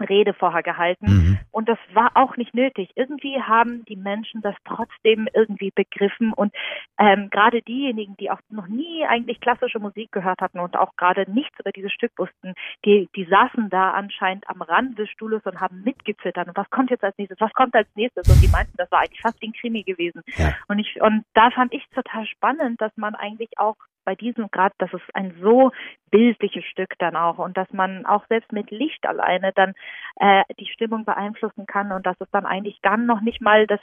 Rede 0.01 0.34
vorher 0.34 0.62
gehalten. 0.62 1.07
Mhm. 1.07 1.38
Und 1.51 1.68
das 1.68 1.78
war 1.92 2.11
auch 2.14 2.36
nicht 2.36 2.55
nötig. 2.55 2.90
Irgendwie 2.94 3.40
haben 3.40 3.84
die 3.86 3.96
Menschen 3.96 4.42
das 4.42 4.55
trotzdem 4.64 5.28
irgendwie 5.34 5.70
begriffen. 5.74 6.32
Und 6.32 6.55
ähm, 6.99 7.30
gerade 7.30 7.62
diejenigen, 7.62 8.16
die 8.16 8.30
auch 8.30 8.40
noch 8.51 8.68
nie 8.68 9.05
eigentlich 9.07 9.40
klassische 9.40 9.78
Musik 9.78 10.12
gehört 10.12 10.40
hatten 10.40 10.61
und 10.61 10.76
auch 10.76 10.96
gerade 10.96 11.30
nichts 11.30 11.59
über 11.59 11.72
dieses 11.72 11.92
Stück 11.92 12.12
wussten, 12.16 12.55
die, 12.84 13.09
die 13.16 13.24
saßen 13.24 13.70
da 13.70 13.92
anscheinend 13.92 14.49
am 14.49 14.62
Rand 14.62 14.99
des 14.99 15.11
Stuhles 15.11 15.44
und 15.44 15.61
haben 15.61 15.82
mitgezittert. 15.82 16.49
Und 16.49 16.57
was 16.57 16.70
kommt 16.70 16.90
jetzt 16.90 17.05
als 17.05 17.16
nächstes? 17.18 17.40
Was 17.40 17.53
kommt 17.53 17.74
als 17.74 17.88
nächstes? 17.94 18.28
Und 18.28 18.42
die 18.42 18.49
meinten, 18.49 18.76
das 18.76 18.90
war 18.90 19.01
eigentlich 19.01 19.20
fast 19.20 19.40
wie 19.42 19.49
ein 19.49 19.53
Krimi 19.53 19.82
gewesen. 19.82 20.22
Ja. 20.36 20.55
Und 20.68 20.78
ich, 20.78 21.01
und 21.01 21.24
da 21.34 21.51
fand 21.51 21.72
ich 21.72 21.84
total 21.94 22.26
spannend, 22.26 22.80
dass 22.80 22.96
man 22.96 23.14
eigentlich 23.14 23.59
auch 23.59 23.76
bei 24.09 24.14
diesem 24.14 24.50
Grad, 24.50 24.72
das 24.78 24.90
ist 24.94 25.04
ein 25.12 25.34
so 25.42 25.70
bildliches 26.11 26.64
Stück 26.64 26.94
dann 26.98 27.14
auch 27.14 27.36
und 27.36 27.59
dass 27.59 27.70
man 27.74 28.06
auch 28.06 28.26
selbst 28.28 28.52
mit 28.52 28.70
Licht 28.70 29.04
alleine 29.04 29.52
dann 29.54 29.74
äh, 30.18 30.44
die 30.59 30.64
Stimmung 30.64 31.04
beeinflussen 31.04 31.66
kann 31.66 31.92
und 31.92 32.06
dass 32.06 32.16
es 32.18 32.30
dann 32.30 32.46
eigentlich 32.46 32.78
dann 32.80 33.04
noch 33.04 33.20
nicht 33.20 33.42
mal 33.42 33.66
das 33.66 33.80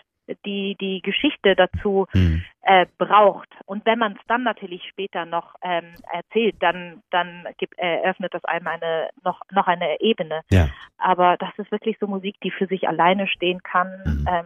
die 0.47 0.75
die 0.81 1.03
Geschichte 1.03 1.55
dazu 1.55 2.07
mhm. 2.15 2.43
äh, 2.63 2.87
braucht 2.97 3.49
und 3.67 3.85
wenn 3.85 3.99
man 3.99 4.13
es 4.13 4.21
dann 4.27 4.41
natürlich 4.41 4.81
später 4.89 5.27
noch 5.27 5.53
ähm, 5.61 5.93
erzählt, 6.11 6.55
dann 6.59 7.03
dann 7.11 7.45
gibt, 7.59 7.77
äh, 7.77 8.01
eröffnet 8.01 8.33
das 8.33 8.43
einem 8.45 8.65
eine 8.65 9.09
noch 9.23 9.41
noch 9.51 9.67
eine 9.67 10.01
Ebene. 10.01 10.41
Ja. 10.49 10.69
Aber 10.97 11.37
das 11.37 11.51
ist 11.57 11.71
wirklich 11.71 11.97
so 11.99 12.07
Musik, 12.07 12.37
die 12.41 12.49
für 12.49 12.65
sich 12.65 12.87
alleine 12.87 13.27
stehen 13.27 13.61
kann. 13.61 13.91
Mhm. 14.03 14.27
Ähm, 14.27 14.45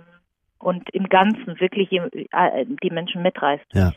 und 0.61 0.89
im 0.89 1.07
Ganzen 1.07 1.57
wirklich 1.61 1.89
äh, 1.93 2.65
die 2.83 2.89
Menschen 2.89 3.21
mitreißt. 3.21 3.63
Ja 3.71 3.93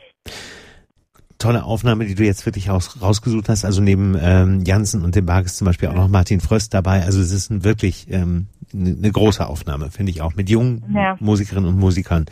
tolle 1.43 1.63
Aufnahme, 1.63 2.05
die 2.05 2.15
du 2.15 2.23
jetzt 2.23 2.45
wirklich 2.45 2.69
raus, 2.69 2.97
rausgesucht 3.01 3.49
hast. 3.49 3.65
Also 3.65 3.81
neben 3.81 4.17
ähm, 4.19 4.63
Jansen 4.65 5.03
und 5.03 5.15
dem 5.15 5.25
Berg 5.25 5.45
ist 5.45 5.57
zum 5.57 5.65
Beispiel 5.65 5.89
auch 5.89 5.95
noch 5.95 6.07
Martin 6.07 6.39
Fröst 6.39 6.73
dabei. 6.73 7.03
Also 7.03 7.21
es 7.21 7.31
ist 7.31 7.51
ein 7.51 7.63
wirklich 7.63 8.07
ähm, 8.09 8.47
eine 8.73 8.91
ne 8.91 9.11
große 9.11 9.45
Aufnahme, 9.45 9.91
finde 9.91 10.11
ich 10.11 10.21
auch, 10.21 10.35
mit 10.35 10.49
jungen 10.49 10.83
ja. 10.93 11.17
Musikerinnen 11.19 11.69
und 11.69 11.77
Musikern 11.77 12.25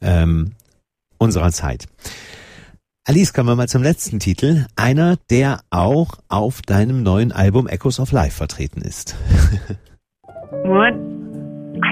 ähm, 0.00 0.52
unserer 1.18 1.52
Zeit. 1.52 1.86
Alice, 3.06 3.32
kommen 3.32 3.48
wir 3.48 3.56
mal 3.56 3.68
zum 3.68 3.82
letzten 3.82 4.18
Titel. 4.18 4.66
Einer, 4.76 5.16
der 5.30 5.60
auch 5.70 6.18
auf 6.28 6.62
deinem 6.62 7.02
neuen 7.02 7.32
Album 7.32 7.68
Echoes 7.68 8.00
of 8.00 8.12
Life 8.12 8.36
vertreten 8.36 8.80
ist. 8.80 9.14
What? 10.64 10.94
Ah 11.82 11.90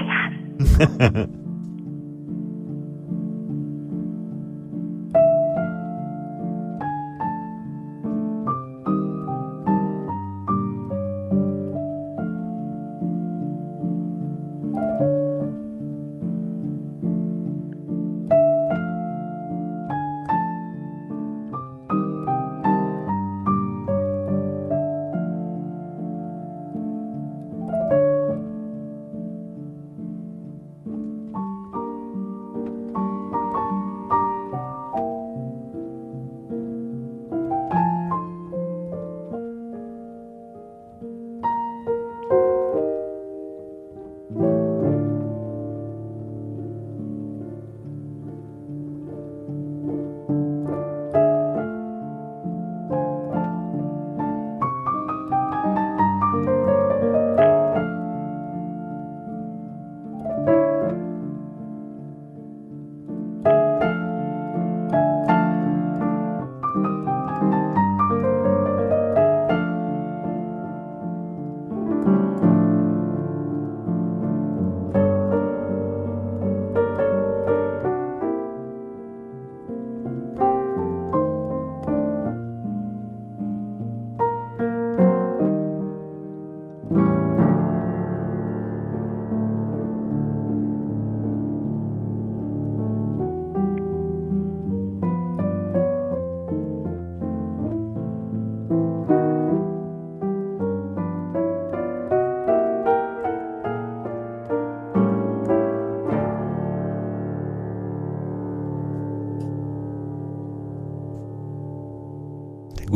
ja. 1.09 1.27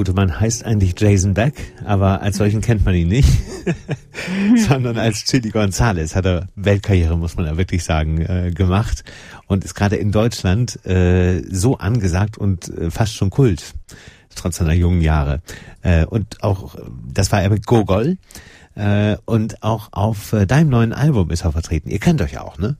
gute 0.07 0.15
Mann 0.15 0.39
heißt 0.39 0.65
eigentlich 0.65 0.97
Jason 0.97 1.33
Beck, 1.33 1.53
aber 1.83 2.21
als 2.21 2.37
solchen 2.37 2.61
kennt 2.61 2.85
man 2.85 2.95
ihn 2.95 3.09
nicht, 3.09 3.27
sondern 4.55 4.97
als 4.97 5.25
Chili 5.25 5.49
Gonzales 5.49 6.15
hat 6.15 6.25
er 6.25 6.47
Weltkarriere, 6.55 7.17
muss 7.17 7.35
man 7.35 7.45
ja 7.45 7.57
wirklich 7.57 7.83
sagen, 7.83 8.21
äh, 8.21 8.51
gemacht 8.51 9.03
und 9.47 9.65
ist 9.65 9.75
gerade 9.75 9.97
in 9.97 10.13
Deutschland 10.13 10.85
äh, 10.85 11.41
so 11.49 11.77
angesagt 11.77 12.37
und 12.37 12.69
äh, 12.69 12.89
fast 12.89 13.15
schon 13.15 13.29
Kult, 13.29 13.73
trotz 14.33 14.57
seiner 14.57 14.71
jungen 14.71 15.01
Jahre. 15.01 15.41
Äh, 15.81 16.05
und 16.05 16.41
auch, 16.41 16.75
das 17.13 17.33
war 17.33 17.41
er 17.41 17.49
mit 17.49 17.65
Gogol 17.65 18.15
äh, 18.75 19.17
und 19.25 19.61
auch 19.61 19.89
auf 19.91 20.31
äh, 20.31 20.45
deinem 20.45 20.69
neuen 20.69 20.93
Album 20.93 21.31
ist 21.31 21.43
er 21.43 21.51
vertreten. 21.51 21.89
Ihr 21.89 21.99
kennt 21.99 22.21
euch 22.21 22.31
ja 22.31 22.43
auch, 22.43 22.57
ne? 22.57 22.77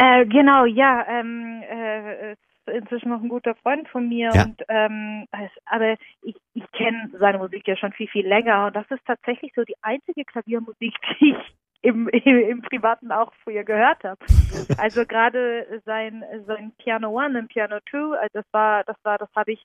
Äh, 0.00 0.26
genau, 0.26 0.64
ja. 0.64 1.04
Ähm, 1.10 1.60
äh, 1.68 1.77
inzwischen 2.72 3.08
noch 3.10 3.22
ein 3.22 3.28
guter 3.28 3.54
Freund 3.56 3.88
von 3.88 4.08
mir 4.08 4.30
Ja. 4.34 4.44
und 4.44 4.62
ähm, 4.68 5.26
aber 5.66 5.94
ich, 6.22 6.36
ich 6.54 6.70
kenne 6.72 7.10
seine 7.18 7.38
Musik 7.38 7.66
ja 7.66 7.76
schon 7.76 7.92
viel, 7.92 8.08
viel 8.08 8.26
länger 8.26 8.66
und 8.66 8.76
das 8.76 8.86
ist 8.90 9.04
tatsächlich 9.06 9.52
so 9.54 9.64
die 9.64 9.76
einzige 9.82 10.24
Klaviermusik, 10.24 10.94
die 11.20 11.30
ich 11.30 11.54
im, 11.82 12.08
im, 12.08 12.38
im 12.50 12.62
Privaten 12.62 13.12
auch 13.12 13.32
früher 13.44 13.62
gehört 13.64 14.02
habe. 14.04 14.18
Also 14.78 15.04
gerade 15.06 15.80
sein 15.84 16.24
sein 16.46 16.72
Piano 16.78 17.08
One 17.10 17.38
und 17.38 17.48
Piano 17.48 17.78
Two, 17.90 18.12
also 18.14 18.28
das 18.32 18.44
war 18.52 18.84
das 18.84 18.96
war 19.04 19.18
das 19.18 19.28
habe 19.36 19.52
ich 19.52 19.62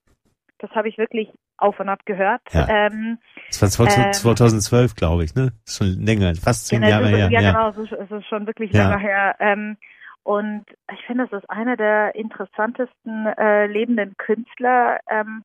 das 0.60 0.70
habe 0.72 0.88
ich 0.88 0.98
wirklich 0.98 1.30
auf 1.58 1.80
und 1.80 1.90
ab 1.90 2.00
gehört. 2.06 2.42
Ja. 2.52 2.68
Ähm, 2.70 3.18
Das 3.50 3.62
war 3.62 3.70
2000 3.70 4.06
Ähm, 4.06 4.14
2012, 4.14 4.96
glaube 4.96 5.24
ich, 5.26 5.36
ne? 5.36 5.52
Schon 5.68 5.88
länger, 6.06 6.34
fast 6.36 6.68
zehn 6.68 6.82
Genau, 6.82 6.92
Jahre 6.92 7.08
her. 7.10 7.30
Ja, 7.32 7.42
ja. 7.42 7.52
genau, 7.52 7.70
es 7.70 7.78
ist, 7.78 7.92
es 7.92 8.12
ist 8.12 8.28
schon 8.28 8.48
wirklich 8.48 8.72
Ja. 8.72 8.84
länger 8.90 9.00
her. 9.00 9.36
Ähm, 9.40 9.78
und 10.24 10.66
ich 10.92 11.06
finde, 11.06 11.26
es 11.26 11.32
ist 11.32 11.50
einer 11.50 11.76
der 11.76 12.16
interessantesten 12.16 13.28
äh, 13.28 13.68
lebenden 13.68 14.16
Künstler. 14.18 15.00
Ähm, 15.10 15.44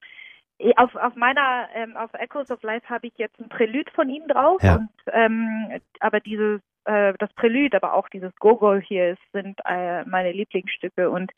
auf, 0.76 0.94
auf 0.96 1.14
meiner, 1.14 1.68
ähm, 1.74 1.96
auf 1.96 2.12
Echoes 2.14 2.50
of 2.50 2.62
Life 2.62 2.88
habe 2.88 3.06
ich 3.06 3.12
jetzt 3.16 3.38
ein 3.40 3.48
Prälude 3.48 3.90
von 3.92 4.08
ihm 4.08 4.26
drauf. 4.26 4.62
Ja. 4.62 4.76
Und 4.76 4.88
ähm, 5.12 5.80
aber 6.00 6.20
dieses, 6.20 6.60
äh, 6.84 7.14
das 7.18 7.32
Prälude, 7.34 7.76
aber 7.76 7.94
auch 7.94 8.08
dieses 8.08 8.34
Gogol 8.36 8.80
hier 8.80 9.12
ist, 9.12 9.32
sind 9.32 9.60
äh, 9.64 10.04
meine 10.04 10.32
Lieblingsstücke. 10.32 11.10
Und 11.10 11.30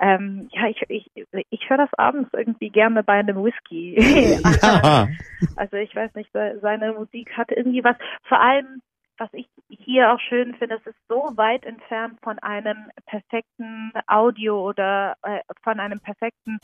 ähm, 0.00 0.48
ja, 0.52 0.66
ich, 0.66 0.82
ich, 0.88 1.10
ich 1.50 1.70
höre 1.70 1.78
das 1.78 1.94
abends 1.94 2.30
irgendwie 2.32 2.70
gerne 2.70 3.02
bei 3.02 3.14
einem 3.14 3.42
Whisky. 3.42 3.96
ja. 4.62 5.08
Also 5.56 5.76
ich 5.76 5.94
weiß 5.94 6.14
nicht, 6.14 6.30
se- 6.32 6.58
seine 6.60 6.92
Musik 6.92 7.36
hat 7.36 7.50
irgendwie 7.50 7.82
was. 7.84 7.96
Vor 8.24 8.40
allem, 8.40 8.82
was 9.18 9.28
ich 9.32 9.48
hier 9.68 10.12
auch 10.12 10.20
schön 10.20 10.54
finde, 10.54 10.76
es 10.76 10.86
ist 10.86 10.98
so 11.08 11.32
weit 11.36 11.64
entfernt 11.64 12.18
von 12.22 12.38
einem 12.38 12.90
perfekten 13.06 13.92
Audio 14.06 14.68
oder 14.68 15.16
äh, 15.22 15.40
von 15.62 15.80
einem 15.80 16.00
perfekten 16.00 16.58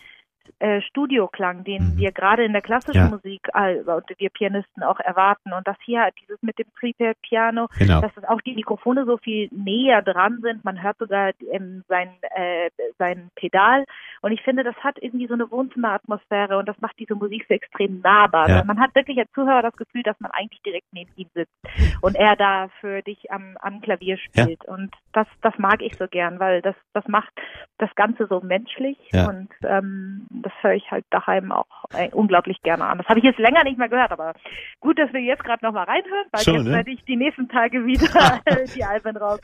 äh, 0.58 0.80
Studioklang, 0.82 1.64
den 1.64 1.82
Mhm. 1.94 1.96
wir 1.98 2.12
gerade 2.12 2.44
in 2.44 2.52
der 2.52 2.62
klassischen 2.62 2.98
Ja. 3.04 3.08
Musik 3.08 3.48
äh, 3.54 3.76
und 3.80 4.04
wir 4.18 4.30
Pianisten 4.30 4.82
auch 4.82 5.00
erwarten. 5.00 5.52
Und 5.52 5.66
das 5.66 5.76
hier, 5.84 6.08
dieses 6.22 6.40
mit 6.42 6.58
dem 6.58 6.66
Prepared 6.78 7.20
Piano, 7.22 7.68
Genau. 7.78 8.00
dass 8.00 8.12
auch 8.28 8.40
die 8.40 8.54
Mikrofone 8.54 9.04
so 9.04 9.16
viel 9.18 9.48
näher 9.52 10.02
dran 10.02 10.38
sind. 10.42 10.64
Man 10.64 10.82
hört 10.82 10.98
sogar 10.98 11.32
ähm, 11.52 11.84
sein, 11.88 12.10
äh, 12.34 12.70
sein 12.98 13.30
Pedal. 13.36 13.84
Und 14.22 14.32
ich 14.32 14.42
finde, 14.42 14.64
das 14.64 14.76
hat 14.76 14.96
irgendwie 15.00 15.26
so 15.26 15.34
eine 15.34 15.50
Wohnzimmeratmosphäre 15.50 16.56
und 16.58 16.66
das 16.68 16.80
macht 16.80 16.98
diese 16.98 17.14
Musik 17.14 17.44
so 17.48 17.54
extrem 17.54 18.00
nahbar. 18.00 18.48
Ja. 18.48 18.64
Man 18.64 18.80
hat 18.80 18.94
wirklich 18.94 19.18
als 19.18 19.30
Zuhörer 19.32 19.62
das 19.62 19.76
Gefühl, 19.76 20.02
dass 20.02 20.18
man 20.20 20.30
eigentlich 20.32 20.62
direkt 20.62 20.86
neben 20.92 21.10
ihm 21.16 21.28
sitzt 21.34 21.52
und 22.00 22.16
er 22.16 22.36
da 22.36 22.68
für 22.80 23.02
dich 23.02 23.30
am, 23.30 23.56
am 23.60 23.80
Klavier 23.80 24.16
spielt. 24.18 24.64
Und 24.64 24.94
das, 25.12 25.26
das 25.42 25.56
mag 25.58 25.82
ich 25.82 25.96
so 25.96 26.06
gern, 26.08 26.40
weil 26.40 26.62
das, 26.62 26.74
das 26.92 27.06
macht 27.08 27.32
das 27.78 27.94
Ganze 27.94 28.26
so 28.26 28.40
menschlich 28.40 28.98
Ja. 29.12 29.28
und 29.28 29.48
ähm, 29.62 30.26
das 30.42 30.52
höre 30.60 30.74
ich 30.74 30.90
halt 30.90 31.04
daheim 31.10 31.52
auch 31.52 31.66
äh, 31.92 32.08
unglaublich 32.10 32.62
gerne 32.62 32.84
an. 32.84 32.98
Das 32.98 33.06
habe 33.08 33.18
ich 33.18 33.24
jetzt 33.24 33.38
länger 33.38 33.64
nicht 33.64 33.78
mehr 33.78 33.88
gehört, 33.88 34.12
aber 34.12 34.34
gut, 34.80 34.98
dass 34.98 35.12
wir 35.12 35.20
jetzt 35.20 35.44
gerade 35.44 35.64
nochmal 35.64 35.84
reinhören, 35.84 36.26
weil 36.32 36.42
Schon, 36.42 36.54
jetzt 36.54 36.64
ne? 36.64 36.72
werde 36.72 36.90
ich 36.90 37.04
die 37.04 37.16
nächsten 37.16 37.48
Tage 37.48 37.84
wieder 37.86 38.40
die 38.74 38.84
Alben 38.84 39.16
raus. 39.16 39.40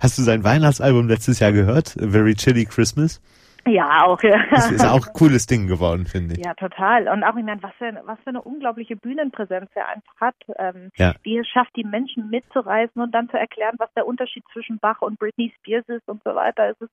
Hast 0.00 0.18
du 0.18 0.22
sein 0.22 0.44
Weihnachtsalbum 0.44 1.08
letztes 1.08 1.40
Jahr 1.40 1.52
gehört? 1.52 1.96
A 2.00 2.08
Very 2.08 2.34
Chilly 2.34 2.64
Christmas? 2.64 3.20
Ja, 3.66 4.04
auch. 4.04 4.22
Ja. 4.22 4.40
Das 4.50 4.70
ist 4.70 4.84
auch 4.84 5.06
ein 5.06 5.12
cooles 5.12 5.46
Ding 5.46 5.66
geworden, 5.66 6.06
finde 6.06 6.34
ich. 6.34 6.44
Ja, 6.44 6.54
total. 6.54 7.08
Und 7.08 7.24
auch, 7.24 7.36
ich 7.36 7.44
meine, 7.44 7.62
was 7.62 7.72
für, 7.78 7.92
was 8.04 8.18
für 8.20 8.30
eine 8.30 8.42
unglaubliche 8.42 8.96
Bühnenpräsenz 8.96 9.70
er 9.74 9.88
einfach 9.88 10.14
hat. 10.20 10.34
Ähm, 10.58 10.90
Ja. 10.96 11.14
Wie 11.22 11.38
es 11.38 11.46
schafft, 11.48 11.74
die 11.76 11.84
Menschen 11.84 12.30
mitzureißen 12.30 13.00
und 13.00 13.12
dann 13.12 13.28
zu 13.28 13.36
erklären, 13.36 13.74
was 13.78 13.92
der 13.94 14.06
Unterschied 14.06 14.44
zwischen 14.52 14.78
Bach 14.78 15.02
und 15.02 15.18
Britney 15.18 15.52
Spears 15.58 15.88
ist 15.88 16.08
und 16.08 16.22
so 16.24 16.34
weiter. 16.34 16.70
Es 16.70 16.80
ist, 16.80 16.90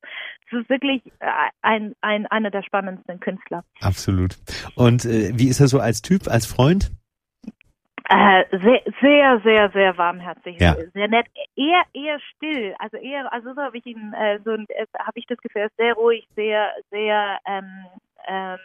es 0.52 0.60
ist 0.62 0.70
wirklich 0.70 1.02
äh, 1.20 1.28
ein, 1.62 1.94
ein, 2.02 2.26
einer 2.28 2.52
der 2.52 2.64
spannendsten 2.64 3.20
Künstler. 3.20 3.64
Absolut. 3.82 4.38
Und 4.76 5.06
äh, 5.06 5.32
wie 5.36 5.48
ist 5.48 5.60
er 5.60 5.68
so 5.68 5.80
als 5.80 6.02
Typ, 6.02 6.28
als 6.28 6.46
Freund? 6.46 6.92
Äh, 8.10 8.46
sehr, 8.52 8.82
sehr, 9.02 9.42
sehr, 9.44 9.70
sehr 9.72 9.98
warmherzig, 9.98 10.58
Ja. 10.60 10.76
sehr 10.94 11.10
nett, 11.10 11.28
eher, 11.58 11.84
eher 11.94 12.20
still. 12.36 12.74
Also 12.80 12.98
eher, 12.98 13.32
also 13.34 13.54
so 13.54 13.62
habe 13.62 13.78
ich 13.78 13.86
ihn, 13.86 14.14
äh, 14.14 14.40
so 14.46 14.52
äh, 14.52 14.86
habe 14.98 15.20
ich 15.20 15.26
das 15.26 15.38
Gefühl, 15.40 15.64
er 15.64 15.68
ist 15.68 15.76
sehr 15.78 15.94
ruhig, 15.94 16.26
sehr, 16.36 16.72
sehr, 16.90 17.38
ähm, 17.46 17.86
ähm, 18.28 18.60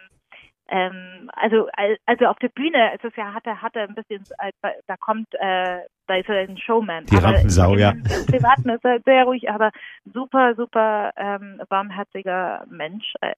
ähm, 0.74 1.30
also 1.34 1.68
al- 1.74 1.98
also 2.06 2.24
auf 2.26 2.38
der 2.38 2.48
Bühne 2.48 2.94
ist 2.94 3.04
es 3.04 3.14
ja 3.16 3.34
hat 3.34 3.46
er 3.46 3.60
hat 3.60 3.76
er 3.76 3.84
ein 3.88 3.94
bisschen 3.94 4.22
äh, 4.38 4.52
da- 4.86 4.96
kommt 4.96 5.28
äh, 5.34 5.80
da 6.08 6.14
ist 6.16 6.28
er 6.28 6.40
ein 6.48 6.56
Showman 6.58 7.04
Die 7.06 7.16
Rampensau, 7.16 7.76
ja. 7.76 7.92
Privaten 8.26 8.70
ist 8.70 8.84
er 8.84 8.98
sehr 9.04 9.24
ruhig 9.24 9.48
aber 9.50 9.70
super 10.12 10.54
super 10.56 11.12
ähm, 11.16 11.60
warmherziger 11.68 12.64
Mensch 12.70 13.12
äh, 13.20 13.34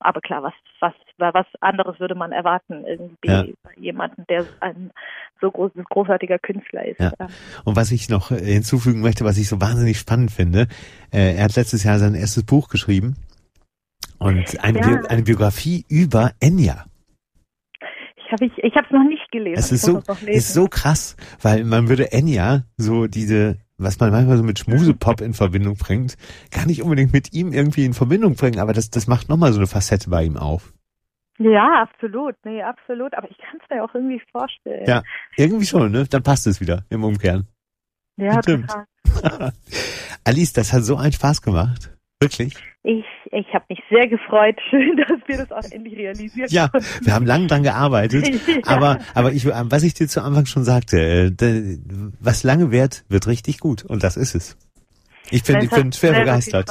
aber 0.00 0.20
klar 0.20 0.42
was 0.44 0.54
was 0.80 0.94
was 1.18 1.46
anderes 1.60 1.98
würde 2.00 2.14
man 2.14 2.30
erwarten 2.32 2.84
irgendwie 2.86 3.28
Ja. 3.28 3.44
jemanden 3.76 4.24
der 4.28 4.46
ein 4.60 4.92
so 5.40 5.50
groß, 5.50 5.72
großartiger 5.90 6.38
Künstler 6.38 6.84
ist 6.86 7.00
Ja. 7.00 7.12
Ähm, 7.18 7.26
Und 7.64 7.76
was 7.76 7.90
ich 7.90 8.08
noch 8.08 8.30
äh, 8.30 8.36
hinzufügen 8.36 9.00
möchte, 9.00 9.24
was 9.24 9.36
ich 9.38 9.48
so 9.48 9.60
wahnsinnig 9.60 9.98
spannend 9.98 10.30
finde, 10.30 10.68
äh, 11.12 11.34
er 11.36 11.44
hat 11.44 11.56
letztes 11.56 11.82
Jahr 11.84 11.98
sein 11.98 12.14
erstes 12.14 12.44
Buch 12.44 12.68
geschrieben 12.68 13.16
und 14.18 14.62
eine, 14.64 14.78
Ja. 14.80 14.86
Bi 15.02 15.08
eine 15.08 15.22
Biografie 15.22 15.84
über 15.88 16.32
Enya. 16.40 16.86
ich 18.16 18.32
habe 18.32 18.46
ich 18.46 18.52
ich 18.58 18.74
habe 18.74 18.86
es 18.86 18.92
noch 18.92 19.04
nicht 19.04 19.30
gelesen 19.30 19.58
Es 19.58 19.72
ist 19.72 19.86
Ich 19.86 19.92
so, 19.92 20.02
ist 20.26 20.52
so 20.54 20.66
krass, 20.68 21.16
weil 21.42 21.64
man 21.64 21.88
würde 21.88 22.12
Enya 22.12 22.64
so 22.76 23.06
diese, 23.06 23.58
was 23.78 24.00
man 24.00 24.10
manchmal 24.10 24.36
so 24.36 24.42
mit 24.42 24.58
Schmusepop 24.58 25.20
in 25.20 25.34
Verbindung 25.34 25.76
bringt, 25.76 26.16
gar 26.50 26.66
nicht 26.66 26.82
unbedingt 26.82 27.12
mit 27.12 27.32
ihm 27.32 27.52
irgendwie 27.52 27.84
in 27.84 27.94
Verbindung 27.94 28.34
bringen, 28.34 28.58
aber 28.58 28.72
das, 28.72 28.90
das 28.90 29.06
macht 29.06 29.28
nochmal 29.28 29.52
so 29.52 29.58
eine 29.58 29.66
Facette 29.66 30.10
bei 30.10 30.24
ihm 30.24 30.36
auf. 30.36 30.72
ja 31.38 31.82
absolut 31.82 32.34
nee 32.44 32.62
absolut 32.62 33.14
aber 33.14 33.30
ich 33.30 33.38
kann 33.38 33.58
es 33.62 33.68
mir 33.70 33.84
auch 33.84 33.94
irgendwie 33.94 34.20
vorstellen 34.32 34.86
Ja, 34.86 35.02
irgendwie 35.36 35.66
schon, 35.66 35.92
ne? 35.92 36.06
Dann 36.08 36.22
passt 36.22 36.46
es 36.46 36.60
wieder 36.60 36.84
im 36.88 37.04
Umkehren. 37.04 37.46
ja 38.16 38.42
Stimmt. 38.42 38.72
Alice, 40.24 40.52
das 40.52 40.72
hat 40.72 40.82
so 40.82 40.96
einen 40.96 41.12
Spaß 41.12 41.40
gemacht. 41.42 41.95
Wirklich. 42.20 42.54
Ich, 42.82 43.04
ich 43.32 43.46
habe 43.52 43.64
mich 43.68 43.80
sehr 43.90 44.06
gefreut. 44.08 44.56
Schön, 44.70 44.96
dass 44.96 45.18
wir 45.26 45.38
das 45.38 45.52
auch 45.52 45.70
endlich 45.70 45.98
realisieren 45.98 46.48
Ja, 46.50 46.68
konnten. 46.68 46.86
wir 47.04 47.14
haben 47.14 47.26
lang 47.26 47.48
dran 47.48 47.62
gearbeitet, 47.62 48.28
Ja. 48.46 48.62
aber 48.64 48.98
aber 49.14 49.32
ich 49.32 49.46
was 49.46 49.82
ich 49.82 49.94
dir 49.94 50.08
zu 50.08 50.22
Anfang 50.22 50.46
schon 50.46 50.64
sagte, 50.64 51.32
äh, 51.40 51.78
was 52.20 52.42
lange 52.44 52.70
währt, 52.70 53.04
wird 53.08 53.26
richtig 53.26 53.58
gut 53.58 53.84
und 53.84 54.02
das 54.02 54.16
ist 54.16 54.34
es. 54.34 54.56
Ich 55.30 55.42
bin 55.42 55.60
ich 55.60 55.70
bin 55.70 55.92
schwer 55.92 56.12
begeistert. 56.12 56.70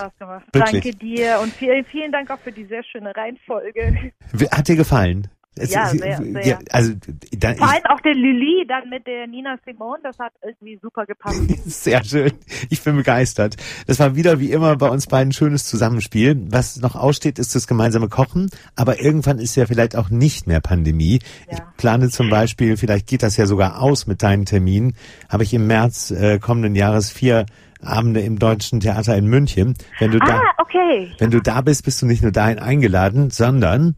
Danke 0.54 0.91
dir 0.91 1.39
und 1.43 1.52
vielen, 1.54 1.84
vielen 1.86 2.12
Dank 2.14 2.32
auch 2.32 2.39
für 2.39 2.54
die 2.54 2.64
sehr 2.66 2.84
schöne 2.86 3.14
Reihenfolge. 3.14 4.14
Hat 4.52 4.68
dir 4.70 4.78
gefallen? 4.78 5.28
Es- 5.58 5.74
Ja, 5.74 5.88
sehr, 5.88 6.18
sehr. 6.18 6.45
Ja, 6.45 6.60
also 6.72 6.93
da, 7.38 7.53
Vor 7.56 7.68
ich, 7.68 7.74
allem 7.74 7.86
auch 7.89 8.01
der 8.01 8.14
Lully 8.14 8.66
dann 8.68 8.89
mit 8.89 9.08
der 9.08 9.26
Nina 9.28 9.58
Simone, 9.66 9.99
das 10.03 10.20
hat 10.20 10.34
irgendwie 10.43 10.78
super 10.82 11.06
gepasst. 11.06 11.41
sehr 11.66 12.03
schön. 12.03 12.34
Ich 12.70 12.84
bin 12.84 12.95
begeistert. 12.97 13.56
Das 13.88 13.99
war 13.99 14.16
wieder 14.16 14.39
wie 14.39 14.51
immer 14.51 14.76
bei 14.76 14.89
uns 14.89 15.08
beiden 15.08 15.30
ein 15.30 15.34
schönes 15.34 15.64
Zusammenspiel. 15.66 16.45
Was 16.49 16.78
noch 16.82 16.95
aussteht, 16.95 17.39
ist 17.39 17.56
das 17.56 17.68
gemeinsame 17.68 18.10
Kochen. 18.10 18.49
Aber 18.76 18.99
irgendwann 19.01 19.39
ist 19.39 19.56
ja 19.56 19.66
vielleicht 19.66 19.95
auch 19.95 20.10
nicht 20.10 20.45
mehr 20.45 20.60
Pandemie. 20.60 21.20
Ich 21.49 21.58
Ja. 21.58 21.74
plane 21.78 22.10
zum 22.10 22.30
Beispiel, 22.30 22.76
vielleicht 22.78 23.08
geht 23.08 23.24
das 23.24 23.38
ja 23.38 23.45
sogar 23.45 23.82
aus 23.82 24.08
mit 24.08 24.24
deinen 24.24 24.45
Terminen, 24.45 24.93
habe 25.30 25.43
ich 25.43 25.53
im 25.53 25.68
März 25.68 26.12
äh, 26.12 26.38
kommenden 26.39 26.76
Jahres 26.76 27.12
vier 27.12 27.45
Abende 27.82 28.20
im 28.22 28.39
Deutschen 28.39 28.80
Theater 28.80 29.16
in 29.16 29.28
München. 29.28 29.76
Wenn 29.99 30.12
du 30.12 30.20
da, 30.20 30.39
Ah, 30.39 30.41
okay. 30.62 31.12
wenn 31.20 31.30
du 31.32 31.39
da 31.41 31.62
bist, 31.62 31.86
bist 31.86 32.01
du 32.01 32.06
nicht 32.08 32.24
nur 32.24 32.32
dahin 32.32 32.58
eingeladen, 32.60 33.30
sondern 33.30 33.95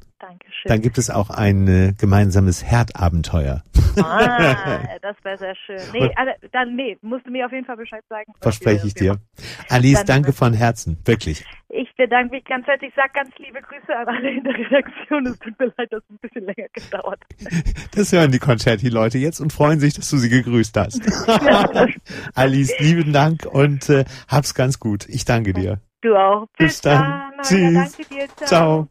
Dankeschön. 0.58 0.70
dann 0.70 0.82
gibt 0.82 0.98
es 0.98 1.10
auch 1.10 1.30
ein 1.30 1.68
äh, 1.68 1.94
gemeinsames 1.98 2.64
Herdabenteuer. 2.64 3.64
Ah, 3.98 4.80
das 5.02 5.16
wäre 5.24 5.38
sehr 5.38 5.56
schön. 5.56 5.80
Nee, 5.94 6.12
also, 6.16 6.32
dann, 6.52 6.76
nee, 6.76 6.98
musst 7.02 7.26
du 7.26 7.32
mir 7.32 7.46
auf 7.46 7.52
jeden 7.52 7.66
Fall 7.66 7.78
Bescheid 7.78 8.04
sagen. 8.10 8.32
Verspreche 8.42 8.88
ich 8.88 8.94
dir. 8.94 9.18
Alice, 9.70 10.00
Dann- 10.00 10.24
danke 10.24 10.34
von 10.34 10.54
Herzen. 10.54 10.98
Wirklich. 11.06 11.46
Ich 11.70 11.94
bedanke 11.96 12.36
mich 12.36 12.46
ganz 12.46 12.66
herzlich. 12.66 12.90
Ich 12.90 12.96
sage 12.96 13.10
ganz 13.14 13.30
liebe 13.38 13.60
Grüße 13.62 13.96
an 13.96 14.08
alle 14.08 14.32
in 14.32 14.44
der 14.44 14.54
Redaktion. 14.54 15.28
Es 15.28 15.38
tut 15.40 15.60
mir 15.60 15.74
leid, 15.78 15.92
dass 15.92 16.02
es 16.04 16.10
ein 16.10 16.18
bisschen 16.22 16.46
länger 16.46 16.68
gedauert 16.74 17.20
hat. 17.22 17.54
Das 17.96 18.12
hören 18.12 18.32
die 18.32 18.40
Concerti-Leute 18.40 19.18
jetzt 19.18 19.40
und 19.40 19.52
freuen 19.54 19.80
sich, 19.80 19.94
dass 19.96 20.10
du 20.10 20.18
sie 20.18 20.30
gegrüßt 20.30 20.78
hast. 20.78 21.02
Alice, 22.36 22.74
lieben 22.80 23.12
Dank 23.14 23.46
und 23.46 23.90
äh, 23.90 24.06
hab's 24.28 24.54
ganz 24.54 24.80
gut. 24.80 25.08
Ich 25.10 25.26
danke 25.26 25.54
dir. 25.54 25.80
Du 26.02 26.16
auch. 26.16 26.46
Bis 26.58 26.82
dann. 26.82 27.04
Anna. 27.04 27.42
Tschüss. 27.44 27.96
Danke 27.98 28.14
dir. 28.14 28.28
Ciao. 28.46 28.88